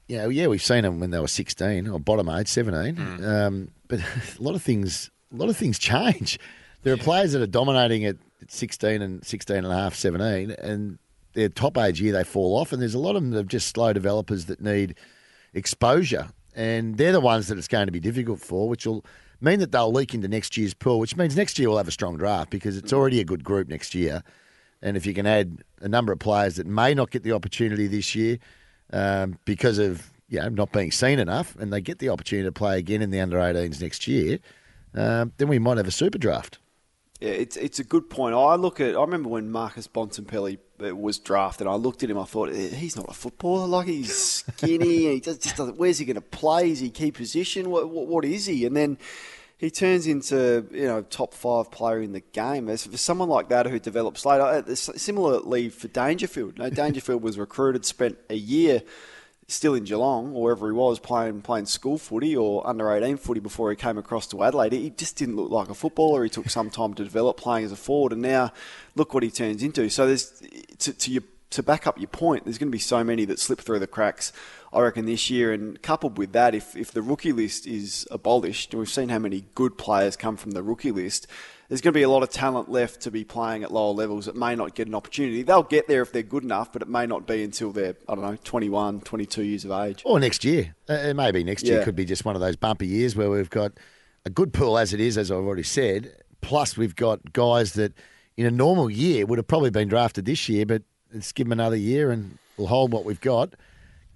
you 0.08 0.18
know, 0.18 0.30
yeah, 0.30 0.48
we've 0.48 0.62
seen 0.64 0.84
them 0.84 1.00
when 1.00 1.12
they 1.12 1.20
were 1.20 1.28
16 1.28 1.88
or 1.88 2.00
bottom 2.00 2.30
age, 2.30 2.48
17. 2.48 3.24
Um, 3.24 3.70
but 3.88 4.00
a 4.40 4.42
lot 4.42 4.56
of 4.56 4.62
things, 4.64 5.12
a 5.34 5.36
lot 5.38 5.50
of 5.50 5.58
things 5.58 5.78
change. 5.80 6.40
There 6.84 6.94
are 6.94 6.98
players 6.98 7.34
that 7.34 7.42
are 7.42 7.48
dominating 7.48 8.06
at 8.06 8.18
16 8.48 9.02
and 9.02 9.26
16 9.26 9.56
and 9.58 9.68
a 9.68 9.76
half, 9.76 9.96
17, 9.96 10.52
and 10.52 11.00
their 11.34 11.50
top 11.50 11.78
age 11.78 12.00
year 12.02 12.14
they 12.14 12.24
fall 12.24 12.56
off. 12.58 12.72
And 12.72 12.82
there's 12.82 12.94
a 12.94 13.00
lot 13.00 13.16
of 13.16 13.22
them 13.24 13.32
that 13.32 13.40
are 13.40 13.44
just 13.44 13.68
slow 13.70 13.92
developers 13.94 14.46
that 14.46 14.62
need 14.62 14.96
exposure. 15.54 16.30
And 16.56 16.98
they're 16.98 17.12
the 17.12 17.20
ones 17.20 17.48
that 17.48 17.58
it's 17.58 17.68
going 17.68 17.88
to 17.88 17.92
be 17.92 18.00
difficult 18.00 18.40
for, 18.40 18.70
which 18.70 18.86
will 18.86 19.04
mean 19.46 19.60
that 19.60 19.72
they'll 19.72 19.92
leak 19.92 20.14
into 20.14 20.28
next 20.28 20.58
year's 20.58 20.74
pool, 20.74 21.00
which 21.00 21.16
means 21.16 21.38
next 21.38 21.58
year 21.58 21.70
we'll 21.70 21.78
have 21.78 21.88
a 21.88 21.92
strong 21.92 22.18
draft 22.18 22.50
because 22.50 22.76
it's 22.76 22.92
already 22.92 23.20
a 23.20 23.24
good 23.24 23.44
group 23.44 23.68
next 23.68 23.96
year. 23.96 24.24
And 24.82 24.98
if 24.98 25.06
you 25.06 25.14
can 25.14 25.26
add 25.26 25.64
a 25.82 25.88
number 25.88 26.12
of 26.12 26.20
players 26.20 26.56
that 26.56 26.68
may 26.68 26.94
not 26.94 27.12
get 27.12 27.24
the 27.24 27.32
opportunity 27.32 27.88
this 27.88 28.14
year 28.16 28.40
um, 28.92 29.40
because 29.46 29.78
of 29.78 30.12
you 30.28 30.40
know, 30.40 30.50
not 30.50 30.72
being 30.72 30.92
seen 30.92 31.20
enough, 31.20 31.56
and 31.58 31.72
they 31.72 31.82
get 31.82 32.00
the 32.00 32.10
opportunity 32.10 32.48
to 32.48 32.52
play 32.52 32.80
again 32.80 33.02
in 33.02 33.12
the 33.12 33.20
under 33.20 33.38
18s 33.38 33.82
next 33.82 34.08
year, 34.08 34.40
um, 34.96 35.32
then 35.38 35.48
we 35.48 35.60
might 35.60 35.78
have 35.78 35.88
a 35.88 35.92
super 35.92 36.18
draft. 36.18 36.60
Yeah, 37.22 37.32
it's 37.32 37.56
it's 37.56 37.80
a 37.80 37.84
good 37.84 38.10
point. 38.10 38.36
I 38.36 38.56
look 38.56 38.82
at. 38.82 38.96
I 38.96 39.02
remember 39.02 39.30
when 39.30 39.50
Marcus 39.50 39.88
Bontempelli 39.88 40.58
uh, 40.84 40.94
was 40.94 41.18
drafted. 41.18 41.66
I 41.66 41.76
looked 41.76 42.04
at 42.04 42.10
him. 42.10 42.18
I 42.18 42.26
thought 42.26 42.50
"Eh, 42.50 42.68
he's 42.70 42.98
not 42.98 43.10
a 43.10 43.14
footballer. 43.14 43.68
Like 43.68 43.88
he's 43.88 44.14
skinny. 44.14 45.14
he 45.14 45.22
just, 45.22 45.42
just 45.42 45.56
doesn't. 45.56 45.78
Where's 45.78 45.98
he 45.98 46.06
going 46.06 46.16
to 46.16 46.22
play? 46.22 46.72
Is 46.72 46.80
he 46.80 46.90
key 46.90 47.12
position? 47.12 47.70
What, 47.70 47.90
what 47.90 48.08
what 48.08 48.26
is 48.26 48.48
he? 48.48 48.66
And 48.66 48.76
then 48.76 48.98
he 49.58 49.70
turns 49.72 50.08
into 50.08 50.68
you 50.72 50.86
know 50.86 51.02
top 51.02 51.34
five 51.34 51.72
player 51.72 52.02
in 52.02 52.12
the 52.12 52.20
game. 52.20 52.70
As 52.70 52.86
for 52.86 52.98
someone 52.98 53.30
like 53.30 53.50
that 53.50 53.68
who 53.68 53.80
develops 53.80 54.26
later, 54.26 54.44
uh, 54.44 54.76
similarly 54.76 55.70
for 55.70 55.88
Dangerfield. 55.88 56.58
No, 56.58 56.70
Dangerfield 56.70 57.22
was 57.22 57.38
recruited, 57.38 57.86
spent 57.86 58.18
a 58.30 58.36
year 58.36 58.84
still 59.48 59.76
in 59.76 59.84
Geelong 59.84 60.34
or 60.34 60.44
wherever 60.44 60.68
he 60.68 60.74
was 60.74 61.00
playing 61.00 61.42
playing 61.42 61.68
school 61.68 61.98
footy 61.98 62.36
or 62.36 62.66
under 62.68 62.92
18 62.92 63.18
footy 63.18 63.40
before 63.40 63.70
he 63.70 63.76
came 63.76 63.98
across 63.98 64.26
to 64.28 64.44
Adelaide. 64.44 64.74
He 64.74 64.90
just 64.90 65.18
didn't 65.18 65.36
look 65.36 65.52
like 65.52 65.70
a 65.70 65.76
footballer. 65.76 66.24
He 66.24 66.30
took 66.30 66.50
some 66.50 66.70
time 66.70 66.94
to 66.96 67.04
develop 67.04 67.38
playing 67.38 67.66
as 67.66 67.72
a 67.72 67.76
forward, 67.76 68.12
and 68.12 68.22
now 68.22 68.52
look 68.96 69.14
what 69.14 69.24
he 69.24 69.32
turns 69.32 69.64
into. 69.64 69.90
So 69.90 70.08
there's 70.08 70.42
to, 70.80 70.94
to 70.94 71.12
your 71.12 71.24
to 71.56 71.64
back 71.64 71.88
up 71.88 71.98
your 71.98 72.08
point, 72.08 72.46
there's 72.46 72.58
going 72.58 72.70
to 72.70 72.76
be 72.76 72.80
so 72.80 73.04
many 73.04 73.26
that 73.26 73.40
slip 73.40 73.60
through 73.60 73.80
the 73.80 73.88
cracks. 73.88 74.32
I 74.72 74.82
reckon 74.82 75.06
this 75.06 75.30
year, 75.30 75.54
and 75.54 75.82
coupled 75.82 76.18
with 76.18 76.34
that, 76.34 76.54
if 76.54 76.76
if 76.76 76.92
the 76.92 77.02
rookie 77.02 77.32
list 77.32 77.66
is 77.66 78.08
abolished, 78.12 78.74
and 78.74 78.80
we've 78.80 78.90
seen 78.90 79.10
how 79.10 79.20
many 79.20 79.46
good 79.56 79.78
players 79.78 80.16
come 80.16 80.38
from 80.38 80.52
the 80.52 80.64
rookie 80.64 80.92
list. 80.92 81.28
There's 81.68 81.82
going 81.82 81.94
to 81.94 81.98
be 81.98 82.04
a 82.04 82.10
lot 82.10 82.22
of 82.22 82.30
talent 82.30 82.70
left 82.70 83.02
to 83.02 83.12
be 83.12 83.24
playing 83.24 83.64
at 83.64 83.72
lower 83.72 83.92
levels 83.92 84.28
that 84.28 84.36
may 84.36 84.56
not 84.56 84.76
get 84.76 84.88
an 84.88 84.94
opportunity. 84.94 85.42
They'll 85.42 85.64
get 85.64 85.88
there 85.88 86.04
if 86.04 86.12
they're 86.12 86.22
good 86.22 86.44
enough, 86.44 86.72
but 86.72 86.84
it 86.84 86.88
may 86.88 87.08
not 87.08 87.26
be 87.26 87.44
until 87.44 87.72
they're, 87.72 87.96
I 88.08 88.14
don't 88.14 88.24
know, 88.24 88.38
21, 88.44 89.02
22 89.02 89.42
years 89.42 89.66
of 89.66 89.72
age. 89.72 90.04
Or 90.06 90.20
next 90.20 90.44
year. 90.44 90.76
Uh, 90.88 90.94
it 90.94 91.16
may 91.16 91.32
be 91.32 91.44
next 91.44 91.64
year. 91.64 91.80
Yeah. 91.80 91.84
Could 91.84 91.96
be 91.96 92.06
just 92.06 92.24
one 92.24 92.36
of 92.36 92.42
those 92.42 92.56
bumpy 92.56 92.86
years 92.86 93.16
where 93.16 93.32
we've 93.32 93.50
got 93.50 93.72
a 94.26 94.30
good 94.30 94.54
pool 94.54 94.78
as 94.78 94.94
it 94.94 95.00
is, 95.00 95.18
as 95.18 95.32
I've 95.32 95.38
already 95.38 95.64
said. 95.64 96.16
Plus, 96.42 96.78
we've 96.78 96.96
got 96.96 97.34
guys 97.34 97.74
that 97.74 97.94
in 98.38 98.46
a 98.46 98.52
normal 98.52 98.88
year 98.90 99.26
would 99.26 99.40
have 99.40 99.48
probably 99.48 99.72
been 99.72 99.88
drafted 99.88 100.26
this 100.26 100.48
year, 100.48 100.68
but 100.68 100.84
let's 101.16 101.32
give 101.32 101.48
them 101.48 101.54
another 101.54 101.76
year 101.76 102.12
and 102.12 102.38
we'll 102.58 102.68
hold 102.68 102.92
what 102.92 103.06
we've 103.06 103.22
got. 103.22 103.54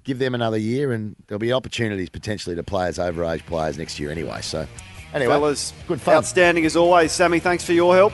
Give 0.03 0.19
them 0.19 0.33
another 0.33 0.57
year, 0.57 0.91
and 0.91 1.15
there'll 1.27 1.39
be 1.39 1.51
opportunities 1.51 2.09
potentially 2.09 2.55
to 2.55 2.63
play 2.63 2.87
as 2.87 2.97
overage 2.97 3.45
players 3.45 3.77
next 3.77 3.99
year 3.99 4.09
anyway. 4.09 4.41
So, 4.41 4.65
anyway, 5.13 5.33
Fellas, 5.33 5.73
good 5.87 6.01
fun. 6.01 6.15
Outstanding 6.15 6.65
as 6.65 6.75
always. 6.75 7.11
Sammy, 7.11 7.39
thanks 7.39 7.63
for 7.63 7.73
your 7.73 7.93
help. 7.93 8.13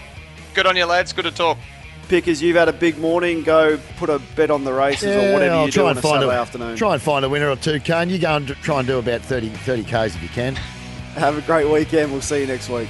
Good 0.56 0.66
on 0.66 0.76
you, 0.76 0.86
lads. 0.86 1.14
Good 1.14 1.26
to 1.26 1.32
talk. 1.32 1.58
Pickers, 2.10 2.42
you've 2.42 2.56
had 2.56 2.70
a 2.70 2.74
big 2.74 2.98
morning. 2.98 3.44
Go 3.44 3.80
put 3.98 4.10
a 4.10 4.20
bet 4.36 4.50
on 4.50 4.64
the 4.64 4.74
races 4.74 5.16
or 5.16 5.34
whatever 5.34 5.56
I'll 5.56 5.66
you 5.68 5.72
try 5.72 5.84
do 5.84 5.86
on 5.86 5.90
and 5.92 6.00
a 6.00 6.02
find 6.02 6.16
Saturday 6.16 6.36
a, 6.36 6.42
afternoon. 6.42 6.76
Try 6.76 6.94
and 6.94 7.02
find 7.02 7.24
a 7.24 7.30
winner 7.30 7.50
or 7.50 7.56
two, 7.56 7.80
Kane. 7.80 8.10
You 8.10 8.20
go 8.20 8.36
and 8.36 8.48
try 8.48 8.80
and 8.80 8.88
do 8.88 8.98
about 8.98 9.22
30, 9.22 9.50
30 9.50 9.84
Ks 9.84 10.16
if 10.16 10.22
you 10.22 10.30
can. 10.30 10.56
Have 11.16 11.38
a 11.38 11.42
great 11.42 11.70
weekend. 11.70 12.12
We'll 12.12 12.22
see 12.22 12.42
you 12.42 12.48
next 12.48 12.68
week. 12.70 12.90